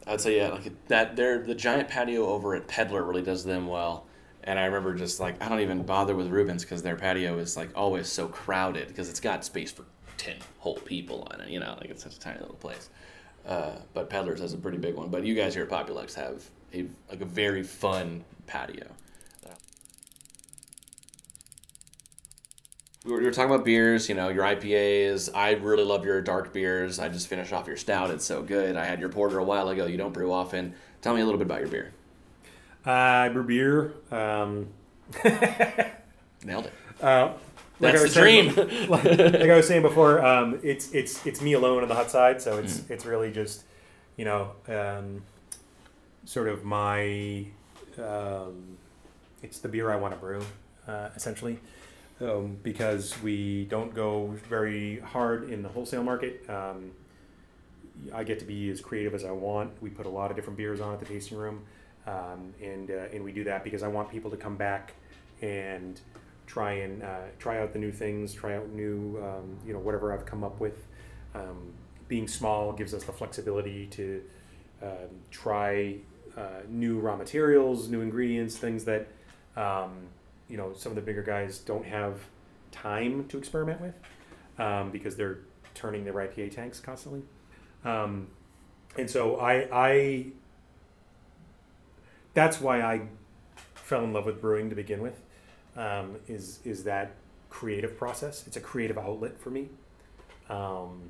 I'd 0.08 0.22
say 0.22 0.38
yeah, 0.38 0.50
like 0.50 0.72
that. 0.88 1.16
There, 1.16 1.40
the 1.40 1.56
giant 1.56 1.90
patio 1.90 2.28
over 2.28 2.56
at 2.56 2.68
Peddler 2.68 3.04
really 3.04 3.22
does 3.24 3.44
them 3.44 3.68
well. 3.68 4.06
And 4.44 4.60
I 4.60 4.66
remember 4.66 4.94
just 4.94 5.20
like 5.20 5.42
I 5.42 5.50
don't 5.50 5.62
even 5.62 5.84
bother 5.84 6.16
with 6.16 6.28
Reuben's 6.28 6.64
because 6.64 6.84
their 6.84 6.96
patio 6.96 7.38
is 7.40 7.58
like 7.58 7.70
always 7.76 8.08
so 8.08 8.28
crowded 8.28 8.88
because 8.90 9.10
it's 9.10 9.20
got 9.20 9.44
space 9.44 9.72
for 9.72 9.86
ten 10.18 10.36
whole 10.60 10.76
people 10.76 11.28
on 11.32 11.42
it. 11.42 11.50
You 11.50 11.60
know, 11.60 11.76
like 11.82 11.90
it's 11.90 12.04
such 12.04 12.16
a 12.16 12.20
tiny 12.20 12.40
little 12.40 12.56
place. 12.56 12.90
uh, 13.48 13.72
but 13.94 14.10
Peddlers 14.10 14.40
has 14.42 14.54
a 14.54 14.58
pretty 14.58 14.78
big 14.78 14.96
one. 14.96 15.10
But 15.10 15.26
you 15.26 15.34
guys 15.36 15.54
here 15.56 15.64
at 15.64 15.70
Populuxe 15.70 16.14
have 16.16 16.44
a 16.74 16.86
like 17.10 17.22
a 17.22 17.26
very 17.26 17.64
fun 17.64 18.24
patio. 18.46 18.86
We 23.06 23.12
were, 23.12 23.20
we 23.20 23.26
were 23.26 23.32
talking 23.32 23.53
about 23.53 23.64
beers, 23.66 24.10
you 24.10 24.16
know, 24.16 24.30
your 24.30 24.43
IPAs. 24.43 25.30
I 25.36 25.51
really 25.53 25.84
love 25.84 26.06
your 26.06 26.22
dark 26.22 26.51
beers. 26.53 26.97
I 26.99 27.08
just 27.10 27.28
finished 27.28 27.53
off 27.53 27.68
your 27.68 27.78
stout. 27.78 28.10
It's 28.10 28.26
so 28.26 28.41
good. 28.41 28.76
I 28.76 28.86
had 28.86 28.99
your 28.99 29.10
porter 29.10 29.38
a 29.38 29.43
while 29.43 29.70
ago. 29.70 29.86
You 29.86 29.97
don't 29.97 30.12
brew 30.14 30.32
often. 30.32 30.74
Tell 31.01 31.14
me 31.14 31.22
a 31.22 31.26
little 31.26 31.38
bit 31.38 31.45
about 31.45 31.60
your 31.60 31.70
beer. 31.70 31.93
Uh, 32.86 32.91
I 32.91 33.30
brew 33.30 33.43
beer. 33.43 33.93
Um, 34.12 34.68
Nailed 36.43 36.66
it. 36.68 36.74
uh, 37.01 37.34
like 37.80 37.93
That's 37.93 37.99
I 37.99 38.03
was 38.03 38.14
the 38.14 38.20
saying- 38.22 38.49
dream. 38.53 38.89
like, 38.89 39.03
like 39.03 39.49
I 39.49 39.56
was 39.56 39.68
saying 39.68 39.82
before, 39.84 40.26
um, 40.26 40.60
it's 40.64 40.91
it's 40.93 41.26
it's 41.26 41.41
me 41.41 41.53
alone 41.53 41.84
on 41.84 41.89
the 41.89 41.95
hot 41.95 42.10
side, 42.10 42.41
so 42.41 42.58
it's 42.58 42.80
Mm. 42.80 42.91
it's 42.91 43.06
really 43.06 43.32
just 43.32 43.64
you 44.16 44.24
know 44.26 44.51
um, 44.68 45.22
sort 46.24 46.47
of 46.47 46.64
my 46.64 47.45
um, 47.99 48.78
it's 49.43 49.60
the 49.60 49.68
beer 49.68 49.91
I 49.91 49.97
want 49.97 50.14
to 50.14 50.20
brew 50.20 50.41
uh, 50.88 51.10
essentially 51.16 51.60
um, 52.22 52.57
because 52.63 53.22
we 53.22 53.66
don't 53.66 53.93
go 53.93 54.28
very 54.49 54.99
hard 54.99 55.49
in 55.49 55.61
the 55.61 55.70
wholesale 55.70 56.03
market. 56.03 56.43
Um, 56.49 56.91
I 58.13 58.24
get 58.24 58.39
to 58.39 58.45
be 58.45 58.70
as 58.70 58.82
creative 58.82 59.13
as 59.13 59.24
I 59.24 59.32
want. 59.32 59.72
We 59.82 59.89
put 59.89 60.05
a 60.05 60.09
lot 60.09 60.30
of 60.30 60.36
different 60.36 60.57
beers 60.57 60.82
on 60.82 60.93
at 60.93 60.99
the 60.99 61.05
tasting 61.05 61.38
room, 61.38 61.63
um, 62.07 62.53
and 62.61 62.91
uh, 62.91 63.13
and 63.13 63.24
we 63.24 63.32
do 63.32 63.43
that 63.45 63.63
because 63.63 63.84
I 63.84 63.88
want 63.88 64.09
people 64.09 64.32
to 64.32 64.38
come 64.38 64.55
back 64.55 64.93
and 65.41 65.99
try 66.47 66.74
and 66.74 67.03
uh, 67.03 67.22
try 67.39 67.59
out 67.59 67.74
the 67.74 67.80
new 67.80 67.91
things, 67.91 68.34
try 68.34 68.55
out 68.55 68.70
new 68.70 69.18
um, 69.24 69.57
you 69.66 69.74
know 69.74 69.80
whatever 69.80 70.13
I've 70.13 70.26
come 70.26 70.43
up 70.43 70.59
with. 70.59 70.86
Um, 71.34 71.74
being 72.07 72.28
small 72.28 72.72
gives 72.72 72.93
us 72.93 73.03
the 73.03 73.11
flexibility 73.11 73.88
to 73.88 74.22
um, 74.82 75.09
try 75.32 75.95
uh, 76.38 76.61
new 76.70 76.99
raw 76.99 77.16
materials, 77.16 77.89
new 77.89 78.01
ingredients, 78.01 78.57
things 78.57 78.86
that 78.86 79.07
um, 79.55 80.07
you 80.50 80.58
know 80.58 80.74
some 80.74 80.91
of 80.91 80.96
the 80.96 81.02
bigger 81.02 81.24
guys 81.24 81.60
don't 81.60 81.86
have 81.86 82.20
time 82.72 83.28
to 83.28 83.38
experiment 83.38 83.82
with 83.82 83.96
um, 84.60 84.91
because 84.91 85.16
they're 85.16 85.39
turning 85.74 86.04
their 86.04 86.14
IPA 86.14 86.56
tanks 86.56 86.80
constantly. 86.80 87.22
Um, 87.84 88.28
and 88.98 89.10
so 89.10 89.38
I, 89.38 89.68
I, 89.72 90.26
that's 92.34 92.60
why 92.60 92.82
I 92.82 93.02
fell 93.76 94.04
in 94.04 94.14
love 94.14 94.26
with 94.26 94.41
brewing 94.41 94.70
to 94.70 94.76
begin 94.76 95.02
with. 95.02 95.22
Um, 95.76 96.16
is 96.28 96.60
is 96.64 96.86
that 96.86 97.12
creative 97.50 97.98
process? 97.98 98.48
It's 98.48 98.56
a 98.56 98.62
creative 98.62 98.98
outlet 98.98 99.38
for 99.39 99.50
me. 99.50 99.70
Um, 100.50 101.10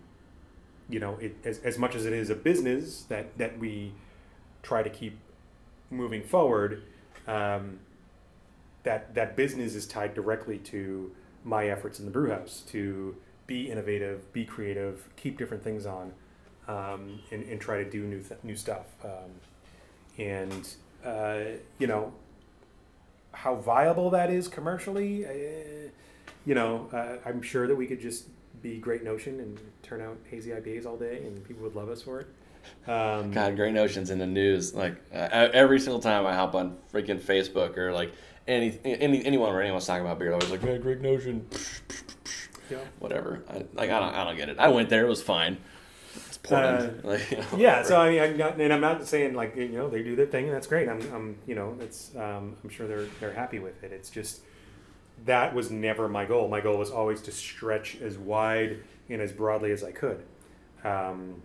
you 0.90 1.00
know, 1.00 1.18
it, 1.18 1.36
as, 1.44 1.60
as 1.60 1.78
much 1.78 1.96
as 1.96 2.06
it 2.06 2.14
is 2.14 2.30
a 2.30 2.36
business 2.36 3.04
that 3.04 3.38
that 3.38 3.60
we 3.60 3.94
try 4.64 4.82
to 4.82 4.90
keep 4.90 5.18
moving 5.92 6.24
forward, 6.24 6.82
um, 7.28 7.80
that 8.86 9.14
that 9.16 9.36
business 9.36 9.76
is 9.76 9.86
tied 9.86 10.14
directly 10.14 10.58
to 10.60 11.12
my 11.44 11.68
efforts 11.68 12.00
in 12.00 12.06
the 12.06 12.12
brew 12.12 12.30
house 12.30 12.64
to 12.70 13.16
be 13.46 13.70
innovative, 13.70 14.32
be 14.34 14.46
creative, 14.46 15.10
keep 15.16 15.38
different 15.38 15.64
things 15.64 15.86
on, 15.86 16.14
um, 16.68 17.20
and, 17.32 17.44
and 17.44 17.60
try 17.60 17.84
to 17.84 17.90
do 17.90 18.04
new 18.04 18.22
th- 18.22 18.40
new 18.44 18.56
stuff. 18.56 18.86
Um, 19.04 19.32
and 20.18 20.68
uh, 21.04 21.58
you 21.78 21.88
know 21.88 22.14
how 23.34 23.56
viable 23.56 24.10
that 24.12 24.32
is 24.32 24.48
commercially. 24.48 25.26
Uh, 25.26 25.90
you 26.46 26.56
know, 26.56 26.88
uh, 26.94 27.18
I'm 27.28 27.42
sure 27.42 27.68
that 27.68 27.76
we 27.76 27.88
could 27.88 28.00
just 28.00 28.28
be 28.62 28.78
Great 28.78 29.04
Notion 29.04 29.40
and 29.40 29.60
turn 29.84 30.02
out 30.02 30.18
hazy 30.30 30.52
IPAs 30.52 30.86
all 30.86 30.98
day, 30.98 31.18
and 31.26 31.44
people 31.44 31.64
would 31.64 31.76
love 31.76 31.90
us 31.90 32.02
for 32.02 32.22
it. 32.22 32.28
Um, 32.88 33.32
God, 33.32 33.56
Great 33.56 33.74
Notions 33.74 34.10
in 34.10 34.20
the 34.20 34.26
news. 34.26 34.74
Like 34.74 34.96
uh, 35.14 35.50
every 35.54 35.80
single 35.80 36.00
time 36.00 36.26
I 36.26 36.34
hop 36.34 36.56
on 36.56 36.78
freaking 36.94 37.20
Facebook 37.20 37.78
or 37.78 37.92
like 37.92 38.12
any, 38.48 38.80
any 38.84 39.26
anyone 39.26 39.50
or 39.52 39.62
anyone's 39.62 39.86
talking 39.86 40.06
about 40.06 40.20
beer, 40.20 40.34
I 40.34 40.36
was 40.38 40.50
like, 40.52 40.64
man, 40.64 40.82
Great 40.82 41.02
Notion, 41.02 41.48
yeah. 42.70 42.78
whatever. 43.00 43.44
I, 43.50 43.66
like 43.74 43.90
I 43.90 44.00
don't, 44.00 44.14
I 44.14 44.24
don't 44.24 44.38
get 44.38 44.50
it. 44.50 44.60
I 44.60 44.68
went 44.70 44.90
there, 44.90 45.06
it 45.06 45.10
was 45.10 45.22
fine. 45.24 45.58
It's 46.28 46.38
Portland. 46.38 47.04
like, 47.04 47.32
you 47.32 47.38
know, 47.38 47.46
yeah 47.58 47.84
so 47.84 48.00
i 48.00 48.10
mean 48.12 48.22
I'm 48.22 48.38
not, 48.38 48.62
and 48.62 48.72
i'm 48.72 48.80
not 48.80 49.06
saying 49.08 49.34
like 49.34 49.56
you 49.56 49.68
know 49.70 49.90
they 49.90 50.02
do 50.04 50.16
their 50.16 50.28
thing 50.28 50.46
and 50.46 50.54
that's 50.54 50.68
great 50.68 50.88
i'm, 50.88 51.02
I'm 51.14 51.38
you 51.46 51.56
know 51.56 51.76
it's 51.82 52.16
um, 52.16 52.56
i'm 52.64 52.70
sure 52.70 52.88
they're 52.88 53.08
they're 53.20 53.34
happy 53.34 53.60
with 53.60 53.84
it 53.84 53.92
it's 53.92 54.10
just 54.10 54.42
that 55.26 55.54
was 55.54 55.72
never 55.72 56.08
my 56.08 56.24
goal 56.26 56.48
my 56.48 56.62
goal 56.62 56.78
was 56.78 56.90
always 56.92 57.22
to 57.24 57.32
stretch 57.32 57.98
as 58.02 58.18
wide 58.18 58.80
and 59.10 59.22
as 59.22 59.32
broadly 59.34 59.72
as 59.72 59.84
i 59.84 59.92
could 59.92 60.24
um, 60.86 61.42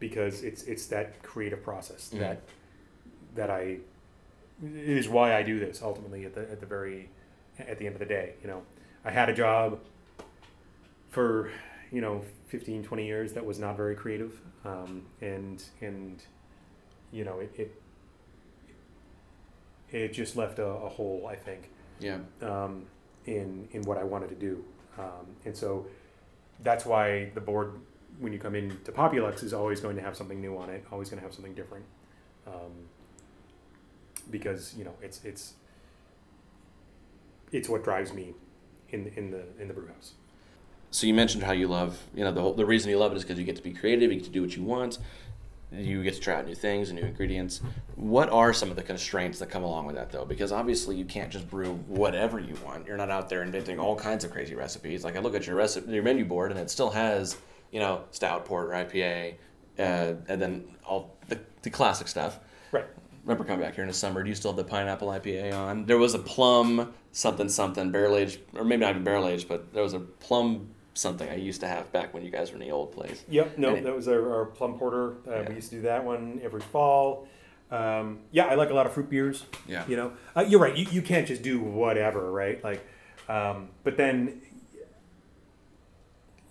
because 0.00 0.42
it's 0.42 0.64
it's 0.64 0.86
that 0.86 1.22
creative 1.22 1.62
process 1.62 2.10
Mhm. 2.12 2.18
that 2.18 2.42
that 3.36 3.50
i 3.50 3.78
is 4.62 5.08
why 5.08 5.36
i 5.36 5.42
do 5.42 5.58
this 5.58 5.82
ultimately 5.82 6.24
at 6.24 6.34
the 6.34 6.40
at 6.50 6.60
the 6.60 6.66
very 6.66 7.08
at 7.58 7.78
the 7.78 7.86
end 7.86 7.94
of 7.94 7.98
the 7.98 8.06
day 8.06 8.34
you 8.42 8.48
know. 8.48 8.62
I 9.04 9.10
had 9.10 9.28
a 9.28 9.34
job 9.34 9.80
for 11.10 11.50
you 11.90 12.00
know 12.00 12.22
15 12.48 12.82
20 12.82 13.06
years 13.06 13.32
that 13.32 13.44
was 13.44 13.58
not 13.58 13.76
very 13.76 13.94
creative 13.94 14.38
um, 14.64 15.06
and 15.20 15.62
and 15.80 16.22
you 17.10 17.24
know 17.24 17.40
it 17.40 17.52
it, 17.56 17.82
it 19.90 20.12
just 20.12 20.36
left 20.36 20.58
a, 20.58 20.66
a 20.66 20.88
hole 20.88 21.26
i 21.30 21.34
think 21.34 21.70
yeah. 22.00 22.18
um, 22.42 22.84
in 23.24 23.68
in 23.72 23.82
what 23.82 23.98
i 23.98 24.04
wanted 24.04 24.28
to 24.28 24.34
do. 24.34 24.64
Um, 24.98 25.36
and 25.44 25.56
so 25.56 25.86
that's 26.64 26.84
why 26.84 27.30
the 27.34 27.40
board 27.40 27.72
when 28.18 28.32
you 28.32 28.38
come 28.38 28.56
into 28.56 28.90
populuxe 28.90 29.44
is 29.44 29.54
always 29.54 29.80
going 29.80 29.94
to 29.96 30.02
have 30.02 30.16
something 30.16 30.40
new 30.40 30.58
on 30.58 30.70
it 30.70 30.84
always 30.90 31.08
going 31.08 31.20
to 31.20 31.24
have 31.24 31.34
something 31.34 31.54
different. 31.54 31.84
Um, 32.46 32.72
because 34.30 34.74
you 34.76 34.84
know 34.84 34.94
it's 35.02 35.24
it's 35.24 35.54
it's 37.52 37.68
what 37.68 37.84
drives 37.84 38.12
me 38.12 38.34
in 38.90 39.12
in 39.16 39.30
the 39.30 39.42
in 39.60 39.68
the 39.68 39.74
brew 39.74 39.86
house 39.86 40.12
So 40.90 41.06
you 41.06 41.14
mentioned 41.14 41.44
how 41.44 41.52
you 41.52 41.68
love, 41.68 42.02
you 42.14 42.24
know, 42.24 42.32
the 42.32 42.40
whole, 42.40 42.54
the 42.54 42.64
reason 42.64 42.90
you 42.90 42.98
love 42.98 43.12
it 43.12 43.16
is 43.16 43.22
because 43.22 43.38
you 43.38 43.44
get 43.44 43.56
to 43.56 43.62
be 43.62 43.72
creative, 43.72 44.10
you 44.10 44.18
get 44.18 44.24
to 44.24 44.30
do 44.30 44.40
what 44.40 44.56
you 44.56 44.62
want, 44.62 44.98
you 45.70 46.02
get 46.02 46.14
to 46.14 46.20
try 46.20 46.36
out 46.36 46.46
new 46.46 46.54
things 46.54 46.88
and 46.88 46.98
new 46.98 47.06
ingredients. 47.06 47.60
What 47.96 48.30
are 48.30 48.54
some 48.54 48.70
of 48.70 48.76
the 48.76 48.82
constraints 48.82 49.38
that 49.40 49.50
come 49.50 49.64
along 49.64 49.84
with 49.84 49.96
that, 49.96 50.10
though? 50.10 50.24
Because 50.24 50.50
obviously 50.50 50.96
you 50.96 51.04
can't 51.04 51.30
just 51.30 51.48
brew 51.50 51.74
whatever 51.88 52.38
you 52.38 52.56
want. 52.64 52.86
You're 52.86 52.96
not 52.96 53.10
out 53.10 53.28
there 53.28 53.42
inventing 53.42 53.78
all 53.78 53.96
kinds 53.96 54.24
of 54.24 54.30
crazy 54.30 54.54
recipes. 54.54 55.04
Like 55.04 55.16
I 55.16 55.20
look 55.20 55.34
at 55.34 55.46
your 55.46 55.56
recipe, 55.56 55.92
your 55.92 56.02
menu 56.02 56.24
board, 56.24 56.50
and 56.50 56.58
it 56.58 56.70
still 56.70 56.90
has, 56.90 57.36
you 57.70 57.80
know, 57.80 58.04
stout, 58.10 58.46
porter, 58.46 58.70
IPA, 58.70 59.34
uh, 59.78 60.14
and 60.26 60.40
then 60.40 60.64
all 60.86 61.16
the, 61.28 61.38
the 61.62 61.70
classic 61.70 62.08
stuff. 62.08 62.40
right 62.72 62.86
remember 63.28 63.44
coming 63.44 63.60
back 63.64 63.74
here 63.74 63.84
in 63.84 63.88
the 63.88 63.94
summer. 63.94 64.22
Do 64.22 64.28
you 64.30 64.34
still 64.34 64.52
have 64.52 64.56
the 64.56 64.64
pineapple 64.64 65.08
IPA 65.08 65.52
on? 65.54 65.84
There 65.84 65.98
was 65.98 66.14
a 66.14 66.18
plum 66.18 66.94
something 67.12 67.48
something 67.48 67.90
barrel 67.92 68.16
aged, 68.16 68.40
or 68.56 68.64
maybe 68.64 68.80
not 68.80 68.90
even 68.90 69.04
barrel 69.04 69.28
aged, 69.28 69.48
but 69.48 69.72
there 69.74 69.82
was 69.82 69.92
a 69.92 70.00
plum 70.00 70.70
something 70.94 71.28
I 71.28 71.34
used 71.36 71.60
to 71.60 71.68
have 71.68 71.92
back 71.92 72.12
when 72.14 72.24
you 72.24 72.30
guys 72.30 72.50
were 72.50 72.56
in 72.56 72.62
the 72.62 72.70
old 72.72 72.92
place. 72.92 73.24
Yep, 73.28 73.58
no, 73.58 73.74
it- 73.74 73.84
that 73.84 73.94
was 73.94 74.08
our, 74.08 74.32
our 74.34 74.44
plum 74.46 74.78
porter. 74.78 75.12
Uh, 75.28 75.42
Yeah. 75.42 75.48
We 75.50 75.54
used 75.56 75.70
to 75.70 75.76
do 75.76 75.82
that 75.82 76.04
one 76.04 76.40
every 76.42 76.60
fall. 76.62 77.28
Um, 77.70 78.20
yeah, 78.32 78.46
I 78.46 78.54
like 78.54 78.70
a 78.70 78.74
lot 78.74 78.86
of 78.86 78.94
fruit 78.94 79.10
beers. 79.10 79.44
Yeah. 79.66 79.84
You 79.86 79.96
know, 79.96 80.12
uh, 80.34 80.40
you're 80.48 80.58
right. 80.60 80.74
You, 80.74 80.86
you 80.90 81.02
can't 81.02 81.26
just 81.28 81.42
do 81.42 81.60
whatever, 81.60 82.32
right? 82.32 82.64
Like, 82.64 82.84
um, 83.28 83.68
but 83.84 83.98
then 83.98 84.40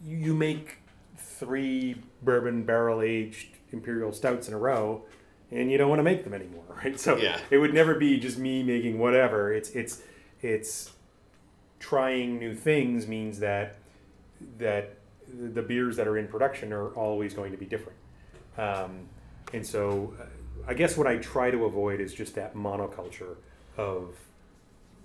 you, 0.05 0.15
you 0.17 0.35
make 0.35 0.77
three 1.17 1.95
bourbon 2.21 2.63
barrel 2.63 3.01
aged 3.01 3.47
imperial 3.71 4.13
stouts 4.13 4.47
in 4.47 4.53
a 4.53 4.57
row, 4.59 5.03
and 5.51 5.71
you 5.71 5.77
don't 5.77 5.89
want 5.89 5.99
to 5.99 6.03
make 6.03 6.23
them 6.23 6.33
anymore, 6.33 6.63
right? 6.83 6.99
So 6.99 7.17
Yeah. 7.17 7.39
it 7.49 7.57
would 7.57 7.73
never 7.73 7.95
be 7.95 8.19
just 8.19 8.37
me 8.37 8.63
making 8.63 8.99
whatever. 8.99 9.53
It's 9.53 9.69
it's 9.71 10.01
it's 10.41 10.91
trying 11.79 12.39
new 12.39 12.55
things 12.55 13.07
means 13.07 13.39
that 13.39 13.77
that 14.57 14.97
the 15.51 15.61
beers 15.61 15.97
that 15.97 16.07
are 16.07 16.17
in 16.17 16.27
production 16.27 16.71
are 16.71 16.89
always 16.89 17.33
going 17.33 17.51
to 17.51 17.57
be 17.57 17.65
different. 17.65 17.97
Um, 18.57 19.07
and 19.53 19.65
so 19.65 20.13
uh, 20.19 20.25
I 20.67 20.73
guess 20.73 20.97
what 20.97 21.05
I 21.07 21.17
try 21.17 21.51
to 21.51 21.65
avoid 21.65 21.99
is 21.99 22.13
just 22.13 22.35
that 22.35 22.55
monoculture 22.55 23.35
of, 23.77 24.15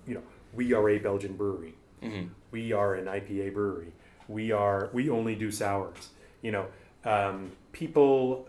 you 0.07 0.13
know, 0.15 0.23
we 0.53 0.73
are 0.73 0.89
a 0.89 0.97
Belgian 0.97 1.35
brewery. 1.35 1.75
Mm-hmm. 2.01 2.27
We 2.51 2.71
are 2.73 2.95
an 2.95 3.05
IPA 3.05 3.53
brewery. 3.53 3.91
We 4.27 4.51
are, 4.51 4.89
we 4.93 5.09
only 5.09 5.35
do 5.35 5.51
sours. 5.51 6.09
You 6.41 6.51
know, 6.51 6.65
um, 7.05 7.51
people, 7.71 8.47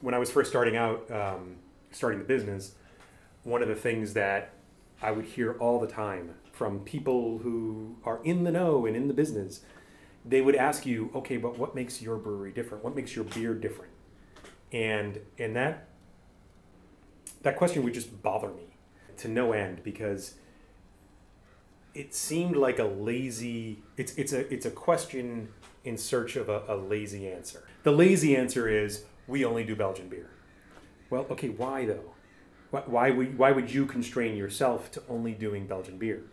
when 0.00 0.14
I 0.14 0.18
was 0.18 0.30
first 0.30 0.50
starting 0.50 0.76
out, 0.76 1.10
um, 1.10 1.56
starting 1.90 2.18
the 2.18 2.24
business, 2.24 2.72
one 3.44 3.62
of 3.62 3.68
the 3.68 3.74
things 3.74 4.14
that 4.14 4.52
I 5.02 5.10
would 5.10 5.24
hear 5.24 5.52
all 5.54 5.80
the 5.80 5.86
time 5.86 6.34
from 6.52 6.80
people 6.80 7.38
who 7.38 7.96
are 8.04 8.20
in 8.24 8.44
the 8.44 8.50
know 8.50 8.86
and 8.86 8.96
in 8.96 9.08
the 9.08 9.14
business, 9.14 9.60
they 10.24 10.40
would 10.40 10.56
ask 10.56 10.84
you, 10.84 11.10
okay, 11.14 11.36
but 11.36 11.58
what 11.58 11.74
makes 11.74 12.02
your 12.02 12.16
brewery 12.16 12.52
different? 12.52 12.84
What 12.84 12.96
makes 12.96 13.14
your 13.14 13.24
beer 13.24 13.54
different? 13.54 13.92
And 14.72 15.20
and 15.38 15.56
that 15.56 15.88
that 17.42 17.56
question 17.56 17.82
would 17.84 17.94
just 17.94 18.22
bother 18.22 18.48
me 18.48 18.76
to 19.18 19.28
no 19.28 19.52
end 19.52 19.82
because 19.82 20.34
it 21.94 22.14
seemed 22.14 22.56
like 22.56 22.78
a 22.78 22.84
lazy 22.84 23.82
it's 23.96 24.14
it's 24.14 24.32
a 24.32 24.52
it's 24.52 24.66
a 24.66 24.70
question 24.70 25.48
in 25.84 25.96
search 25.96 26.36
of 26.36 26.48
a, 26.48 26.62
a 26.68 26.76
lazy 26.76 27.28
answer 27.28 27.64
the 27.82 27.90
lazy 27.90 28.36
answer 28.36 28.68
is 28.68 29.04
we 29.28 29.44
only 29.44 29.62
do 29.62 29.76
Belgian 29.76 30.08
beer. 30.08 30.30
Well, 31.10 31.26
okay, 31.30 31.50
why 31.50 31.86
though? 31.86 32.14
Why, 32.70 32.82
why 32.86 33.10
would 33.10 33.38
why 33.38 33.52
would 33.52 33.72
you 33.72 33.86
constrain 33.86 34.36
yourself 34.36 34.90
to 34.92 35.02
only 35.08 35.32
doing 35.32 35.66
Belgian 35.66 35.98
beer? 35.98 36.24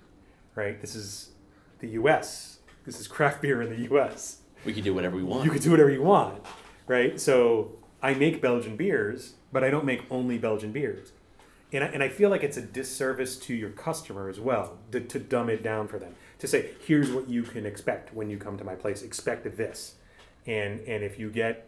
Right? 0.56 0.80
This 0.82 0.96
is 0.96 1.30
the 1.80 1.89
U.S. 1.89 2.60
This 2.86 3.00
is 3.00 3.08
craft 3.08 3.41
beer 3.41 3.62
in 3.62 3.70
the 3.70 3.82
U.S. 3.89 4.39
We 4.66 4.74
can 4.74 4.84
do 4.84 4.93
whatever 4.93 5.16
we 5.16 5.24
want. 5.24 5.46
You 5.46 5.52
can 5.52 5.62
do 5.62 5.72
whatever 5.72 5.91
you 5.91 6.02
want, 6.02 6.43
right? 6.88 7.20
So 7.20 7.74
I 8.02 8.14
make 8.14 8.41
Belgian 8.41 8.76
beers, 8.76 9.36
but 9.52 9.64
I 9.64 9.70
don't 9.70 9.86
make 9.86 10.04
only 10.10 10.38
Belgian 10.38 10.72
beers. 10.72 11.12
And 11.72 11.84
I, 11.84 11.88
and 11.88 12.04
I 12.04 12.10
feel 12.10 12.30
like 12.30 12.43
it's 12.43 12.58
a 12.58 12.62
disservice 12.62 13.38
to 13.39 13.54
your 13.54 13.72
customer 13.72 14.30
as 14.30 14.39
well 14.39 14.78
to, 14.91 15.02
to 15.02 15.20
dumb 15.20 15.50
it 15.50 15.62
down 15.64 15.88
for 15.88 16.00
them. 16.00 16.16
To 16.39 16.48
say, 16.48 16.72
here's 16.86 17.12
what 17.12 17.28
you 17.28 17.43
can 17.43 17.66
expect 17.66 18.14
when 18.14 18.30
you 18.30 18.38
come 18.38 18.58
to 18.58 18.64
my 18.64 18.76
place. 18.76 19.02
Expect 19.02 19.58
this. 19.58 19.96
And, 20.46 20.80
and 20.82 21.04
if 21.04 21.20
you 21.20 21.30
get 21.30 21.68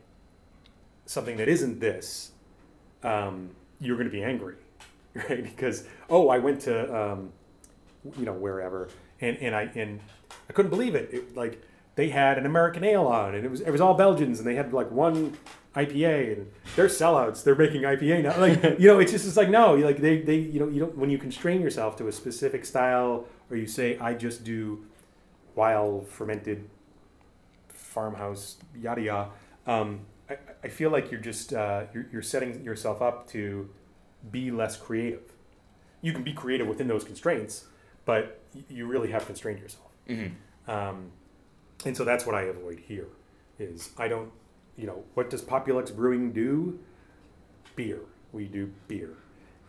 something 1.08 1.38
that 1.38 1.47
isn't 1.47 1.80
this, 1.80 2.32
um, 3.03 3.49
you're 3.80 3.95
going 3.95 4.08
to 4.08 4.14
be 4.14 4.24
angry, 4.24 4.55
right? 5.16 5.43
Because, 5.43 5.86
oh, 6.10 6.30
I 6.30 6.38
went 6.38 6.62
to, 6.62 6.95
um, 6.95 7.32
you 8.18 8.26
know, 8.26 8.34
wherever, 8.34 8.89
and, 9.20 9.38
and, 9.38 9.55
I, 9.55 9.64
and 9.74 9.99
I 10.47 10.53
couldn't 10.53 10.70
believe 10.70 10.93
it. 10.93 11.10
it. 11.12 11.36
Like, 11.36 11.64
they 11.95 12.10
had 12.10 12.38
an 12.38 12.45
American 12.45 12.84
ale 12.84 13.08
on, 13.08 13.34
and 13.34 13.43
it 13.43 13.49
was, 13.49 13.62
it 13.62 13.72
was 13.72 13.82
all 13.82 13.95
Belgians, 13.95 14.38
and 14.38 14.47
they 14.47 14.53
had 14.53 14.72
like 14.72 14.91
one 14.91 15.36
IPA 15.78 16.34
and 16.34 16.51
they're 16.76 16.88
sellouts. 16.88 17.43
They're 17.43 17.55
making 17.55 17.84
IPA 17.84 18.24
now. 18.24 18.39
Like 18.39 18.64
you 18.80 18.88
know, 18.88 18.99
it's 18.99 19.12
just 19.12 19.28
it's 19.28 19.38
like 19.38 19.49
no, 19.49 19.76
like 19.76 19.97
they 19.97 20.22
they 20.22 20.38
you 20.38 20.60
know 20.60 20.68
you 20.68 20.80
don't 20.80 20.97
when 20.97 21.10
you 21.10 21.18
constrain 21.18 21.62
yourself 21.62 21.95
to 21.97 22.08
a 22.08 22.12
specific 22.12 22.66
style 22.66 23.26
or 23.49 23.58
you 23.58 23.68
say 23.68 23.97
I 23.99 24.14
just 24.14 24.43
do 24.43 24.86
wild 25.55 26.08
fermented 26.08 26.68
farmhouse 27.70 28.58
yada 28.76 29.01
yada. 29.01 29.30
Um, 29.68 30.01
I, 30.30 30.38
I 30.64 30.68
feel 30.68 30.90
like 30.90 31.12
you're 31.12 31.22
just 31.22 31.54
uh, 31.54 31.84
you're, 31.94 32.08
you're 32.12 32.22
setting 32.22 32.64
yourself 32.64 33.02
up 33.02 33.28
to 33.30 33.70
be 34.32 34.52
less 34.52 34.78
creative. 34.78 35.34
You 36.02 36.14
can 36.14 36.24
be 36.24 36.34
creative 36.34 36.68
within 36.68 36.88
those 36.88 37.04
constraints, 37.04 37.66
but 38.06 38.42
you 38.70 38.86
really 38.86 39.12
have 39.12 39.26
constrained 39.26 39.60
yourself. 39.60 39.92
Mm-hmm. 40.08 40.72
Um, 40.72 41.12
and 41.86 41.96
so 41.96 42.04
that's 42.04 42.26
what 42.26 42.36
I 42.36 42.44
avoid 42.44 42.80
here. 42.80 43.08
Is 43.60 43.92
I 43.98 44.08
don't 44.08 44.32
you 44.78 44.86
know, 44.86 45.04
what 45.16 45.30
does 45.30 45.42
Populuxe 45.42 45.92
Brewing 45.92 46.32
do? 46.32 46.80
Beer. 47.76 48.00
We 48.32 48.46
do 48.46 48.72
beer. 48.88 49.10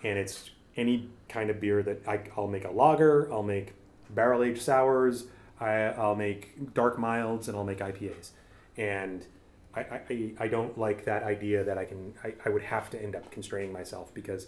And 0.05 0.19
it's 0.19 0.51
any 0.77 1.09
kind 1.29 1.51
of 1.51 1.61
beer 1.61 1.83
that 1.83 2.07
I, 2.07 2.21
I'll 2.37 2.47
make 2.47 2.65
a 2.65 2.71
lager, 2.71 3.33
I'll 3.33 3.43
make 3.43 3.75
barrel 4.11 4.45
aged 4.45 4.63
sours, 4.63 5.25
I, 5.59 5.71
I'll 5.71 6.15
make 6.15 6.75
dark 6.75 6.99
milds, 6.99 7.49
and 7.49 7.57
I'll 7.57 7.65
make 7.65 7.79
IPAs. 7.79 8.31
And 8.77 9.27
I, 9.75 9.81
I, 9.81 10.33
I 10.41 10.49
don't 10.49 10.77
like 10.79 11.05
that 11.05 11.23
idea 11.23 11.65
that 11.65 11.79
I 11.79 11.85
can 11.85 12.15
I, 12.25 12.35
I 12.45 12.49
would 12.49 12.63
have 12.63 12.91
to 12.91 13.03
end 13.03 13.15
up 13.15 13.31
constraining 13.31 13.73
myself 13.73 14.13
because 14.15 14.47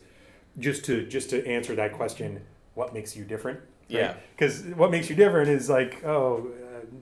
just 0.58 0.84
to 0.86 1.06
just 1.06 1.30
to 1.30 1.46
answer 1.46 1.74
that 1.76 1.92
question, 1.92 2.42
what 2.74 2.92
makes 2.94 3.16
you 3.16 3.24
different? 3.24 3.60
Right? 3.60 3.98
Yeah. 3.98 4.14
Because 4.36 4.62
what 4.76 4.90
makes 4.90 5.10
you 5.10 5.16
different 5.16 5.48
is 5.50 5.68
like, 5.68 6.04
oh, 6.04 6.48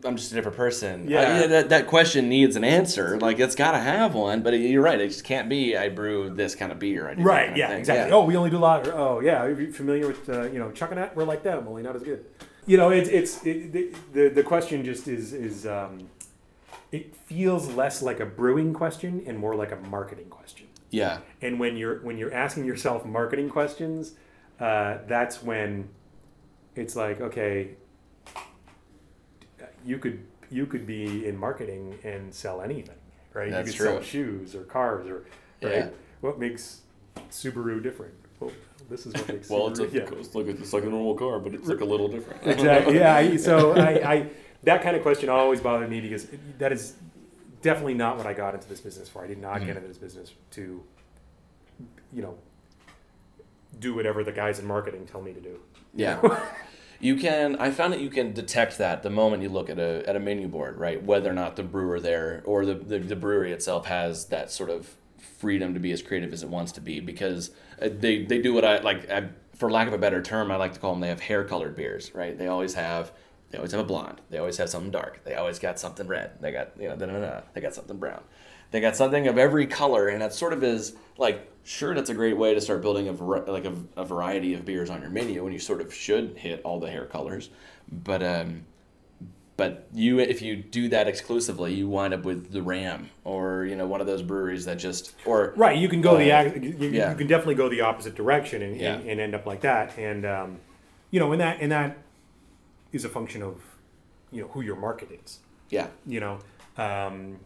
I'm 0.05 0.17
just 0.17 0.33
a 0.33 0.35
different 0.35 0.57
person. 0.57 1.09
Yeah. 1.09 1.43
I- 1.45 1.47
that, 1.47 1.69
that 1.69 1.87
question 1.87 2.29
needs 2.29 2.57
an 2.57 2.65
answer. 2.65 3.19
Like, 3.19 3.39
it's 3.39 3.55
got 3.55 3.73
to 3.73 3.79
have 3.79 4.15
one, 4.15 4.43
but 4.43 4.53
you're 4.55 4.83
right. 4.83 5.01
It 5.01 5.09
just 5.09 5.25
can't 5.25 5.49
be, 5.49 5.77
I 5.77 5.89
brew 5.89 6.31
this 6.31 6.55
kind 6.55 6.73
of 6.73 6.79
beer. 6.79 7.15
Right. 7.19 7.57
Yeah. 7.57 7.73
Exactly. 7.73 8.13
Oh, 8.13 8.25
we 8.25 8.37
only 8.37 8.51
do 8.51 8.59
lager. 8.59 8.95
Oh, 8.95 9.21
yeah. 9.21 9.43
Are 9.43 9.61
you 9.61 9.73
familiar 9.73 10.07
with 10.07 10.29
uh, 10.29 10.43
you 10.45 10.59
know 10.59 10.71
Chuckanut? 10.71 11.15
We're 11.15 11.25
like 11.25 11.43
them, 11.43 11.67
only 11.69 11.83
not 11.83 11.95
as 11.97 12.03
good. 12.03 12.25
You 12.67 12.77
know, 12.77 12.91
it's 12.91 13.09
it's 13.09 13.45
it, 13.47 13.73
the, 13.73 13.95
the 14.13 14.29
the 14.29 14.43
question 14.43 14.85
just 14.85 15.09
is 15.09 15.33
is 15.33 15.67
um, 15.67 16.09
it 16.91 17.15
feels 17.15 17.69
less 17.75 18.03
like 18.03 18.21
a 18.21 18.27
brewing 18.27 18.73
question 18.73 19.23
and 19.27 19.39
more 19.39 19.55
like 19.55 19.73
a 19.73 19.77
marketing 19.77 20.29
question. 20.29 20.67
Yeah. 20.91 21.19
And 21.43 21.61
when 21.61 21.77
you're 21.77 22.01
when 22.01 22.17
you're 22.19 22.33
asking 22.33 22.65
yourself 22.65 23.05
marketing 23.05 23.51
questions, 23.51 24.13
uh, 24.59 24.99
that's 25.07 25.43
when 25.43 25.89
it's 26.75 26.97
like 26.97 27.21
okay, 27.21 27.71
you 29.85 29.99
could 29.99 30.25
you 30.51 30.67
could 30.67 30.87
be 30.87 31.27
in 31.27 31.37
marketing 31.37 31.99
and 32.05 32.33
sell 32.33 32.63
anything, 32.63 32.97
right? 33.35 33.51
That's 33.51 33.69
you 33.73 33.79
could 33.79 33.93
sell 33.93 34.03
shoes 34.03 34.55
or 34.55 34.63
cars 34.65 35.07
or 35.09 35.27
right. 35.63 35.75
Yeah. 35.75 35.89
What 36.21 36.39
makes 36.39 36.81
Subaru 37.31 37.83
different? 37.83 38.15
Well, 38.41 38.53
this 38.89 39.05
is 39.07 39.13
what 39.13 39.29
makes 39.29 39.51
Well, 39.51 39.69
it's, 39.69 39.79
a, 39.79 39.87
Subaru. 39.87 39.95
yeah. 39.95 40.19
it's 40.19 40.35
like 40.35 40.47
a, 40.47 40.51
it's 40.51 40.73
like 40.73 40.85
a 40.85 40.89
normal 40.89 41.15
car, 41.15 41.39
but 41.39 41.55
it's 41.55 41.69
like 41.69 41.81
a 41.81 41.85
little 41.85 42.09
different. 42.09 42.47
exactly. 42.47 42.97
Yeah. 42.97 43.37
So 43.37 43.73
I, 43.77 44.13
I 44.15 44.31
that 44.65 44.83
kind 44.83 44.97
of 44.97 45.03
question 45.03 45.29
always 45.29 45.61
bothered 45.61 45.89
me 45.89 46.01
because 46.01 46.27
that 46.59 46.73
is 46.73 46.95
definitely 47.63 47.95
not 47.95 48.17
what 48.17 48.27
I 48.27 48.33
got 48.33 48.55
into 48.55 48.69
this 48.69 48.81
business 48.81 49.09
for. 49.09 49.25
I 49.25 49.27
did 49.27 49.39
not 49.39 49.61
get 49.65 49.77
into 49.77 49.89
this 49.89 49.99
business 49.99 50.33
to, 50.53 50.83
you 52.13 52.23
know, 52.23 52.37
do 53.79 53.95
whatever 53.95 54.25
the 54.25 54.33
guys 54.33 54.59
in 54.59 54.67
marketing 54.67 55.07
tell 55.07 55.23
me 55.23 55.33
to 55.33 55.41
do. 55.41 55.59
Yeah. 55.95 56.45
You 57.01 57.15
can. 57.17 57.57
I 57.57 57.71
found 57.71 57.93
that 57.93 58.01
you 58.01 58.11
can 58.11 58.33
detect 58.33 58.79
that 58.79 59.03
the 59.05 59.11
moment 59.11 59.43
you 59.43 59.49
look 59.49 59.71
at 59.71 59.79
a 59.79 60.03
at 60.09 60.17
a 60.17 60.21
menu 60.21 60.49
board, 60.49 60.79
right? 60.79 61.01
Whether 61.01 61.31
or 61.31 61.33
not 61.33 61.55
the 61.55 61.63
brewer 61.63 62.01
there 62.01 62.43
or 62.45 62.67
the 62.67 62.75
the, 62.75 62.99
the 62.99 63.15
brewery 63.17 63.53
itself 63.53 63.87
has 63.87 64.27
that 64.27 64.51
sort 64.51 64.69
of 64.69 64.97
freedom 65.17 65.75
to 65.75 65.81
be 65.81 65.93
as 65.93 66.03
creative 66.03 66.33
as 66.33 66.43
it 66.43 66.49
wants 66.49 66.73
to 66.73 66.81
be, 66.81 66.99
because 66.99 67.53
uh, 67.81 67.89
they 67.89 68.25
they 68.25 68.43
do 68.43 68.53
what 68.53 68.65
I 68.65 68.79
like. 68.79 69.09
I, 69.11 69.29
for 69.55 69.71
lack 69.71 69.87
of 69.87 69.95
a 69.95 69.99
better 69.99 70.21
term, 70.21 70.51
I 70.51 70.57
like 70.57 70.73
to 70.73 70.81
call 70.81 70.93
them. 70.93 71.01
They 71.01 71.09
have 71.09 71.21
hair 71.21 71.45
colored 71.45 71.77
beers, 71.77 72.13
right? 72.15 72.37
They 72.37 72.49
always 72.49 72.75
have. 72.75 73.13
They 73.51 73.59
always 73.59 73.73
have 73.73 73.81
a 73.81 73.85
blonde. 73.85 74.21
They 74.31 74.39
always 74.39 74.57
have 74.59 74.69
something 74.69 74.91
dark. 74.91 75.25
They 75.25 75.35
always 75.35 75.59
got 75.59 75.79
something 75.79 76.07
red. 76.07 76.33
They 76.41 76.53
got 76.53 76.73
you 76.79 76.89
know. 76.89 76.97
Da, 76.97 77.07
da, 77.07 77.19
da. 77.21 77.41
They 77.55 77.61
got 77.61 77.75
something 77.75 77.97
brown. 77.97 78.23
They 78.71 78.81
got 78.81 78.95
something 78.97 79.27
of 79.27 79.39
every 79.39 79.67
color, 79.67 80.09
and 80.09 80.21
that 80.21 80.35
sort 80.35 80.53
of 80.53 80.63
is 80.63 80.95
like 81.17 81.51
sure 81.65 81.95
that's 81.95 82.11
a 82.11 82.15
great 82.15 82.37
way 82.37 82.53
to 82.53 82.61
start 82.61 82.83
building 82.83 83.09
a 83.09 83.13
like 83.51 83.65
a, 83.65 83.73
a 83.97 84.05
variety 84.05 84.53
of 84.53 84.65
beers 84.67 84.91
on 84.91 85.01
your 85.01 85.09
menu, 85.11 85.45
and 85.45 85.55
you 85.55 85.59
sort 85.59 85.81
of 85.81 85.93
should 85.95 86.37
hit 86.37 86.61
all 86.65 86.79
the 86.79 86.91
hair 86.91 87.07
colors. 87.07 87.49
But 87.91 88.23
um, 88.23 88.67
but 89.57 89.89
you 89.95 90.19
if 90.19 90.43
you 90.43 90.55
do 90.57 90.89
that 90.91 91.09
exclusively, 91.09 91.73
you 91.73 91.89
wind 91.89 92.13
up 92.13 92.25
with 92.25 92.53
the 92.53 92.61
Ram 92.63 93.09
or 93.25 93.65
you 93.65 93.75
know 93.77 93.87
one 93.87 94.03
of 94.03 94.07
those 94.07 94.21
breweries 94.23 94.67
that 94.67 94.77
just 94.79 95.15
or 95.25 95.55
Right. 95.57 95.79
You 95.79 95.89
can 95.89 96.03
go 96.03 96.19
the 96.19 96.31
Uh, 96.31 96.43
you, 96.55 96.77
you- 96.79 96.89
yeah. 96.91 97.11
you 97.13 97.17
can 97.17 97.27
definitely 97.27 97.55
go 97.57 97.71
the 97.71 97.81
opposite 97.81 98.15
direction 98.15 98.61
and, 98.63 98.77
Yeah. 98.79 98.97
and, 98.97 99.09
and 99.09 99.21
end 99.21 99.35
up 99.35 99.47
like 99.47 99.63
that. 99.63 99.97
And 99.99 100.27
um, 100.27 100.59
you 101.11 101.19
know, 101.19 101.33
in 101.33 101.39
that 101.39 101.61
in 101.61 101.71
that 101.71 101.97
is 102.93 103.05
a 103.05 103.09
function 103.09 103.43
of 103.43 103.63
you 104.33 104.43
know 104.43 104.49
who 104.49 104.61
your 104.61 104.77
market 104.77 105.11
is. 105.25 105.39
yeah 105.71 105.89
you 106.07 106.21
know 106.21 106.39
um, 106.77 107.39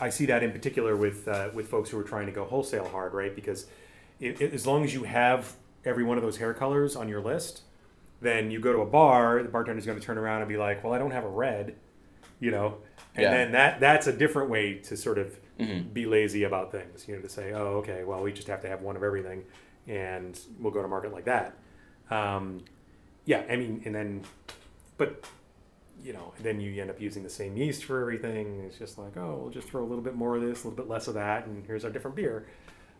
i 0.00 0.08
see 0.08 0.26
that 0.26 0.42
in 0.42 0.52
particular 0.52 0.96
with 0.96 1.26
uh, 1.28 1.48
with 1.54 1.68
folks 1.68 1.90
who 1.90 1.98
are 1.98 2.02
trying 2.04 2.26
to 2.26 2.32
go 2.32 2.44
wholesale 2.44 2.88
hard 2.88 3.12
right 3.14 3.34
because 3.34 3.66
it, 4.20 4.40
it- 4.40 4.52
as 4.54 4.66
long 4.66 4.84
as 4.84 4.92
you 4.94 5.04
have 5.04 5.56
every 5.84 6.04
one 6.04 6.16
of 6.16 6.22
those 6.22 6.38
hair 6.38 6.52
colors 6.54 6.96
on 6.96 7.08
your 7.08 7.20
list 7.20 7.62
then 8.20 8.50
you 8.50 8.58
go 8.60 8.72
to 8.72 8.80
a 8.80 8.86
bar 8.86 9.42
the 9.42 9.48
bartender's 9.48 9.86
going 9.86 9.98
to 9.98 10.04
turn 10.04 10.18
around 10.18 10.40
and 10.42 10.48
be 10.48 10.56
like 10.56 10.82
well 10.82 10.92
i 10.92 10.98
don't 10.98 11.10
have 11.12 11.24
a 11.24 11.28
red 11.28 11.74
you 12.40 12.50
know 12.50 12.78
and 13.14 13.22
Yeah. 13.24 13.30
then 13.30 13.52
that 13.52 13.80
that's 13.80 14.06
a 14.06 14.12
different 14.12 14.50
way 14.50 14.74
to 14.74 14.96
sort 14.96 15.18
of 15.18 15.36
Mhm. 15.58 15.94
be 15.94 16.04
lazy 16.04 16.42
about 16.42 16.70
things 16.70 17.08
you 17.08 17.16
know 17.16 17.22
to 17.22 17.28
say 17.30 17.52
oh 17.54 17.78
okay 17.78 18.04
well 18.04 18.22
we 18.22 18.30
just 18.32 18.46
have 18.48 18.60
to 18.62 18.68
have 18.68 18.82
one 18.82 18.94
of 18.94 19.02
everything 19.02 19.42
and 19.86 20.38
we'll 20.60 20.72
go 20.72 20.82
to 20.82 20.88
market 20.88 21.12
like 21.14 21.24
that 21.24 21.54
um, 22.10 22.60
yeah 23.24 23.42
i 23.48 23.56
mean 23.56 23.80
and 23.86 23.94
then 23.94 24.22
but 24.98 25.24
you 26.02 26.12
know, 26.12 26.32
then 26.40 26.60
you 26.60 26.80
end 26.80 26.90
up 26.90 27.00
using 27.00 27.22
the 27.22 27.30
same 27.30 27.56
yeast 27.56 27.84
for 27.84 28.00
everything. 28.00 28.60
It's 28.66 28.78
just 28.78 28.98
like, 28.98 29.16
oh, 29.16 29.38
we'll 29.40 29.50
just 29.50 29.68
throw 29.68 29.82
a 29.82 29.86
little 29.86 30.04
bit 30.04 30.14
more 30.14 30.36
of 30.36 30.42
this, 30.42 30.62
a 30.62 30.68
little 30.68 30.84
bit 30.84 30.88
less 30.88 31.08
of 31.08 31.14
that, 31.14 31.46
and 31.46 31.66
here's 31.66 31.84
our 31.84 31.90
different 31.90 32.16
beer. 32.16 32.46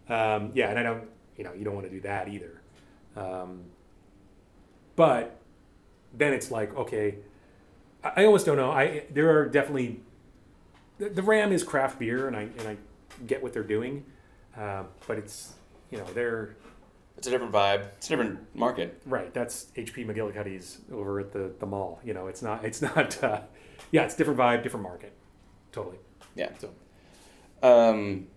Um, 0.09 0.51
yeah, 0.55 0.71
and 0.71 0.79
I 0.79 0.83
don't, 0.83 1.05
you 1.37 1.45
know, 1.45 1.53
you 1.53 1.65
don't 1.65 1.75
want 1.75 1.87
to 1.87 1.93
do 1.93 2.01
that 2.01 2.29
either. 2.29 2.61
Um, 3.17 3.65
but 4.97 5.39
then 6.15 6.33
it's 6.33 6.51
like, 6.51 6.75
okay, 6.75 7.17
I, 8.03 8.23
I 8.23 8.25
almost 8.25 8.47
don't 8.47 8.57
know. 8.57 8.71
I 8.71 9.05
there 9.11 9.39
are 9.39 9.47
definitely 9.47 10.01
the, 10.99 11.11
the 11.11 11.23
Ram 11.23 11.53
is 11.53 11.63
craft 11.63 11.99
beer, 11.99 12.27
and 12.27 12.37
I 12.37 12.43
and 12.43 12.69
I 12.69 12.77
get 13.27 13.43
what 13.43 13.53
they're 13.53 13.63
doing, 13.63 14.05
uh, 14.57 14.85
but 15.07 15.19
it's 15.19 15.55
you 15.91 15.99
know 15.99 16.07
they're 16.15 16.57
it's 17.17 17.27
a 17.27 17.31
different 17.31 17.53
vibe. 17.53 17.87
It's 17.97 18.07
a 18.07 18.11
different 18.11 18.55
market. 18.55 19.01
Right, 19.07 19.33
that's 19.33 19.67
HP 19.77 20.07
McGillicuddy's 20.07 20.81
over 20.93 21.21
at 21.21 21.33
the, 21.33 21.53
the 21.59 21.67
mall. 21.67 22.01
You 22.05 22.15
know, 22.15 22.27
it's 22.27 22.43
not 22.43 22.65
it's 22.65 22.83
not 22.97 23.23
uh, 23.23 23.41
yeah, 23.91 24.05
it's 24.05 24.15
different 24.17 24.39
vibe, 24.39 24.63
different 24.63 24.85
market. 24.85 25.13
Totally. 25.73 25.99
Yeah. 26.35 26.51
So 26.59 26.71
Um, 27.63 28.29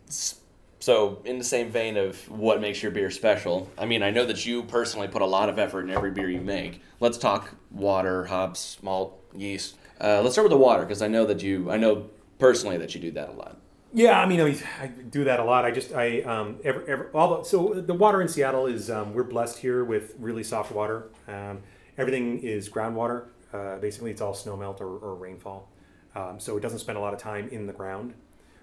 so 0.80 1.22
in 1.26 1.38
the 1.38 1.44
same 1.44 1.70
vein 1.70 1.98
of 1.98 2.18
what 2.30 2.62
makes 2.62 2.82
your 2.82 2.92
beer 2.92 3.12
special, 3.12 3.70
I 3.78 3.86
mean, 3.86 4.02
I 4.02 4.12
know 4.12 4.26
that 4.26 4.46
you 4.46 4.64
personally 4.64 5.08
put 5.10 5.22
a 5.22 5.26
lot 5.26 5.50
of 5.50 5.60
effort 5.60 5.82
in 5.82 5.90
every 5.90 6.12
beer 6.12 6.30
you 6.30 6.42
make. 6.42 6.82
Let's 7.00 7.18
talk 7.18 7.56
water, 7.70 8.26
hops, 8.26 8.82
malt, 8.82 9.22
yeast. 9.36 9.76
Uh, 10.00 10.22
let's 10.22 10.36
start 10.36 10.46
with 10.46 10.52
the 10.52 10.58
water 10.58 10.84
because 10.84 11.02
I 11.02 11.08
know 11.08 11.26
that 11.26 11.44
you, 11.44 11.70
I 11.70 11.76
know 11.76 12.10
personally 12.38 12.78
that 12.78 12.96
you 12.96 13.02
do 13.02 13.12
that 13.12 13.30
a 13.30 13.34
lot. 13.34 13.60
Yeah, 13.94 14.20
I 14.20 14.26
mean, 14.26 14.40
I, 14.40 14.60
I 14.82 14.88
do 14.88 15.24
that 15.24 15.40
a 15.40 15.44
lot. 15.44 15.66
I 15.66 15.72
just 15.72 15.94
I 15.94 16.22
um 16.22 16.58
ever 16.64 16.84
every 16.88 17.08
all 17.14 17.38
the, 17.38 17.44
so 17.44 17.74
the 17.74 17.94
water 17.94 18.22
in 18.22 18.28
Seattle 18.28 18.68
is 18.68 18.90
um, 18.90 19.14
we're 19.14 19.24
blessed 19.24 19.60
here 19.60 19.84
with 19.84 20.16
really 20.20 20.44
soft 20.44 20.72
water. 20.72 21.10
Um, 21.28 21.62
everything 21.98 22.40
is 22.40 22.70
groundwater. 22.70 23.26
Uh, 23.52 23.78
basically, 23.78 24.12
it's 24.12 24.22
all 24.22 24.34
snow 24.34 24.56
melt 24.56 24.80
or, 24.80 24.98
or 24.98 25.16
rainfall. 25.16 25.70
Um, 26.16 26.40
so 26.40 26.58
it 26.58 26.62
doesn't 26.62 26.80
spend 26.80 26.98
a 26.98 27.02
lot 27.02 27.14
of 27.14 27.20
time 27.20 27.50
in 27.50 27.66
the 27.66 27.74
ground. 27.74 28.14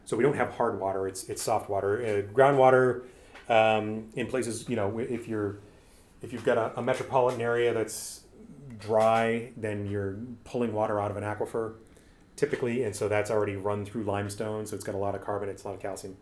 So 0.05 0.17
we 0.17 0.23
don't 0.23 0.37
have 0.37 0.53
hard 0.53 0.79
water; 0.79 1.09
it's 1.09 1.25
it's 1.29 1.43
soft 1.43 1.69
water, 1.69 2.01
uh, 2.01 2.33
groundwater. 2.33 3.03
Um, 3.49 4.09
in 4.15 4.27
places, 4.27 4.69
you 4.69 4.77
know, 4.77 4.99
if 4.99 5.27
you're 5.29 5.59
if 6.23 6.33
you've 6.33 6.45
got 6.45 6.59
a, 6.59 6.79
a 6.79 6.83
metropolitan 6.83 7.41
area 7.41 7.73
that's 7.75 8.23
dry, 8.79 9.53
then 9.57 9.87
you're 9.87 10.19
pulling 10.45 10.73
water 10.73 11.01
out 11.01 11.11
of 11.11 11.17
an 11.17 11.25
aquifer, 11.25 11.75
typically, 12.37 12.85
and 12.85 12.95
so 12.95 13.09
that's 13.09 13.31
already 13.31 13.57
run 13.57 13.85
through 13.85 14.05
limestone, 14.05 14.67
so 14.67 14.75
it's 14.75 14.85
got 14.85 14.95
a 14.95 14.99
lot 14.99 15.15
of 15.15 15.23
carbonates, 15.23 15.65
a 15.65 15.69
lot 15.69 15.75
of 15.75 15.81
calcium, 15.81 16.17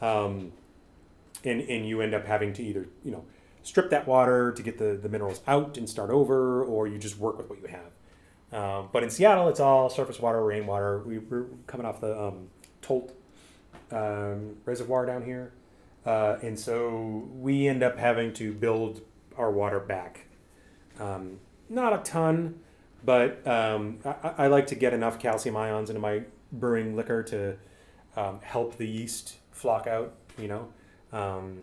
um, 0.00 0.52
and 1.44 1.60
and 1.62 1.86
you 1.86 2.00
end 2.00 2.14
up 2.14 2.26
having 2.26 2.52
to 2.54 2.62
either 2.62 2.88
you 3.04 3.12
know 3.12 3.24
strip 3.62 3.90
that 3.90 4.06
water 4.06 4.52
to 4.52 4.62
get 4.62 4.78
the, 4.78 4.98
the 5.00 5.08
minerals 5.08 5.42
out 5.46 5.76
and 5.76 5.88
start 5.88 6.10
over, 6.10 6.64
or 6.64 6.86
you 6.86 6.98
just 6.98 7.18
work 7.18 7.36
with 7.36 7.48
what 7.48 7.60
you 7.60 7.68
have. 7.68 7.90
Um, 8.52 8.88
but 8.92 9.02
in 9.02 9.10
Seattle, 9.10 9.48
it's 9.48 9.60
all 9.60 9.88
surface 9.88 10.18
water, 10.18 10.42
rainwater. 10.42 11.00
We, 11.00 11.18
we're 11.18 11.46
coming 11.66 11.86
off 11.86 12.00
the 12.00 12.18
um, 12.18 12.48
Tolt 12.82 13.12
um, 13.92 14.56
reservoir 14.64 15.06
down 15.06 15.24
here. 15.24 15.52
Uh, 16.04 16.36
and 16.42 16.58
so 16.58 17.28
we 17.32 17.68
end 17.68 17.82
up 17.82 17.98
having 17.98 18.32
to 18.34 18.52
build 18.52 19.02
our 19.36 19.50
water 19.50 19.78
back. 19.78 20.26
Um, 20.98 21.38
not 21.68 21.92
a 21.92 21.98
ton, 21.98 22.60
but 23.04 23.46
um, 23.46 23.98
I, 24.04 24.44
I 24.44 24.46
like 24.48 24.66
to 24.68 24.74
get 24.74 24.92
enough 24.92 25.18
calcium 25.18 25.56
ions 25.56 25.90
into 25.90 26.00
my 26.00 26.22
brewing 26.52 26.96
liquor 26.96 27.22
to 27.24 27.56
um, 28.16 28.40
help 28.42 28.76
the 28.76 28.86
yeast 28.86 29.36
flock 29.52 29.86
out, 29.86 30.14
you 30.38 30.48
know, 30.48 30.68
um, 31.12 31.62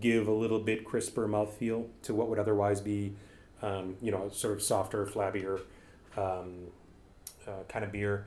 give 0.00 0.28
a 0.28 0.32
little 0.32 0.60
bit 0.60 0.84
crisper 0.84 1.26
mouthfeel 1.26 1.86
to 2.02 2.14
what 2.14 2.28
would 2.28 2.38
otherwise 2.38 2.80
be, 2.80 3.14
um, 3.62 3.96
you 4.00 4.10
know, 4.10 4.28
sort 4.30 4.54
of 4.54 4.62
softer, 4.62 5.06
flabbier 5.06 5.60
um, 6.16 6.68
uh, 7.46 7.62
kind 7.68 7.84
of 7.84 7.92
beer. 7.92 8.26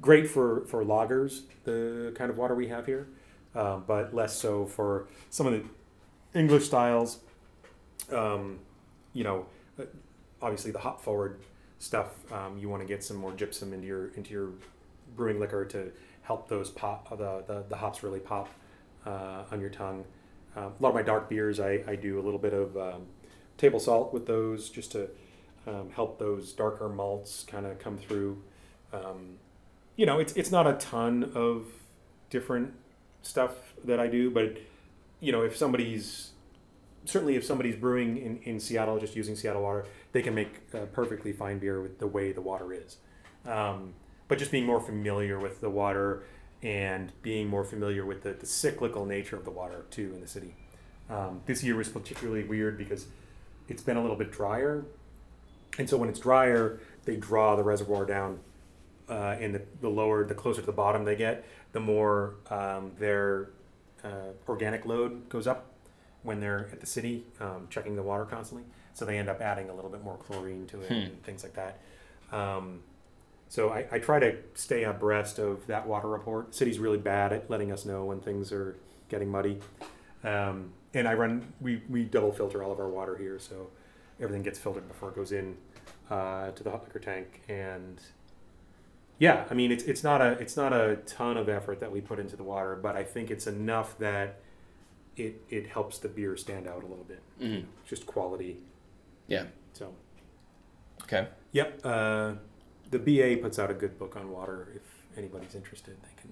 Great 0.00 0.28
for, 0.28 0.64
for 0.66 0.84
lagers, 0.84 1.42
the 1.64 2.12
kind 2.14 2.30
of 2.30 2.36
water 2.36 2.54
we 2.54 2.68
have 2.68 2.86
here, 2.86 3.08
uh, 3.54 3.76
but 3.78 4.14
less 4.14 4.36
so 4.36 4.66
for 4.66 5.08
some 5.30 5.46
of 5.46 5.52
the 5.52 6.38
English 6.38 6.66
styles. 6.66 7.20
You 9.14 9.24
know, 9.24 9.46
uh, 9.78 9.84
obviously 10.40 10.70
the 10.70 10.78
hop 10.78 11.02
forward 11.02 11.40
stuff. 11.82 12.30
Um, 12.32 12.58
you 12.58 12.68
want 12.68 12.80
to 12.80 12.86
get 12.86 13.02
some 13.02 13.16
more 13.16 13.32
gypsum 13.32 13.72
into 13.72 13.86
your 13.86 14.08
into 14.14 14.30
your 14.32 14.50
brewing 15.16 15.40
liquor 15.40 15.64
to 15.64 15.90
help 16.22 16.48
those 16.48 16.70
pop 16.70 17.10
the 17.10 17.42
the, 17.46 17.64
the 17.68 17.76
hops 17.76 18.02
really 18.02 18.20
pop 18.20 18.48
uh, 19.04 19.42
on 19.50 19.60
your 19.60 19.70
tongue. 19.70 20.04
Uh, 20.56 20.60
a 20.60 20.72
lot 20.80 20.90
of 20.90 20.94
my 20.94 21.02
dark 21.02 21.28
beers, 21.28 21.58
I, 21.58 21.82
I 21.88 21.96
do 21.96 22.20
a 22.20 22.22
little 22.22 22.38
bit 22.38 22.52
of 22.52 22.76
um, 22.76 23.06
table 23.56 23.80
salt 23.80 24.12
with 24.12 24.26
those 24.26 24.68
just 24.68 24.92
to 24.92 25.08
um, 25.66 25.90
help 25.90 26.18
those 26.18 26.52
darker 26.52 26.88
malts 26.88 27.44
kind 27.44 27.66
of 27.66 27.78
come 27.78 27.98
through. 27.98 28.42
Um, 28.92 29.38
you 29.96 30.06
know, 30.06 30.20
it's 30.20 30.34
it's 30.34 30.52
not 30.52 30.66
a 30.66 30.74
ton 30.74 31.32
of 31.34 31.66
different 32.30 32.74
stuff 33.22 33.74
that 33.84 33.98
I 33.98 34.06
do, 34.06 34.30
but 34.30 34.58
you 35.20 35.32
know, 35.32 35.42
if 35.42 35.56
somebody's 35.56 36.30
certainly 37.06 37.34
if 37.34 37.44
somebody's 37.44 37.76
brewing 37.76 38.18
in, 38.18 38.38
in 38.44 38.60
Seattle 38.60 39.00
just 39.00 39.16
using 39.16 39.34
Seattle 39.34 39.62
water, 39.62 39.86
they 40.12 40.22
can 40.22 40.34
make 40.34 40.70
perfectly 40.92 41.32
fine 41.32 41.58
beer 41.58 41.80
with 41.80 41.98
the 41.98 42.06
way 42.06 42.32
the 42.32 42.40
water 42.40 42.72
is. 42.72 42.98
Um, 43.46 43.94
but 44.28 44.38
just 44.38 44.50
being 44.50 44.66
more 44.66 44.80
familiar 44.80 45.38
with 45.38 45.60
the 45.60 45.70
water 45.70 46.22
and 46.62 47.12
being 47.22 47.48
more 47.48 47.64
familiar 47.64 48.06
with 48.06 48.22
the, 48.22 48.32
the 48.32 48.46
cyclical 48.46 49.04
nature 49.04 49.36
of 49.36 49.44
the 49.44 49.50
water 49.50 49.84
too 49.90 50.12
in 50.14 50.20
the 50.20 50.28
city. 50.28 50.54
Um, 51.10 51.42
this 51.46 51.62
year 51.62 51.76
was 51.76 51.88
particularly 51.88 52.44
weird 52.44 52.78
because 52.78 53.06
it's 53.68 53.82
been 53.82 53.96
a 53.96 54.00
little 54.00 54.16
bit 54.16 54.30
drier, 54.30 54.84
and 55.78 55.88
so 55.88 55.96
when 55.96 56.08
it's 56.08 56.20
drier, 56.20 56.80
they 57.04 57.16
draw 57.16 57.56
the 57.56 57.62
reservoir 57.62 58.04
down, 58.04 58.38
uh, 59.08 59.36
and 59.40 59.54
the, 59.54 59.62
the 59.80 59.88
lower, 59.88 60.24
the 60.24 60.34
closer 60.34 60.60
to 60.60 60.66
the 60.66 60.72
bottom 60.72 61.04
they 61.04 61.16
get, 61.16 61.44
the 61.72 61.80
more 61.80 62.34
um, 62.50 62.92
their 62.98 63.50
uh, 64.04 64.32
organic 64.48 64.86
load 64.86 65.28
goes 65.28 65.46
up 65.46 65.66
when 66.22 66.40
they're 66.40 66.68
at 66.72 66.80
the 66.80 66.86
city 66.86 67.24
um, 67.40 67.66
checking 67.68 67.96
the 67.96 68.02
water 68.02 68.24
constantly. 68.24 68.64
So 68.94 69.04
they 69.04 69.18
end 69.18 69.28
up 69.28 69.40
adding 69.40 69.70
a 69.70 69.74
little 69.74 69.90
bit 69.90 70.02
more 70.04 70.16
chlorine 70.16 70.66
to 70.68 70.80
it 70.82 70.88
Hmm. 70.88 70.94
and 70.94 71.22
things 71.24 71.42
like 71.42 71.54
that. 71.54 71.78
Um, 72.30 72.80
so 73.48 73.70
I, 73.70 73.86
I 73.92 73.98
try 73.98 74.18
to 74.18 74.36
stay 74.54 74.84
abreast 74.84 75.38
of 75.38 75.66
that 75.66 75.86
water 75.86 76.08
report. 76.08 76.54
City's 76.54 76.78
really 76.78 76.98
bad 76.98 77.32
at 77.32 77.50
letting 77.50 77.70
us 77.72 77.84
know 77.84 78.04
when 78.04 78.20
things 78.20 78.52
are 78.52 78.76
getting 79.08 79.30
muddy. 79.30 79.58
Um, 80.24 80.72
and 80.94 81.06
I 81.08 81.14
run, 81.14 81.52
we, 81.60 81.82
we 81.88 82.04
double 82.04 82.32
filter 82.32 82.62
all 82.62 82.72
of 82.72 82.78
our 82.80 82.88
water 82.88 83.16
here, 83.16 83.38
so 83.38 83.68
everything 84.20 84.42
gets 84.42 84.58
filtered 84.58 84.86
before 84.88 85.08
it 85.10 85.16
goes 85.16 85.32
in 85.32 85.56
uh, 86.10 86.50
to 86.52 86.62
the 86.62 86.70
hot 86.70 86.84
liquor 86.84 86.98
tank. 86.98 87.42
And 87.48 88.00
yeah, 89.18 89.44
I 89.50 89.54
mean, 89.54 89.72
it's, 89.72 89.84
it's 89.84 90.02
not 90.04 90.20
a 90.20 90.32
it's 90.32 90.56
not 90.56 90.72
a 90.72 90.96
ton 91.06 91.36
of 91.36 91.48
effort 91.48 91.80
that 91.80 91.92
we 91.92 92.00
put 92.00 92.18
into 92.18 92.36
the 92.36 92.42
water, 92.42 92.76
but 92.76 92.96
I 92.96 93.04
think 93.04 93.30
it's 93.30 93.46
enough 93.46 93.96
that 93.98 94.36
it 95.16 95.42
it 95.48 95.66
helps 95.68 95.98
the 95.98 96.08
beer 96.08 96.36
stand 96.36 96.66
out 96.66 96.82
a 96.82 96.86
little 96.86 97.04
bit. 97.04 97.20
Mhm. 97.40 97.64
Just 97.86 98.06
quality. 98.06 98.58
Yeah. 99.28 99.44
So 99.72 99.94
Okay. 101.04 101.28
yep, 101.52 101.80
uh, 101.84 102.32
the 102.90 102.98
BA 102.98 103.40
puts 103.42 103.58
out 103.58 103.70
a 103.70 103.74
good 103.74 103.98
book 103.98 104.16
on 104.16 104.30
water. 104.30 104.68
If 104.74 105.18
anybody's 105.18 105.54
interested, 105.54 105.96
they 106.02 106.20
can 106.20 106.30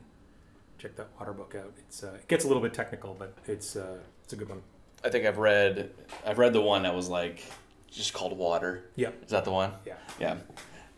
check 0.79 0.97
that 0.97 1.09
water 1.19 1.33
book 1.33 1.55
out. 1.59 1.73
It's 1.79 2.03
uh, 2.03 2.13
it 2.15 2.29
gets 2.29 2.45
a 2.45 2.49
little 2.49 2.63
bit 2.63 2.75
technical, 2.75 3.15
but 3.19 3.35
it's 3.47 3.77
uh, 3.77 3.99
it's 4.25 4.33
a 4.33 4.37
good 4.37 4.49
one. 4.49 4.63
I 5.05 5.09
think 5.09 5.25
I've 5.27 5.39
read 5.39 5.91
I've 6.27 6.39
read 6.39 6.53
the 6.53 6.61
one 6.61 6.83
that 6.83 6.95
was 6.95 7.09
like 7.09 7.45
just 7.91 8.13
called 8.13 8.37
Water. 8.37 8.85
Yeah. 8.97 9.11
Is 9.25 9.31
that 9.31 9.45
the 9.45 9.51
one? 9.51 9.73
Yeah. 9.87 9.95
Yeah. 10.21 10.37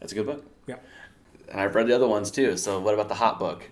That's 0.00 0.12
a 0.12 0.14
good 0.16 0.26
book. 0.26 0.44
Yeah. 0.66 0.76
And 1.50 1.60
I've 1.60 1.74
read 1.74 1.86
the 1.86 1.94
other 1.94 2.08
ones 2.08 2.30
too. 2.30 2.56
So 2.56 2.80
what 2.80 2.94
about 2.94 3.08
the 3.08 3.14
hop 3.14 3.38
book? 3.38 3.70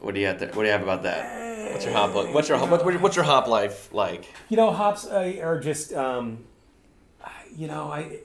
What 0.00 0.14
do 0.14 0.20
you 0.20 0.26
have 0.26 0.38
there? 0.38 0.48
What 0.48 0.62
do 0.62 0.66
you 0.66 0.72
have 0.72 0.82
about 0.82 1.02
that? 1.04 1.72
What's 1.72 1.84
your 1.84 1.94
hop 1.94 2.12
book? 2.12 2.32
What's 2.34 2.48
your 2.48 2.58
what- 2.58 3.00
what's 3.00 3.16
your 3.16 3.24
hop 3.24 3.46
life 3.48 3.92
like? 3.92 4.26
You 4.48 4.56
know, 4.56 4.70
hops 4.70 5.06
uh, 5.06 5.38
are 5.42 5.58
just, 5.58 5.92
um, 5.94 6.44
you 7.56 7.66
know, 7.68 7.90
I. 7.92 8.18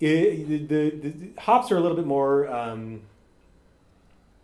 It, 0.00 0.48
the, 0.48 0.58
the, 0.90 0.90
the 1.10 1.40
hops 1.40 1.70
are 1.70 1.76
a 1.76 1.80
little 1.80 1.96
bit 1.96 2.06
more 2.06 2.48
um, 2.52 3.02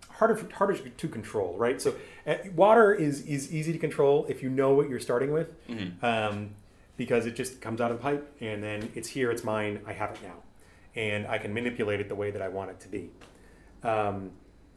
harder 0.08 0.40
harder 0.54 0.76
to 0.76 1.08
control, 1.08 1.54
right? 1.58 1.80
So, 1.82 1.94
uh, 2.26 2.36
water 2.54 2.94
is 2.94 3.22
is 3.26 3.52
easy 3.52 3.72
to 3.72 3.78
control 3.78 4.26
if 4.28 4.42
you 4.42 4.48
know 4.48 4.70
what 4.72 4.88
you're 4.88 5.00
starting 5.00 5.32
with, 5.32 5.52
Mhm. 5.68 6.02
um, 6.02 6.50
because 6.96 7.26
it 7.26 7.34
just 7.34 7.60
comes 7.60 7.80
out 7.80 7.90
of 7.90 7.98
the 7.98 8.02
pipe 8.02 8.30
and 8.40 8.62
then 8.62 8.90
it's 8.94 9.08
here, 9.08 9.30
it's 9.30 9.42
mine, 9.44 9.80
I 9.86 9.92
have 9.92 10.12
it 10.12 10.18
now, 10.22 10.36
and 10.94 11.26
I 11.26 11.38
can 11.38 11.52
manipulate 11.52 12.00
it 12.00 12.08
the 12.08 12.14
way 12.14 12.30
that 12.30 12.40
I 12.42 12.48
want 12.48 12.70
it 12.70 12.80
to 12.80 12.88
be. 12.88 13.10
Um, 13.82 14.30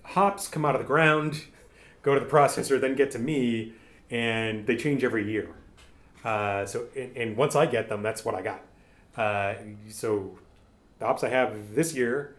hops 0.03 0.47
come 0.47 0.65
out 0.65 0.75
of 0.75 0.81
the 0.81 0.87
ground, 0.87 1.43
go 2.01 2.13
to 2.13 2.19
the 2.19 2.25
processor, 2.29 2.81
then 2.81 2.95
get 2.95 3.11
to 3.11 3.19
me, 3.19 3.73
and 4.09 4.65
they 4.65 4.75
change 4.75 5.03
every 5.03 5.29
year. 5.29 5.49
Uh, 6.23 6.65
so, 6.65 6.87
and, 6.95 7.15
and 7.17 7.37
once 7.37 7.55
I 7.55 7.65
get 7.65 7.89
them, 7.89 8.01
that's 8.01 8.23
what 8.23 8.35
I 8.35 8.41
got. 8.41 8.61
Uh, 9.15 9.55
so, 9.89 10.37
the 10.99 11.05
hops 11.05 11.23
I 11.23 11.29
have 11.29 11.75
this 11.75 11.93
year 11.93 12.35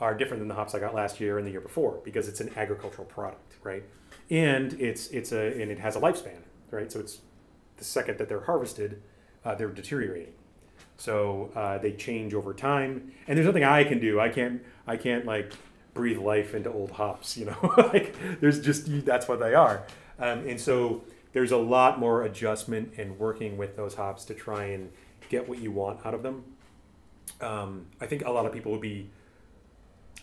are 0.00 0.14
different 0.14 0.40
than 0.40 0.48
the 0.48 0.54
hops 0.54 0.74
I 0.74 0.78
got 0.78 0.94
last 0.94 1.20
year 1.20 1.38
and 1.38 1.46
the 1.46 1.50
year 1.50 1.60
before 1.60 2.00
because 2.04 2.28
it's 2.28 2.40
an 2.40 2.50
agricultural 2.56 3.06
product, 3.06 3.56
right? 3.62 3.82
And 4.30 4.74
it's 4.74 5.08
it's 5.08 5.32
a 5.32 5.60
and 5.60 5.70
it 5.70 5.78
has 5.78 5.96
a 5.96 6.00
lifespan, 6.00 6.40
right? 6.70 6.90
So 6.90 7.00
it's 7.00 7.18
the 7.76 7.84
second 7.84 8.18
that 8.18 8.28
they're 8.28 8.42
harvested, 8.44 9.02
uh, 9.44 9.54
they're 9.54 9.68
deteriorating. 9.68 10.34
So 10.96 11.50
uh, 11.54 11.78
they 11.78 11.92
change 11.92 12.34
over 12.34 12.52
time, 12.52 13.12
and 13.26 13.36
there's 13.36 13.46
nothing 13.46 13.64
I 13.64 13.84
can 13.84 14.00
do. 14.00 14.20
I 14.20 14.28
can't 14.28 14.62
I 14.86 14.96
can't 14.96 15.24
like 15.24 15.52
breathe 15.94 16.18
life 16.18 16.54
into 16.54 16.70
old 16.70 16.92
hops, 16.92 17.36
you 17.36 17.46
know. 17.46 17.74
like 17.92 18.14
there's 18.40 18.60
just 18.60 19.04
that's 19.04 19.26
what 19.28 19.40
they 19.40 19.54
are, 19.54 19.84
um, 20.18 20.46
and 20.46 20.60
so 20.60 21.02
there's 21.32 21.52
a 21.52 21.56
lot 21.56 21.98
more 21.98 22.22
adjustment 22.22 22.94
and 22.96 23.18
working 23.18 23.56
with 23.56 23.76
those 23.76 23.94
hops 23.94 24.24
to 24.26 24.34
try 24.34 24.64
and 24.64 24.90
get 25.28 25.48
what 25.48 25.58
you 25.58 25.70
want 25.70 26.04
out 26.04 26.14
of 26.14 26.22
them. 26.22 26.44
Um, 27.40 27.86
I 28.00 28.06
think 28.06 28.24
a 28.24 28.30
lot 28.30 28.46
of 28.46 28.52
people 28.52 28.72
would 28.72 28.80
be, 28.80 29.10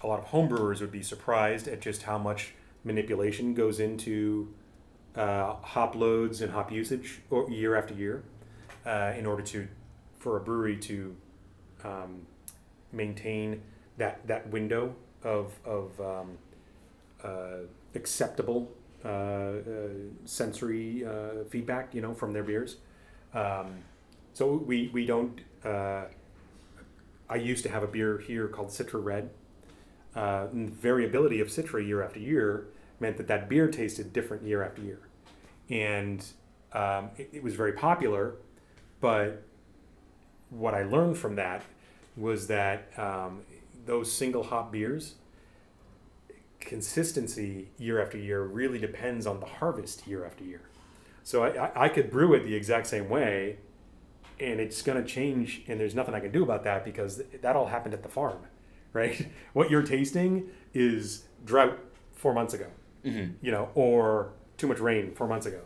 a 0.01 0.07
lot 0.07 0.19
of 0.19 0.25
homebrewers 0.25 0.81
would 0.81 0.91
be 0.91 1.03
surprised 1.03 1.67
at 1.67 1.79
just 1.79 2.03
how 2.03 2.17
much 2.17 2.53
manipulation 2.83 3.53
goes 3.53 3.79
into 3.79 4.53
uh, 5.15 5.53
hop 5.55 5.95
loads 5.95 6.41
and 6.41 6.51
hop 6.51 6.71
usage 6.71 7.21
year 7.49 7.75
after 7.75 7.93
year, 7.93 8.23
uh, 8.85 9.13
in 9.17 9.25
order 9.25 9.43
to, 9.43 9.67
for 10.19 10.37
a 10.37 10.39
brewery 10.39 10.77
to 10.77 11.15
um, 11.83 12.25
maintain 12.91 13.61
that 13.97 14.25
that 14.27 14.49
window 14.49 14.95
of 15.23 15.53
of 15.65 15.99
um, 16.01 16.37
uh, 17.23 17.65
acceptable 17.93 18.71
sensory 20.25 21.05
uh, 21.05 21.43
feedback, 21.49 21.93
you 21.93 22.01
know, 22.01 22.13
from 22.13 22.33
their 22.33 22.43
beers. 22.43 22.77
Um, 23.33 23.75
so 24.33 24.53
we 24.53 24.89
we 24.93 25.05
don't. 25.05 25.39
Uh, 25.63 26.05
I 27.29 27.35
used 27.35 27.63
to 27.63 27.69
have 27.69 27.83
a 27.83 27.87
beer 27.87 28.17
here 28.19 28.47
called 28.47 28.69
Citra 28.69 29.03
Red. 29.03 29.29
Uh, 30.15 30.47
and 30.53 30.69
variability 30.69 31.41
of 31.41 31.49
Citra 31.49 31.85
year 31.85 32.01
after 32.01 32.19
year 32.19 32.67
meant 33.01 33.17
that 33.17 33.27
that 33.27 33.49
beer 33.49 33.67
tasted 33.67 34.13
different 34.13 34.43
year 34.43 34.63
after 34.63 34.81
year, 34.81 34.99
and 35.69 36.25
um, 36.71 37.09
it, 37.17 37.29
it 37.33 37.43
was 37.43 37.53
very 37.53 37.73
popular. 37.73 38.35
But 39.01 39.43
what 40.49 40.73
I 40.73 40.83
learned 40.83 41.17
from 41.17 41.35
that 41.35 41.63
was 42.15 42.47
that 42.47 42.97
um, 42.97 43.41
those 43.85 44.09
single 44.09 44.43
hop 44.43 44.71
beers 44.71 45.15
consistency 46.59 47.69
year 47.77 48.01
after 48.01 48.17
year 48.17 48.43
really 48.43 48.79
depends 48.79 49.25
on 49.27 49.39
the 49.39 49.45
harvest 49.45 50.07
year 50.07 50.25
after 50.25 50.43
year. 50.43 50.61
So 51.23 51.43
I, 51.43 51.67
I, 51.67 51.85
I 51.85 51.89
could 51.89 52.11
brew 52.11 52.33
it 52.33 52.43
the 52.43 52.55
exact 52.55 52.87
same 52.87 53.09
way, 53.09 53.57
and 54.39 54.59
it's 54.59 54.81
going 54.81 55.01
to 55.01 55.07
change, 55.07 55.63
and 55.67 55.79
there's 55.79 55.95
nothing 55.95 56.13
I 56.13 56.19
can 56.19 56.31
do 56.31 56.43
about 56.43 56.63
that 56.65 56.83
because 56.85 57.21
that 57.41 57.55
all 57.55 57.67
happened 57.67 57.93
at 57.93 58.03
the 58.03 58.09
farm, 58.09 58.39
right? 58.93 59.27
What 59.53 59.69
you're 59.69 59.83
tasting 59.83 60.49
is 60.73 61.25
drought 61.45 61.79
four 62.13 62.33
months 62.33 62.53
ago, 62.53 62.67
Mm-hmm. 63.05 63.33
you 63.45 63.51
know, 63.51 63.69
or 63.75 64.31
too 64.57 64.65
much 64.67 64.79
rain 64.79 65.13
four 65.13 65.27
months 65.27 65.45
ago. 65.45 65.61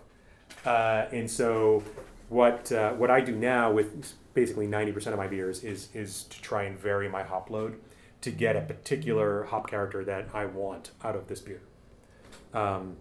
Uh, 0.66 1.06
and 1.14 1.30
so 1.32 1.82
what 2.28 2.70
uh, 2.72 2.92
what 2.94 3.10
I 3.10 3.22
do 3.22 3.34
now 3.34 3.72
with 3.72 4.14
basically 4.34 4.68
90% 4.68 5.08
of 5.08 5.18
my 5.18 5.28
beers 5.28 5.64
is 5.64 5.88
is 5.94 6.24
to 6.24 6.42
try 6.42 6.64
and 6.64 6.78
vary 6.78 7.08
my 7.08 7.24
hop 7.24 7.50
load 7.50 7.80
to 8.22 8.32
get 8.32 8.56
a 8.56 8.62
particular 8.62 9.44
hop 9.46 9.70
character 9.70 10.04
that 10.04 10.30
I 10.34 10.46
want 10.46 10.92
out 11.04 11.16
of 11.16 11.28
this 11.28 11.40
beer. 11.40 11.62
Um, 12.54 12.98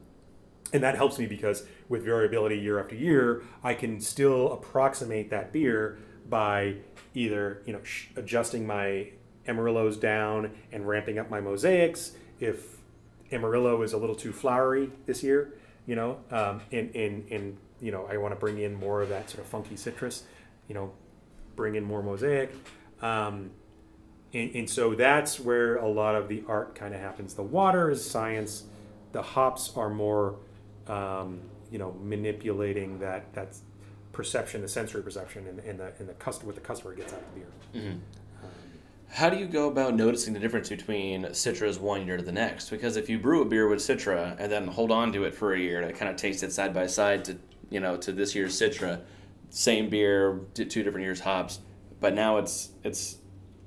and 0.73 0.83
that 0.83 0.97
helps 0.97 1.19
me 1.19 1.27
because 1.27 1.65
with 1.89 2.05
variability 2.05 2.59
year 2.59 2.79
after 2.79 2.95
year, 2.95 3.43
I 3.65 3.75
can 3.75 4.01
still 4.01 4.53
approximate 4.53 5.31
that 5.31 5.53
beer 5.53 5.99
by 6.29 6.77
either 7.15 7.63
you 7.65 7.73
know 7.73 7.83
sh- 7.83 8.09
adjusting 8.17 8.67
my 8.67 9.09
Amarillos 9.47 9.99
down 9.99 10.53
and 10.71 10.87
ramping 10.87 11.19
up 11.19 11.31
my 11.31 11.41
mosaics 11.41 12.13
if 12.39 12.79
Amarillo 13.33 13.83
is 13.83 13.93
a 13.93 13.97
little 13.97 14.15
too 14.15 14.33
flowery 14.33 14.91
this 15.07 15.23
year, 15.23 15.55
you 15.87 15.97
know, 15.97 16.19
um, 16.31 16.61
and, 16.71 16.95
and, 16.95 17.31
and, 17.31 17.57
you 17.81 17.91
know, 17.91 18.07
I 18.11 18.17
want 18.19 18.33
to 18.33 18.39
bring 18.41 18.59
in 18.59 18.75
more 18.75 19.03
of 19.03 19.09
that 19.09 19.31
sort 19.31 19.43
of 19.43 19.47
funky 19.49 19.77
citrus, 19.77 20.25
you 20.69 20.75
know, 20.75 20.93
bring 21.57 21.75
in 21.75 21.85
more 21.85 22.03
mosaic. 22.03 22.55
Um, 23.01 23.51
and, 24.35 24.55
and 24.55 24.71
so 24.71 24.95
that's 24.95 25.41
where 25.41 25.77
a 25.77 25.89
lot 25.89 26.15
of 26.15 26.29
the 26.29 26.45
art 26.49 26.75
kind 26.75 26.95
of 26.95 27.01
happens. 27.01 27.35
The 27.35 27.43
water 27.43 27.91
is 27.91 28.09
science. 28.09 28.65
The 29.13 29.23
hops 29.23 29.73
are 29.77 29.89
more, 29.89 30.37
um, 30.87 31.41
you 31.71 31.79
know, 31.79 31.97
manipulating 32.03 32.99
that 32.99 33.33
that 33.35 33.57
perception, 34.13 34.61
the 34.61 34.69
sensory 34.69 35.03
perception, 35.03 35.47
and, 35.47 35.59
and 35.61 35.81
the 35.81 35.93
and 35.99 36.09
the 36.09 36.15
customer 36.15 36.49
what 36.49 36.55
the 36.57 36.61
customer 36.61 36.95
gets 36.95 37.13
out 37.13 37.21
of 37.21 37.35
the 37.35 37.41
beer. 37.41 37.83
How 39.11 39.31
do 39.31 39.39
you 39.39 39.47
go 39.47 39.69
about 39.69 39.95
noticing 39.95 40.35
the 40.35 40.41
difference 40.41 40.69
between 40.69 41.25
Citras 41.27 41.81
one 41.81 42.07
year 42.07 42.19
to 42.19 42.23
the 42.23 42.33
next? 42.33 42.69
Because 42.69 42.97
if 42.97 43.09
you 43.09 43.19
brew 43.19 43.41
a 43.41 43.45
beer 43.47 43.67
with 43.67 43.79
Citra 43.79 44.37
and 44.39 44.53
then 44.53 44.67
hold 44.67 44.91
on 44.91 45.13
to 45.15 45.25
it 45.25 45.35
for 45.35 45.55
a 45.55 45.59
year 45.59 45.81
to 45.81 45.95
kind 45.95 46.11
of 46.11 46.17
taste 46.17 46.43
it 46.43 46.53
side 46.53 46.75
by 46.75 46.87
side 46.87 47.25
to 47.25 47.39
you 47.71 47.81
know 47.81 47.97
to 47.97 48.13
this 48.13 48.35
year's 48.35 48.61
Citra, 48.61 49.01
same 49.49 49.89
beer, 49.89 50.41
two 50.53 50.67
different 50.67 51.05
years 51.05 51.21
hops, 51.21 51.61
but 52.01 52.13
now 52.13 52.37
it's 52.37 52.71
it's 52.85 53.17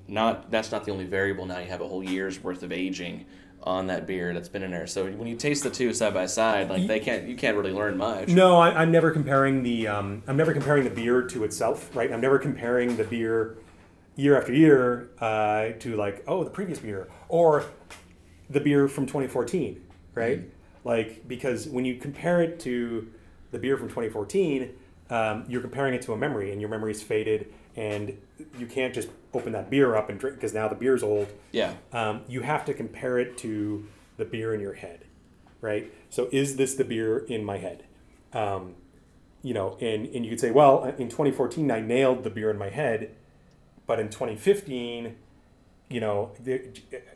not 0.08 0.52
that's 0.52 0.72
not 0.72 0.86
the 0.86 0.92
only 0.92 1.06
variable. 1.06 1.46
Now 1.46 1.60
you 1.60 1.68
have 1.68 1.82
a 1.82 1.88
whole 1.88 2.04
year's 2.04 2.44
worth 2.44 2.64
of 2.64 2.72
aging 2.72 3.26
on 3.64 3.88
that 3.88 4.08
beer 4.08 4.34
that's 4.34 4.50
been 4.50 4.64
in 4.64 4.72
there. 4.72 4.88
So 4.88 5.06
when 5.12 5.28
you 5.28 5.36
taste 5.36 5.64
the 5.64 5.70
two 5.70 5.94
side 5.94 6.14
by 6.14 6.26
side, 6.26 6.70
like 6.70 6.88
they 6.88 7.00
can't 7.00 7.28
you 7.28 7.36
can't 7.36 7.56
really 7.58 7.72
learn 7.72 7.98
much. 7.98 8.30
No, 8.30 8.58
I, 8.58 8.82
I'm 8.82 8.92
never 8.92 9.12
comparing 9.12 9.64
the 9.64 9.88
um, 9.88 10.24
I'm 10.28 10.38
never 10.38 10.54
comparing 10.54 10.84
the 10.84 10.90
beer 10.90 11.22
to 11.24 11.44
itself, 11.44 11.96
right? 11.96 12.12
I'm 12.12 12.22
never 12.22 12.40
comparing 12.40 12.98
the 12.98 13.04
beer 13.04 13.58
year 14.16 14.38
after 14.38 14.54
year 14.54 15.10
uh, 15.20 15.70
to 15.80 15.96
like 15.96 16.24
oh 16.28 16.44
the 16.44 16.50
previous 16.50 16.80
beer 16.80 17.08
or 17.30 17.66
the 18.50 18.60
beer 18.60 18.88
from 18.88 19.06
2014, 19.06 19.82
right? 20.16 20.42
Like 20.84 21.28
because 21.28 21.68
when 21.68 21.86
you 21.86 21.96
compare 21.96 22.42
it 22.42 22.60
to 22.62 23.12
the 23.52 23.60
beer 23.60 23.78
from 23.78 23.88
2014, 23.90 24.72
um, 25.10 25.46
you're 25.48 25.62
comparing 25.62 25.94
it 25.94 26.02
to 26.04 26.14
a 26.14 26.18
memory, 26.18 26.52
and 26.52 26.62
your 26.62 26.70
memory's 26.70 27.04
faded, 27.04 27.54
and 27.76 28.18
you 28.58 28.66
can't 28.66 28.94
just 28.94 29.10
open 29.34 29.54
that 29.54 29.70
beer 29.70 29.96
up 29.96 30.10
and 30.10 30.20
drink 30.20 30.36
because 30.36 30.54
now 30.54 30.68
the 30.68 30.76
beer's 30.76 31.04
old 31.04 31.28
Yeah. 31.52 31.74
um, 31.94 32.22
you 32.28 32.42
have 32.42 32.66
to 32.66 32.74
compare 32.74 33.18
it 33.20 33.38
to 33.40 33.88
the 34.18 34.26
beer 34.26 34.54
in 34.54 34.60
your 34.60 34.74
head, 34.74 35.06
right? 35.62 35.92
So 36.10 36.28
is 36.32 36.58
this 36.58 36.76
the 36.76 36.84
beer 36.84 37.20
in 37.20 37.44
my 37.46 37.58
head? 37.58 37.86
Um, 38.34 38.76
you 39.42 39.54
know, 39.54 39.78
and, 39.82 40.06
and 40.08 40.24
you 40.26 40.32
could 40.32 40.40
say, 40.40 40.52
well, 40.52 40.84
in 40.98 41.08
2014, 41.10 41.72
I 41.72 41.80
nailed 41.80 42.24
the 42.24 42.30
beer 42.30 42.52
in 42.52 42.58
my 42.58 42.70
head, 42.70 43.12
but 43.88 44.00
in 44.00 44.10
2015, 44.10 45.16
you 45.90 46.00
know, 46.00 46.32
there, 46.40 46.62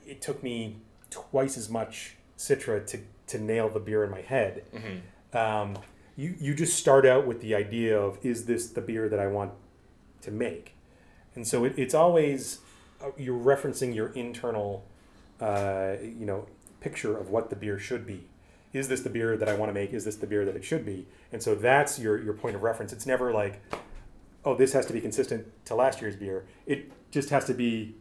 it 0.08 0.22
took 0.22 0.42
me 0.42 0.78
twice 1.12 1.58
as 1.58 1.70
much 1.70 2.16
Citra 2.38 2.86
to, 2.88 3.00
to 3.28 3.38
nail 3.40 3.70
the 3.70 3.80
beer 3.80 4.04
in 4.04 4.10
my 4.12 4.22
head. 4.22 4.64
Um, 5.38 5.78
you, 6.18 6.36
you 6.40 6.54
just 6.56 6.78
start 6.78 7.06
out 7.06 7.28
with 7.28 7.42
the 7.42 7.54
idea 7.56 7.98
of, 8.00 8.18
is 8.26 8.46
this 8.46 8.68
the 8.68 8.82
beer 8.82 9.08
that 9.10 9.20
I 9.20 9.28
want 9.28 9.52
to 10.26 10.32
make? 10.32 10.76
And 11.36 11.48
so 11.48 11.64
it, 11.66 11.74
it's 11.78 11.94
always 11.94 12.60
uh, 13.02 13.12
you're 13.18 13.40
referencing 13.40 13.96
your 13.96 14.08
internal, 14.14 14.86
uh, 15.42 15.96
you 16.02 16.26
know, 16.26 16.48
picture 16.80 17.18
of 17.18 17.30
what 17.30 17.50
the 17.50 17.56
beer 17.56 17.80
should 17.80 18.06
be. 18.06 18.28
Is 18.74 18.90
this 18.90 19.02
the 19.02 19.10
beer 19.10 19.38
that 19.38 19.48
I 19.48 19.56
want 19.56 19.70
to 19.70 19.74
make? 19.74 19.94
Is 19.94 20.04
this 20.06 20.18
the 20.18 20.28
beer 20.28 20.44
that 20.46 20.56
it 20.56 20.64
should 20.66 20.86
be? 20.86 21.08
And 21.32 21.42
so 21.42 21.56
that's 21.56 21.98
your 21.98 22.22
your 22.22 22.34
point 22.34 22.56
of 22.56 22.64
reference. 22.64 22.92
It's 22.94 23.06
never 23.06 23.32
like, 23.32 23.62
oh, 24.44 24.56
this 24.56 24.74
has 24.74 24.86
to 24.88 24.94
be 24.94 25.02
consistent 25.02 25.48
to 25.66 25.76
last 25.76 26.02
year's 26.02 26.16
beer. 26.16 26.46
It 26.66 26.92
just 27.12 27.30
has 27.30 27.46
to 27.46 27.54
be 27.54 27.96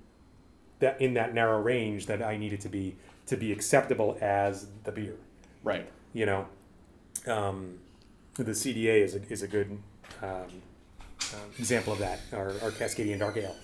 that 0.80 1.00
in 1.00 1.14
that 1.14 1.32
narrow 1.34 1.60
range 1.60 2.06
that 2.06 2.22
I 2.22 2.36
need 2.36 2.52
it 2.52 2.60
to 2.62 2.68
be 2.68 2.96
to 3.26 3.36
be 3.36 3.52
acceptable 3.52 4.18
as 4.20 4.66
the 4.84 4.92
beer 4.92 5.16
Right. 5.62 5.86
you 6.12 6.26
know, 6.26 6.46
um, 7.26 7.78
the 8.34 8.50
CDA 8.52 9.00
is 9.02 9.14
a, 9.14 9.22
is 9.32 9.42
a 9.42 9.48
good 9.48 9.78
um, 10.22 10.46
uh, 11.32 11.36
example 11.58 11.92
of 11.92 11.98
that, 12.00 12.20
our, 12.32 12.48
our 12.62 12.70
Cascadian 12.70 13.18
Dark 13.18 13.36
Ale. 13.36 13.56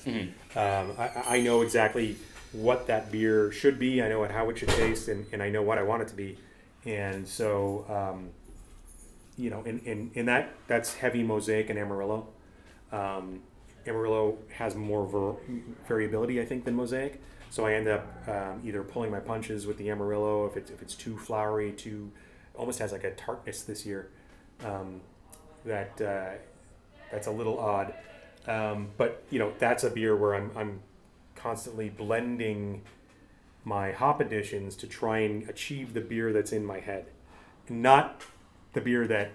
Um, 0.57 0.95
I, 0.99 1.37
I 1.37 1.41
know 1.41 1.63
exactly 1.63 2.17
what 2.53 2.87
that 2.87 3.13
beer 3.13 3.53
should 3.53 3.79
be, 3.79 4.03
I 4.03 4.09
know 4.09 4.25
how 4.25 4.51
it 4.51 4.59
should 4.59 4.71
taste, 4.71 5.09
and, 5.09 5.27
and 5.33 5.43
I 5.43 5.51
know 5.51 5.63
what 5.63 5.79
I 5.79 5.83
want 5.83 6.03
it 6.03 6.09
to 6.09 6.15
be. 6.15 6.39
And 6.85 7.27
so, 7.29 7.85
um, 7.89 8.31
you 9.37 9.51
know, 9.51 9.63
in, 9.63 9.81
in, 9.81 10.11
in 10.15 10.27
that, 10.27 10.55
that's 10.67 10.95
heavy 10.95 11.23
mosaic 11.23 11.71
and 11.71 11.79
Amarillo. 11.79 12.29
Um, 12.93 13.43
Amarillo 13.87 14.39
has 14.55 14.75
more 14.75 15.07
ver- 15.07 15.37
variability, 15.87 16.41
I 16.41 16.45
think, 16.45 16.65
than 16.65 16.75
mosaic. 16.75 17.21
So 17.51 17.67
I 17.67 17.75
end 17.75 17.89
up 17.89 18.07
um, 18.29 18.63
either 18.65 18.83
pulling 18.83 19.11
my 19.11 19.21
punches 19.21 19.67
with 19.67 19.77
the 19.79 19.91
Amarillo 19.91 20.47
if 20.47 20.57
it's 20.57 20.71
if 20.71 20.83
it's 20.83 20.95
too 20.95 21.19
flowery, 21.19 21.73
too 21.73 22.13
almost 22.55 22.79
has 22.79 22.93
like 22.93 23.05
a 23.05 23.11
tartness 23.13 23.63
this 23.63 23.85
year. 23.85 24.11
Um, 24.65 25.01
that 25.65 26.01
uh, 26.01 26.39
that's 27.11 27.27
a 27.27 27.31
little 27.31 27.59
odd, 27.59 27.95
um, 28.47 28.89
but 28.97 29.23
you 29.31 29.39
know 29.39 29.53
that's 29.59 29.85
a 29.85 29.91
beer 29.91 30.17
where 30.17 30.35
I'm 30.35 30.51
I'm 30.57 30.81
constantly 31.35 31.89
blending 31.89 32.83
my 33.65 33.93
hop 33.93 34.21
additions 34.21 34.77
to 34.77 34.87
try 34.87 35.19
and 35.19 35.49
achieve 35.49 35.95
the 35.95 36.01
beer 36.01 36.33
that's 36.33 36.53
in 36.53 36.65
my 36.65 36.81
head, 36.81 37.07
not 37.69 38.23
the 38.73 38.81
beer 38.81 39.07
that 39.07 39.33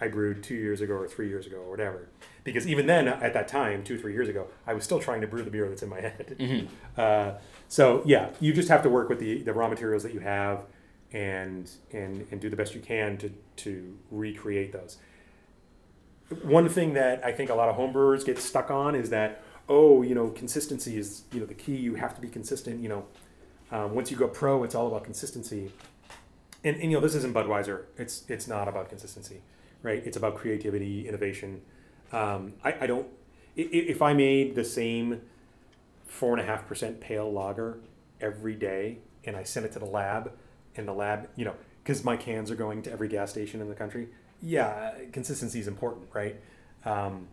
I 0.00 0.08
brewed 0.08 0.42
two 0.42 0.54
years 0.54 0.80
ago 0.80 0.94
or 0.94 1.08
three 1.08 1.28
years 1.28 1.46
ago 1.46 1.58
or 1.58 1.70
whatever. 1.70 2.08
Because 2.42 2.66
even 2.66 2.86
then, 2.86 3.08
at 3.08 3.32
that 3.32 3.48
time, 3.48 3.82
two 3.84 3.98
three 3.98 4.12
years 4.12 4.28
ago, 4.28 4.48
I 4.66 4.74
was 4.74 4.84
still 4.84 5.00
trying 5.00 5.20
to 5.22 5.26
brew 5.26 5.42
the 5.42 5.50
beer 5.50 5.68
that's 5.68 5.82
in 5.82 5.88
my 5.88 6.00
head. 6.00 6.36
Uh, 6.96 7.38
so 7.68 8.02
yeah, 8.04 8.30
you 8.40 8.52
just 8.52 8.68
have 8.68 8.82
to 8.82 8.88
work 8.88 9.08
with 9.08 9.18
the, 9.18 9.42
the 9.42 9.52
raw 9.52 9.68
materials 9.68 10.02
that 10.04 10.14
you 10.14 10.20
have, 10.20 10.60
and 11.12 11.70
and 11.92 12.26
and 12.30 12.40
do 12.40 12.48
the 12.48 12.56
best 12.56 12.74
you 12.74 12.80
can 12.80 13.16
to 13.18 13.30
to 13.56 13.96
recreate 14.10 14.72
those. 14.72 14.98
One 16.42 16.68
thing 16.68 16.94
that 16.94 17.24
I 17.24 17.32
think 17.32 17.50
a 17.50 17.54
lot 17.54 17.68
of 17.68 17.76
homebrewers 17.76 18.24
get 18.24 18.38
stuck 18.38 18.70
on 18.70 18.94
is 18.94 19.10
that 19.10 19.42
oh 19.68 20.02
you 20.02 20.14
know 20.14 20.28
consistency 20.28 20.98
is 20.98 21.22
you 21.32 21.40
know 21.40 21.46
the 21.46 21.54
key. 21.54 21.76
You 21.76 21.94
have 21.96 22.14
to 22.14 22.20
be 22.20 22.28
consistent. 22.28 22.82
You 22.82 22.88
know, 22.88 23.06
um, 23.70 23.94
once 23.94 24.10
you 24.10 24.16
go 24.16 24.28
pro, 24.28 24.64
it's 24.64 24.74
all 24.74 24.86
about 24.86 25.04
consistency. 25.04 25.72
And, 26.62 26.76
and 26.76 26.90
you 26.90 26.96
know 26.96 27.00
this 27.00 27.14
isn't 27.14 27.34
Budweiser. 27.34 27.84
It's 27.98 28.24
it's 28.28 28.48
not 28.48 28.68
about 28.68 28.88
consistency, 28.88 29.42
right? 29.82 30.02
It's 30.06 30.16
about 30.16 30.36
creativity, 30.36 31.06
innovation. 31.06 31.60
Um, 32.12 32.54
I, 32.64 32.74
I 32.82 32.86
don't. 32.86 33.06
If 33.56 34.02
I 34.02 34.14
made 34.14 34.54
the 34.54 34.64
same 34.64 35.20
four 36.06 36.32
and 36.32 36.40
a 36.40 36.44
half 36.44 36.66
percent 36.66 37.00
pale 37.00 37.30
lager 37.30 37.78
every 38.20 38.54
day, 38.54 38.98
and 39.24 39.36
I 39.36 39.42
sent 39.42 39.66
it 39.66 39.72
to 39.72 39.78
the 39.78 39.84
lab, 39.84 40.32
and 40.76 40.88
the 40.88 40.92
lab, 40.92 41.28
you 41.36 41.44
know, 41.44 41.54
because 41.82 42.04
my 42.04 42.16
cans 42.16 42.50
are 42.50 42.56
going 42.56 42.82
to 42.82 42.92
every 42.92 43.08
gas 43.08 43.30
station 43.30 43.60
in 43.60 43.68
the 43.68 43.74
country. 43.74 44.08
Yeah, 44.44 44.92
consistency 45.10 45.58
is 45.58 45.68
important, 45.68 46.06
right? 46.12 46.36
Um, 46.84 47.28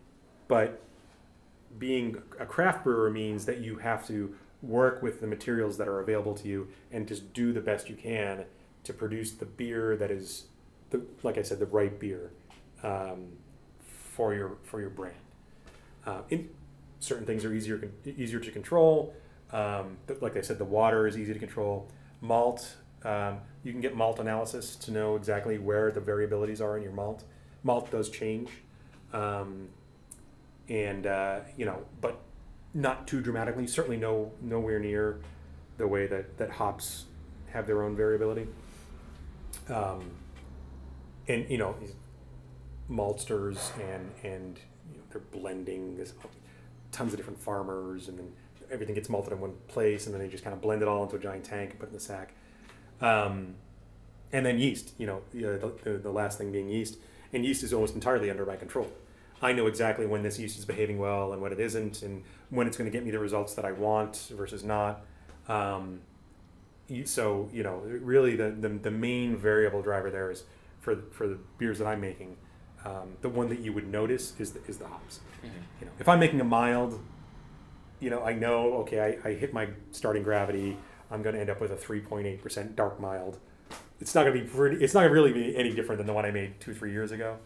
but 0.48 0.80
being 1.78 2.16
a 2.40 2.46
craft 2.46 2.84
brewer 2.84 3.10
means 3.10 3.44
that 3.44 3.58
you 3.58 3.76
have 3.76 4.06
to 4.06 4.34
work 4.62 5.02
with 5.02 5.20
the 5.20 5.26
materials 5.26 5.76
that 5.76 5.88
are 5.88 6.00
available 6.00 6.34
to 6.34 6.48
you 6.48 6.68
and 6.90 7.06
just 7.06 7.34
do 7.34 7.52
the 7.52 7.60
best 7.60 7.90
you 7.90 7.96
can 7.96 8.44
to 8.84 8.92
produce 8.94 9.32
the 9.32 9.44
beer 9.44 9.94
that 9.96 10.10
is, 10.10 10.44
the, 10.90 11.02
like 11.22 11.36
I 11.36 11.42
said, 11.42 11.58
the 11.58 11.66
right 11.66 11.98
beer 11.98 12.30
um, 12.82 13.32
for 13.80 14.34
your 14.34 14.56
for 14.62 14.80
your 14.80 14.90
brand. 14.90 15.14
Uh, 16.06 16.22
in, 16.30 16.48
certain 16.98 17.26
things 17.26 17.44
are 17.44 17.52
easier 17.52 17.90
easier 18.06 18.40
to 18.40 18.50
control. 18.50 19.14
Um, 19.52 19.98
like 20.20 20.36
I 20.36 20.40
said, 20.40 20.58
the 20.58 20.64
water 20.64 21.06
is 21.06 21.18
easy 21.18 21.34
to 21.34 21.38
control. 21.38 21.88
Malt, 22.22 22.76
um, 23.04 23.38
you 23.64 23.72
can 23.72 23.80
get 23.80 23.96
malt 23.96 24.18
analysis 24.18 24.76
to 24.76 24.90
know 24.90 25.16
exactly 25.16 25.58
where 25.58 25.90
the 25.90 26.00
variabilities 26.00 26.60
are 26.60 26.76
in 26.76 26.82
your 26.82 26.92
malt. 26.92 27.24
Malt 27.62 27.90
does 27.90 28.10
change, 28.10 28.50
um, 29.12 29.68
and 30.68 31.06
uh, 31.06 31.40
you 31.56 31.64
know, 31.64 31.82
but 32.00 32.20
not 32.74 33.06
too 33.06 33.20
dramatically. 33.20 33.66
Certainly, 33.66 33.98
no 33.98 34.32
nowhere 34.40 34.78
near 34.78 35.20
the 35.78 35.86
way 35.86 36.06
that 36.06 36.38
that 36.38 36.50
hops 36.50 37.06
have 37.50 37.66
their 37.66 37.82
own 37.82 37.96
variability. 37.96 38.46
Um, 39.68 40.10
and 41.28 41.48
you 41.48 41.58
know, 41.58 41.76
maltsters 42.90 43.70
and 43.78 44.10
and 44.22 44.58
you 44.90 44.98
know, 44.98 45.04
they're 45.10 45.20
blending 45.40 45.96
this 45.96 46.14
tons 46.90 47.12
of 47.12 47.18
different 47.18 47.40
farmers, 47.40 48.08
and 48.08 48.18
then 48.18 48.32
everything 48.70 48.94
gets 48.94 49.08
malted 49.08 49.32
in 49.32 49.40
one 49.40 49.54
place, 49.68 50.06
and 50.06 50.14
then 50.14 50.20
they 50.20 50.28
just 50.28 50.44
kind 50.44 50.54
of 50.54 50.60
blend 50.60 50.82
it 50.82 50.88
all 50.88 51.02
into 51.02 51.16
a 51.16 51.18
giant 51.18 51.44
tank 51.44 51.70
and 51.70 51.78
put 51.78 51.86
it 51.86 51.90
in 51.90 51.94
the 51.94 52.00
sack. 52.00 52.34
Um, 53.02 53.56
and 54.32 54.46
then 54.46 54.58
yeast, 54.58 54.94
you 54.96 55.06
know, 55.06 55.22
the, 55.32 55.72
the, 55.84 55.98
the 55.98 56.10
last 56.10 56.38
thing 56.38 56.52
being 56.52 56.68
yeast, 56.68 56.96
and 57.32 57.44
yeast 57.44 57.62
is 57.62 57.72
almost 57.72 57.94
entirely 57.94 58.30
under 58.30 58.46
my 58.46 58.56
control. 58.56 58.90
I 59.42 59.52
know 59.52 59.66
exactly 59.66 60.06
when 60.06 60.22
this 60.22 60.38
yeast 60.38 60.58
is 60.58 60.64
behaving 60.64 60.98
well 60.98 61.32
and 61.32 61.42
when 61.42 61.52
it 61.52 61.58
isn't, 61.60 62.02
and 62.02 62.22
when 62.50 62.66
it's 62.66 62.76
going 62.76 62.90
to 62.90 62.96
get 62.96 63.04
me 63.04 63.10
the 63.10 63.18
results 63.18 63.54
that 63.54 63.64
I 63.64 63.72
want 63.72 64.30
versus 64.36 64.62
not. 64.62 65.04
Um, 65.48 66.00
so 67.04 67.48
you 67.52 67.62
know, 67.62 67.78
really, 67.78 68.36
the, 68.36 68.50
the 68.50 68.68
the 68.68 68.90
main 68.90 69.36
variable 69.36 69.82
driver 69.82 70.10
there 70.10 70.30
is 70.30 70.44
for 70.80 70.96
for 71.10 71.26
the 71.26 71.38
beers 71.58 71.78
that 71.78 71.86
I'm 71.86 72.00
making. 72.00 72.36
Um, 72.84 73.16
the 73.20 73.28
one 73.28 73.48
that 73.48 73.60
you 73.60 73.72
would 73.72 73.88
notice 73.88 74.34
is 74.38 74.52
the, 74.52 74.60
is 74.66 74.78
the 74.78 74.86
hops. 74.86 75.20
You 75.80 75.86
know, 75.86 75.92
if 75.98 76.08
I'm 76.08 76.18
making 76.18 76.40
a 76.40 76.44
mild, 76.44 77.00
you 78.00 78.10
know, 78.10 78.22
I 78.22 78.34
know 78.34 78.74
okay, 78.78 79.18
I, 79.24 79.28
I 79.28 79.34
hit 79.34 79.52
my 79.52 79.68
starting 79.90 80.22
gravity. 80.22 80.76
I'm 81.12 81.22
going 81.22 81.34
to 81.34 81.40
end 81.40 81.50
up 81.50 81.60
with 81.60 81.70
a 81.70 81.76
3.8% 81.76 82.74
dark 82.74 82.98
mild. 82.98 83.38
It's 84.00 84.14
not 84.14 84.24
going 84.24 84.36
to 84.36 84.42
be 84.42 84.48
pretty. 84.48 84.82
It's 84.82 84.94
not 84.94 85.00
going 85.00 85.10
to 85.10 85.14
really 85.14 85.32
be 85.32 85.56
any 85.56 85.72
different 85.72 85.98
than 85.98 86.06
the 86.06 86.12
one 86.12 86.24
I 86.24 86.30
made 86.32 86.58
two 86.60 86.74
three 86.74 86.90
years 86.90 87.12
ago. 87.12 87.38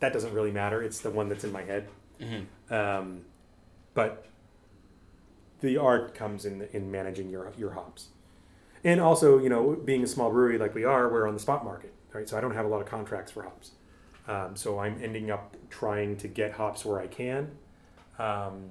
That 0.00 0.12
doesn't 0.12 0.32
really 0.32 0.52
matter. 0.52 0.82
It's 0.82 1.00
the 1.00 1.10
one 1.10 1.28
that's 1.28 1.42
in 1.44 1.50
my 1.52 1.62
head. 1.62 1.88
Um, 2.70 3.22
but 3.94 4.26
the 5.60 5.76
art 5.76 6.14
comes 6.14 6.44
in 6.44 6.68
in 6.72 6.90
managing 6.92 7.28
your 7.30 7.52
your 7.58 7.72
hops, 7.72 8.08
and 8.84 9.00
also 9.00 9.38
you 9.38 9.48
know 9.48 9.72
being 9.84 10.04
a 10.04 10.06
small 10.06 10.30
brewery 10.30 10.58
like 10.58 10.74
we 10.74 10.84
are, 10.84 11.08
we're 11.08 11.26
on 11.26 11.34
the 11.34 11.40
spot 11.40 11.64
market, 11.64 11.92
right? 12.12 12.28
So 12.28 12.38
I 12.38 12.40
don't 12.40 12.54
have 12.54 12.66
a 12.66 12.68
lot 12.68 12.80
of 12.80 12.86
contracts 12.86 13.32
for 13.32 13.42
hops. 13.42 13.72
Um, 14.28 14.54
so 14.54 14.78
I'm 14.78 15.02
ending 15.02 15.30
up 15.30 15.56
trying 15.70 16.16
to 16.18 16.28
get 16.28 16.52
hops 16.52 16.84
where 16.84 17.00
I 17.00 17.08
can, 17.08 17.50
um, 18.18 18.70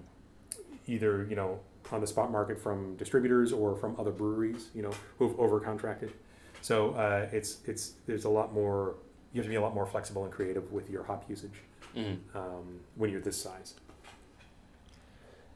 either 0.87 1.25
you 1.29 1.35
know 1.35 1.59
on 1.91 2.01
the 2.01 2.07
spot 2.07 2.31
market 2.31 2.59
from 2.59 2.95
distributors 2.95 3.51
or 3.53 3.75
from 3.75 3.95
other 3.99 4.11
breweries, 4.11 4.69
you 4.73 4.81
know 4.81 4.91
who've 5.19 5.37
over 5.39 5.59
contracted. 5.59 6.13
So 6.61 6.91
uh, 6.91 7.27
it's 7.31 7.57
it's 7.65 7.93
there's 8.07 8.25
a 8.25 8.29
lot 8.29 8.53
more. 8.53 8.95
You 9.33 9.39
have 9.39 9.45
to 9.45 9.49
be 9.49 9.55
a 9.55 9.61
lot 9.61 9.73
more 9.73 9.85
flexible 9.85 10.23
and 10.25 10.31
creative 10.33 10.71
with 10.71 10.89
your 10.89 11.03
hop 11.03 11.27
usage 11.29 11.61
Mhm. 11.95 12.17
um, 12.35 12.79
when 12.95 13.09
you're 13.09 13.19
this 13.21 13.35
size. 13.41 13.73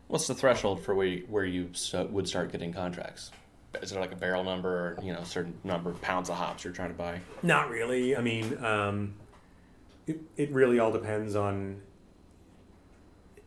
What's 0.07 0.25
the 0.27 0.33
threshold 0.33 0.81
for 0.81 0.95
where 0.95 1.05
you, 1.05 1.25
where 1.29 1.45
you 1.45 1.69
would 2.09 2.27
start 2.27 2.51
getting 2.51 2.73
contracts? 2.73 3.31
Is 3.81 3.91
there 3.91 3.99
like 4.01 4.11
a 4.13 4.15
barrel 4.15 4.43
number 4.43 4.69
or 4.69 4.97
you 5.03 5.13
know 5.13 5.19
a 5.19 5.25
certain 5.25 5.53
number 5.63 5.89
of 5.91 6.01
pounds 6.01 6.29
of 6.29 6.35
hops 6.35 6.63
you're 6.63 6.73
trying 6.73 6.89
to 6.89 6.95
buy? 6.97 7.19
Not 7.43 7.69
really. 7.69 8.15
I 8.15 8.21
mean, 8.21 8.63
um, 8.63 9.13
it, 10.07 10.19
it 10.37 10.51
really 10.51 10.79
all 10.79 10.91
depends 10.91 11.35
on 11.35 11.81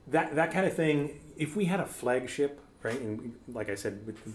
that 0.09 0.35
that 0.37 0.53
kind 0.53 0.67
of 0.67 0.75
thing. 0.75 1.19
If 1.37 1.57
we 1.57 1.65
had 1.65 1.81
a 1.81 1.87
flagship, 1.87 2.61
right, 2.83 3.01
and 3.01 3.35
like 3.53 3.69
I 3.71 3.75
said 3.75 4.07
with 4.07 4.23
the, 4.25 4.33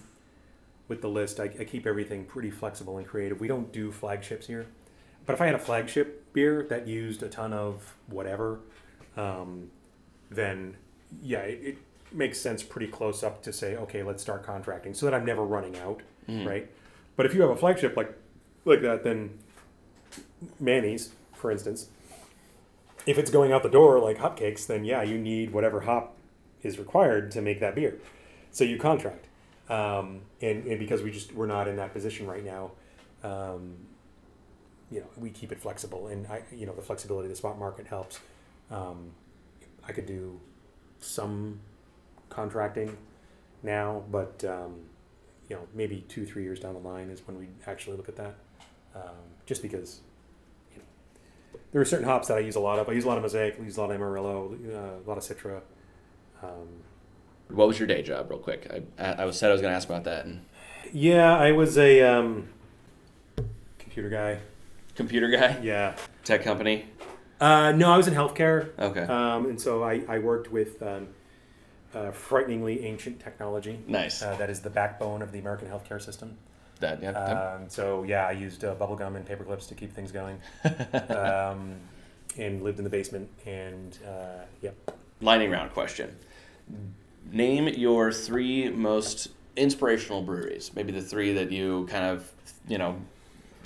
with 0.88 1.02
the 1.02 1.10
list, 1.10 1.40
I, 1.40 1.46
I 1.60 1.64
keep 1.64 1.86
everything 1.86 2.26
pretty 2.26 2.52
flexible 2.52 2.98
and 2.98 3.08
creative. 3.08 3.40
We 3.40 3.48
don't 3.48 3.72
do 3.72 3.92
flagships 3.92 4.48
here, 4.48 4.68
but 5.26 5.34
if 5.34 5.42
I 5.42 5.46
had 5.48 5.56
a 5.56 5.60
flagship 5.60 6.34
beer 6.34 6.66
that 6.70 6.88
used 6.88 7.24
a 7.24 7.30
ton 7.30 7.54
of 7.54 7.96
whatever, 8.08 8.60
um, 9.18 9.72
then 10.30 10.76
yeah, 11.22 11.40
it, 11.40 11.60
it 11.64 11.78
makes 12.12 12.40
sense 12.40 12.64
pretty 12.64 12.88
close 12.88 13.24
up 13.24 13.42
to 13.44 13.54
say, 13.54 13.76
okay, 13.76 14.04
let's 14.04 14.22
start 14.22 14.44
contracting, 14.46 14.94
so 14.94 15.06
that 15.06 15.14
I'm 15.14 15.26
never 15.26 15.44
running 15.44 15.78
out, 15.80 16.02
right? 16.48 16.70
But 17.16 17.26
if 17.26 17.34
you 17.34 17.42
have 17.42 17.50
a 17.52 17.56
flagship 17.56 17.96
like 17.98 18.14
like 18.66 18.82
that, 18.82 19.04
then 19.04 19.38
Manny's, 20.60 21.12
for 21.34 21.52
instance, 21.52 21.88
if 23.06 23.18
it's 23.18 23.30
going 23.32 23.52
out 23.52 23.64
the 23.64 23.70
door 23.70 24.00
like 24.00 24.18
hotcakes, 24.18 24.66
then 24.68 24.84
yeah, 24.86 25.02
you 25.04 25.18
need 25.18 25.52
whatever 25.54 25.82
hop 25.82 26.16
is 26.64 26.78
required 26.80 27.32
to 27.32 27.42
make 27.42 27.60
that 27.60 27.76
beer. 27.76 28.00
So 28.56 28.64
you 28.64 28.78
contract, 28.78 29.28
um, 29.70 30.22
and, 30.42 30.66
and 30.66 30.80
because 30.80 31.04
we 31.04 31.12
just 31.12 31.34
we're 31.34 31.46
not 31.46 31.68
in 31.68 31.76
that 31.76 31.92
position 31.92 32.26
right 32.26 32.42
now, 32.42 32.72
um, 33.22 33.76
you 34.90 35.02
know, 35.02 35.08
we 35.18 35.30
keep 35.30 35.52
it 35.52 35.60
flexible, 35.60 36.08
and 36.08 36.26
I, 36.28 36.42
you 36.56 36.66
know, 36.66 36.72
the 36.72 36.82
flexibility 36.82 37.26
of 37.26 37.32
the 37.32 37.36
spot 37.36 37.60
market 37.60 37.86
helps. 37.86 38.22
Um, 38.72 39.12
I 39.86 39.92
could 39.92 40.06
do 40.06 40.40
some 41.02 41.60
contracting 42.30 42.96
now, 43.62 44.06
but 44.10 44.46
um, 44.48 44.76
you 45.50 45.58
know, 45.58 45.68
maybe 45.74 46.06
two, 46.08 46.26
three 46.26 46.44
years 46.44 46.62
down 46.62 46.76
the 46.76 46.80
line 46.80 47.10
is 47.10 47.28
when 47.28 47.38
we 47.38 47.48
actually 47.68 47.98
look 47.98 48.08
at 48.08 48.16
that. 48.16 48.36
Um, 48.96 49.36
just 49.46 49.64
because, 49.64 50.00
there 51.74 51.82
are 51.82 51.86
certain 51.86 52.06
hops 52.06 52.30
that 52.30 52.38
I 52.38 52.40
use 52.40 52.56
a 52.56 52.62
lot 52.62 52.80
of. 52.80 52.88
I 52.88 52.94
use 52.94 53.04
a 53.04 53.10
lot 53.10 53.18
of 53.18 53.24
Mosaic, 53.24 53.58
I 53.60 53.64
use 53.66 53.76
a 53.76 53.82
lot 53.82 53.90
of 53.90 53.98
Amarillo, 53.98 54.58
uh, 54.66 55.06
a 55.06 55.10
lot 55.10 55.18
of 55.18 55.26
Citra. 55.26 55.60
Um, 56.42 56.70
What 57.50 57.68
was 57.68 57.80
your 57.80 57.88
day 57.88 58.02
job, 58.02 58.30
real 58.30 58.40
quick? 58.40 58.70
I, 59.00 59.04
I 59.14 59.26
was 59.26 59.38
said 59.38 59.50
I 59.50 59.54
was 59.54 59.62
going 59.62 59.72
to 59.72 59.76
ask 59.76 59.88
about 59.88 60.04
that. 60.06 60.26
And 60.26 60.46
yeah, 60.92 61.38
I 61.38 61.52
was 61.52 61.78
a 61.78 62.02
um, 62.02 62.50
computer 63.78 64.10
guy. 64.10 64.40
computer 64.96 65.30
guy, 65.30 65.60
Yeah. 65.62 65.96
tech 66.24 66.44
company. 66.44 66.86
Uh, 67.40 67.72
no, 67.74 67.92
I 67.92 67.98
was 67.98 68.08
in 68.08 68.14
healthcare. 68.14 68.70
Okay, 68.80 69.02
Um, 69.02 69.46
and 69.48 69.60
so 69.62 69.84
I, 69.84 70.02
I 70.08 70.20
worked 70.20 70.52
with 70.52 70.82
um, 70.82 71.08
uh, 71.94 72.12
frighteningly 72.12 72.84
ancient 72.86 73.20
technology. 73.20 73.80
nice. 73.88 74.22
Uh, 74.22 74.36
that 74.38 74.50
is 74.50 74.62
the 74.62 74.70
backbone 74.70 75.22
of 75.22 75.32
the 75.32 75.40
American 75.40 75.68
healthcare 75.68 76.02
system. 76.02 76.38
that 76.80 77.02
yeah. 77.04 77.12
that- 77.12 77.56
Um, 77.62 77.70
so 77.70 78.04
yeah, 78.04 78.26
I 78.26 78.32
used 78.32 78.64
uh, 78.66 78.74
bubble 78.76 78.96
gum 78.96 79.16
and 79.16 79.26
paper 79.26 79.44
clips 79.44 79.68
to 79.68 79.76
keep 79.76 79.94
things 79.94 80.12
going, 80.12 80.40
um, 81.10 81.76
and 82.38 82.64
lived 82.64 82.80
in 82.80 82.84
the 82.84 82.90
basement. 82.90 83.30
And 83.46 83.98
uh, 84.08 84.46
yep, 84.62 84.76
lightning 85.22 85.52
round 85.52 85.72
question. 85.74 86.16
Name 87.32 87.68
your 87.68 88.12
three 88.12 88.70
most 88.70 89.30
inspirational 89.56 90.22
breweries. 90.22 90.72
Maybe 90.76 90.92
the 90.92 91.02
three 91.02 91.34
that 91.34 91.52
you 91.52 91.88
kind 91.90 92.06
of, 92.06 92.32
you 92.68 92.78
know, 92.78 92.98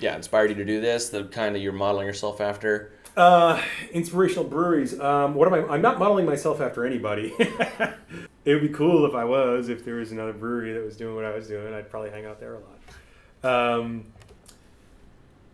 yeah, 0.00 0.16
inspired 0.16 0.50
you 0.50 0.56
to 0.56 0.64
do 0.64 0.80
this. 0.80 1.10
The 1.10 1.24
kind 1.24 1.54
of 1.56 1.62
you're 1.62 1.72
modeling 1.72 2.06
yourself 2.06 2.40
after. 2.40 2.92
uh, 3.16 3.60
inspirational 3.92 4.44
breweries. 4.44 4.98
Um, 4.98 5.34
what 5.34 5.46
am 5.46 5.54
I? 5.54 5.74
I'm 5.74 5.82
not 5.82 5.98
modeling 5.98 6.26
myself 6.26 6.60
after 6.60 6.86
anybody. 6.86 7.34
it 7.38 8.54
would 8.54 8.62
be 8.62 8.68
cool 8.70 9.04
if 9.06 9.14
I 9.14 9.24
was. 9.24 9.68
If 9.68 9.84
there 9.84 9.96
was 9.96 10.10
another 10.12 10.32
brewery 10.32 10.72
that 10.72 10.82
was 10.84 10.96
doing 10.96 11.14
what 11.14 11.24
I 11.24 11.34
was 11.34 11.46
doing, 11.48 11.74
I'd 11.74 11.90
probably 11.90 12.10
hang 12.10 12.24
out 12.26 12.40
there 12.40 12.54
a 12.54 12.60
lot. 12.60 13.78
Um, 13.78 14.04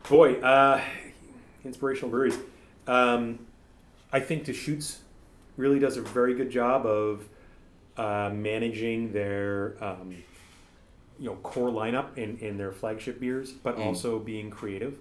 boy, 0.08 0.34
uh, 0.34 0.80
inspirational 1.64 2.10
breweries. 2.10 2.38
Um, 2.86 3.40
I 4.12 4.20
think 4.20 4.44
Deschutes 4.44 5.00
really 5.56 5.78
does 5.80 5.96
a 5.96 6.02
very 6.02 6.34
good 6.34 6.50
job 6.50 6.86
of 6.86 7.24
uh, 7.96 8.30
managing 8.32 9.12
their 9.12 9.76
um, 9.82 10.14
you 11.18 11.26
know 11.26 11.36
core 11.36 11.70
lineup 11.70 12.16
in, 12.18 12.36
in 12.38 12.58
their 12.58 12.72
flagship 12.72 13.18
beers, 13.20 13.52
but 13.52 13.76
Mm. 13.76 13.86
also 13.86 14.18
being 14.18 14.50
creative. 14.50 14.98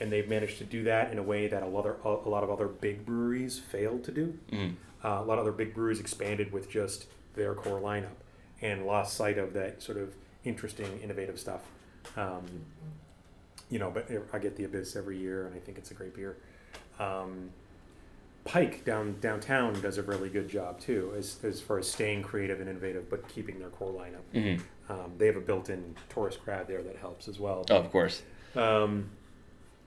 And 0.00 0.10
they've 0.10 0.28
managed 0.28 0.58
to 0.58 0.64
do 0.64 0.82
that 0.84 1.12
in 1.12 1.18
a 1.18 1.22
way 1.22 1.46
that 1.46 1.62
a 1.62 1.66
lot 1.66 1.86
of, 1.86 2.26
a 2.26 2.28
lot 2.28 2.42
of 2.42 2.50
other 2.50 2.66
big 2.66 3.06
breweries 3.06 3.60
failed 3.60 4.02
to 4.04 4.12
do. 4.12 4.36
Mm. 4.50 4.74
Uh, 5.04 5.08
a 5.20 5.24
lot 5.24 5.34
of 5.38 5.42
other 5.42 5.52
big 5.52 5.72
breweries 5.74 6.00
expanded 6.00 6.52
with 6.52 6.68
just 6.68 7.06
their 7.36 7.54
core 7.54 7.80
lineup 7.80 8.16
and 8.60 8.84
lost 8.86 9.16
sight 9.16 9.38
of 9.38 9.52
that 9.52 9.82
sort 9.82 9.96
of 9.98 10.14
interesting, 10.44 10.98
innovative 11.02 11.38
stuff. 11.38 11.60
Um, 12.16 12.42
you 13.70 13.78
know, 13.78 13.90
but 13.90 14.08
I 14.32 14.38
get 14.38 14.56
the 14.56 14.64
Abyss 14.64 14.96
every 14.96 15.16
year, 15.16 15.46
and 15.46 15.54
I 15.54 15.58
think 15.60 15.78
it's 15.78 15.90
a 15.90 15.94
great 15.94 16.14
beer. 16.14 16.36
Um, 16.98 17.50
Pike 18.44 18.84
down 18.84 19.16
downtown 19.20 19.80
does 19.80 19.96
a 19.96 20.02
really 20.02 20.28
good 20.28 20.48
job 20.48 20.78
too, 20.78 21.14
as, 21.16 21.38
as 21.44 21.60
far 21.62 21.78
as 21.78 21.90
staying 21.90 22.22
creative 22.22 22.60
and 22.60 22.68
innovative, 22.68 23.08
but 23.08 23.26
keeping 23.28 23.58
their 23.58 23.70
core 23.70 23.90
lineup. 23.92 24.22
Mhm. 24.34 24.60
Um, 24.90 25.12
they 25.16 25.26
have 25.26 25.36
a 25.36 25.40
built-in 25.40 25.96
tourist 26.10 26.42
crowd 26.44 26.68
there 26.68 26.82
that 26.82 26.96
helps 26.96 27.26
as 27.26 27.40
well. 27.40 27.64
Oh, 27.70 27.76
of 27.76 27.90
course. 27.90 28.22
Um, 28.54 29.10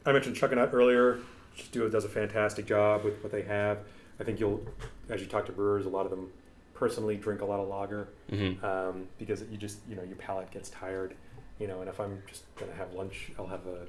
I 0.06 0.12
mentioned 0.12 0.36
Chuckanut 0.36 0.74
earlier. 0.74 1.20
Just 1.56 1.72
do 1.72 1.88
does 1.90 2.04
a 2.06 2.10
fantastic 2.10 2.66
job 2.66 3.04
with 3.04 3.22
what 3.22 3.32
they 3.32 3.44
have. 3.44 3.80
I 4.20 4.24
think 4.24 4.40
you'll, 4.40 4.66
as 5.10 5.22
you 5.22 5.28
talk 5.28 5.46
to 5.46 5.52
brewers, 5.52 5.86
a 5.86 5.90
lot 5.90 6.06
of 6.06 6.12
them 6.12 6.32
personally 6.74 7.16
drink 7.16 7.42
a 7.42 7.46
lot 7.46 7.60
of 7.60 7.68
lager 7.68 8.08
hmm 8.30 8.64
um, 8.64 9.08
because 9.18 9.44
you 9.52 9.58
just 9.58 9.80
you 9.90 9.96
know 9.96 10.04
your 10.04 10.16
palate 10.18 10.50
gets 10.52 10.70
tired, 10.72 11.14
you 11.60 11.68
know. 11.68 11.82
And 11.82 11.90
if 11.90 12.00
I'm 12.00 12.22
just 12.28 12.44
gonna 12.56 12.74
have 12.74 12.94
lunch, 12.94 13.32
I'll 13.38 13.48
have 13.48 13.66
a 13.68 13.88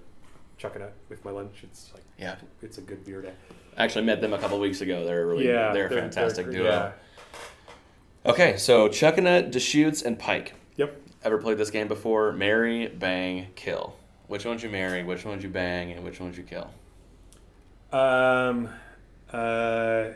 Chuckanut 0.59 0.91
with 1.09 1.25
my 1.25 1.31
lunch. 1.31 1.61
It's 1.63 1.91
like 1.95 2.03
Yeah. 2.19 2.37
it's 2.63 2.79
a 2.79 2.81
good 2.81 3.05
beer 3.05 3.23
day. 3.23 3.33
I 3.77 3.85
actually 3.85 4.05
met 4.05 4.21
them 4.21 4.33
a 4.33 4.39
couple 4.39 4.59
weeks 4.59 4.81
ago. 4.81 5.05
They're 5.05 5.27
really 5.27 5.47
yeah, 5.49 5.73
they're 5.73 5.87
a 5.87 5.91
fantastic 5.91 6.47
they're- 6.47 6.55
duo. 6.63 6.65
yeah. 6.65 6.93
Okay, 8.27 8.57
so 8.57 8.89
Chuckanut, 8.89 9.51
Deschutes, 9.53 10.03
and 10.03 10.19
Pike. 10.19 10.55
Yep. 10.77 11.01
Ever 11.23 11.39
played 11.39 11.59
this 11.59 11.71
game 11.71 11.89
before? 11.89 12.33
Marry, 12.33 12.89
bang, 12.89 13.49
kill. 13.55 13.97
Which 14.27 14.45
one'd 14.45 14.63
you 14.63 14.69
marry? 14.69 15.03
Which 15.05 15.25
one'd 15.25 15.43
you 15.43 15.49
bang? 15.49 15.93
And 15.93 16.05
which 16.05 16.21
one'd 16.21 16.37
you 16.37 16.43
kill? 16.43 16.71
Um, 17.93 18.69
uh, 19.33 20.09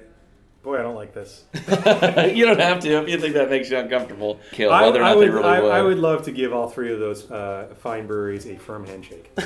Boy, 0.63 0.79
I 0.79 0.83
don't 0.83 0.95
like 0.95 1.13
this. 1.13 1.43
you 1.55 2.47
don't 2.47 2.61
have 2.61 2.79
to 2.81 3.03
if 3.03 3.09
you 3.09 3.19
think 3.19 3.35
that 3.35 3.51
makes 3.51 3.69
you 3.69 3.79
uncomfortable. 3.79 4.39
Kill 4.53 4.71
I, 4.71 4.83
whether 4.83 5.01
or 5.01 5.05
I 5.05 5.09
not 5.09 5.17
would, 5.17 5.29
they 5.29 5.33
really 5.33 5.49
I, 5.49 5.61
would. 5.61 5.73
I 5.73 5.83
would 5.83 5.99
love 5.99 6.23
to 6.27 6.31
give 6.31 6.53
all 6.53 6.69
three 6.69 6.93
of 6.93 7.01
those 7.01 7.29
uh, 7.33 7.75
fine 7.81 8.07
breweries 8.07 8.47
a 8.47 8.57
firm 8.57 8.87
handshake. 8.87 9.33
all 9.37 9.45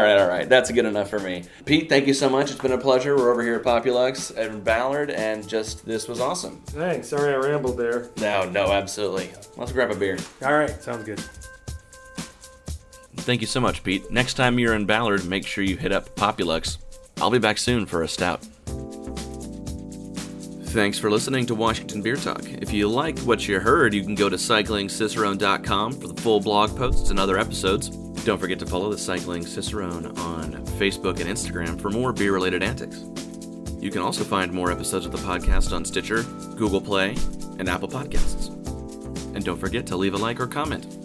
right, 0.00 0.16
all 0.16 0.28
right. 0.28 0.48
That's 0.48 0.70
good 0.70 0.84
enough 0.84 1.10
for 1.10 1.18
me. 1.18 1.42
Pete, 1.64 1.88
thank 1.88 2.06
you 2.06 2.14
so 2.14 2.30
much. 2.30 2.52
It's 2.52 2.60
been 2.60 2.70
a 2.70 2.78
pleasure. 2.78 3.16
We're 3.16 3.32
over 3.32 3.42
here 3.42 3.56
at 3.56 3.64
Populuxe 3.64 4.30
and 4.30 4.62
Ballard, 4.62 5.10
and 5.10 5.46
just 5.48 5.84
this 5.84 6.06
was 6.06 6.20
awesome. 6.20 6.62
Thanks. 6.66 7.08
Sorry 7.08 7.34
I 7.34 7.36
rambled 7.36 7.76
there. 7.76 8.10
No, 8.18 8.48
no, 8.48 8.70
absolutely. 8.70 9.32
Let's 9.56 9.72
grab 9.72 9.90
a 9.90 9.96
beer. 9.96 10.18
All 10.40 10.54
right, 10.54 10.80
sounds 10.80 11.04
good. 11.04 11.20
Thank 13.16 13.40
you 13.40 13.48
so 13.48 13.60
much, 13.60 13.82
Pete. 13.82 14.08
Next 14.12 14.34
time 14.34 14.60
you're 14.60 14.74
in 14.74 14.86
Ballard, 14.86 15.24
make 15.24 15.46
sure 15.46 15.64
you 15.64 15.76
hit 15.76 15.90
up 15.90 16.14
Populuxe. 16.14 16.78
I'll 17.20 17.30
be 17.30 17.38
back 17.40 17.58
soon 17.58 17.86
for 17.86 18.02
a 18.02 18.08
stout. 18.08 18.46
Thanks 20.74 20.98
for 20.98 21.08
listening 21.08 21.46
to 21.46 21.54
Washington 21.54 22.02
Beer 22.02 22.16
Talk. 22.16 22.42
If 22.46 22.72
you 22.72 22.88
liked 22.88 23.22
what 23.22 23.46
you 23.46 23.60
heard, 23.60 23.94
you 23.94 24.02
can 24.02 24.16
go 24.16 24.28
to 24.28 24.34
cyclingcicerone.com 24.34 25.92
for 25.92 26.08
the 26.08 26.20
full 26.20 26.40
blog 26.40 26.76
posts 26.76 27.10
and 27.10 27.20
other 27.20 27.38
episodes. 27.38 27.90
Don't 28.24 28.40
forget 28.40 28.58
to 28.58 28.66
follow 28.66 28.90
the 28.90 28.98
Cycling 28.98 29.46
Cicerone 29.46 30.06
on 30.18 30.54
Facebook 30.80 31.20
and 31.20 31.30
Instagram 31.30 31.80
for 31.80 31.90
more 31.90 32.12
beer 32.12 32.32
related 32.32 32.64
antics. 32.64 33.04
You 33.78 33.92
can 33.92 34.02
also 34.02 34.24
find 34.24 34.52
more 34.52 34.72
episodes 34.72 35.06
of 35.06 35.12
the 35.12 35.18
podcast 35.18 35.72
on 35.72 35.84
Stitcher, 35.84 36.24
Google 36.56 36.80
Play, 36.80 37.10
and 37.60 37.68
Apple 37.68 37.88
Podcasts. 37.88 38.48
And 39.36 39.44
don't 39.44 39.60
forget 39.60 39.86
to 39.86 39.96
leave 39.96 40.14
a 40.14 40.18
like 40.18 40.40
or 40.40 40.48
comment. 40.48 41.03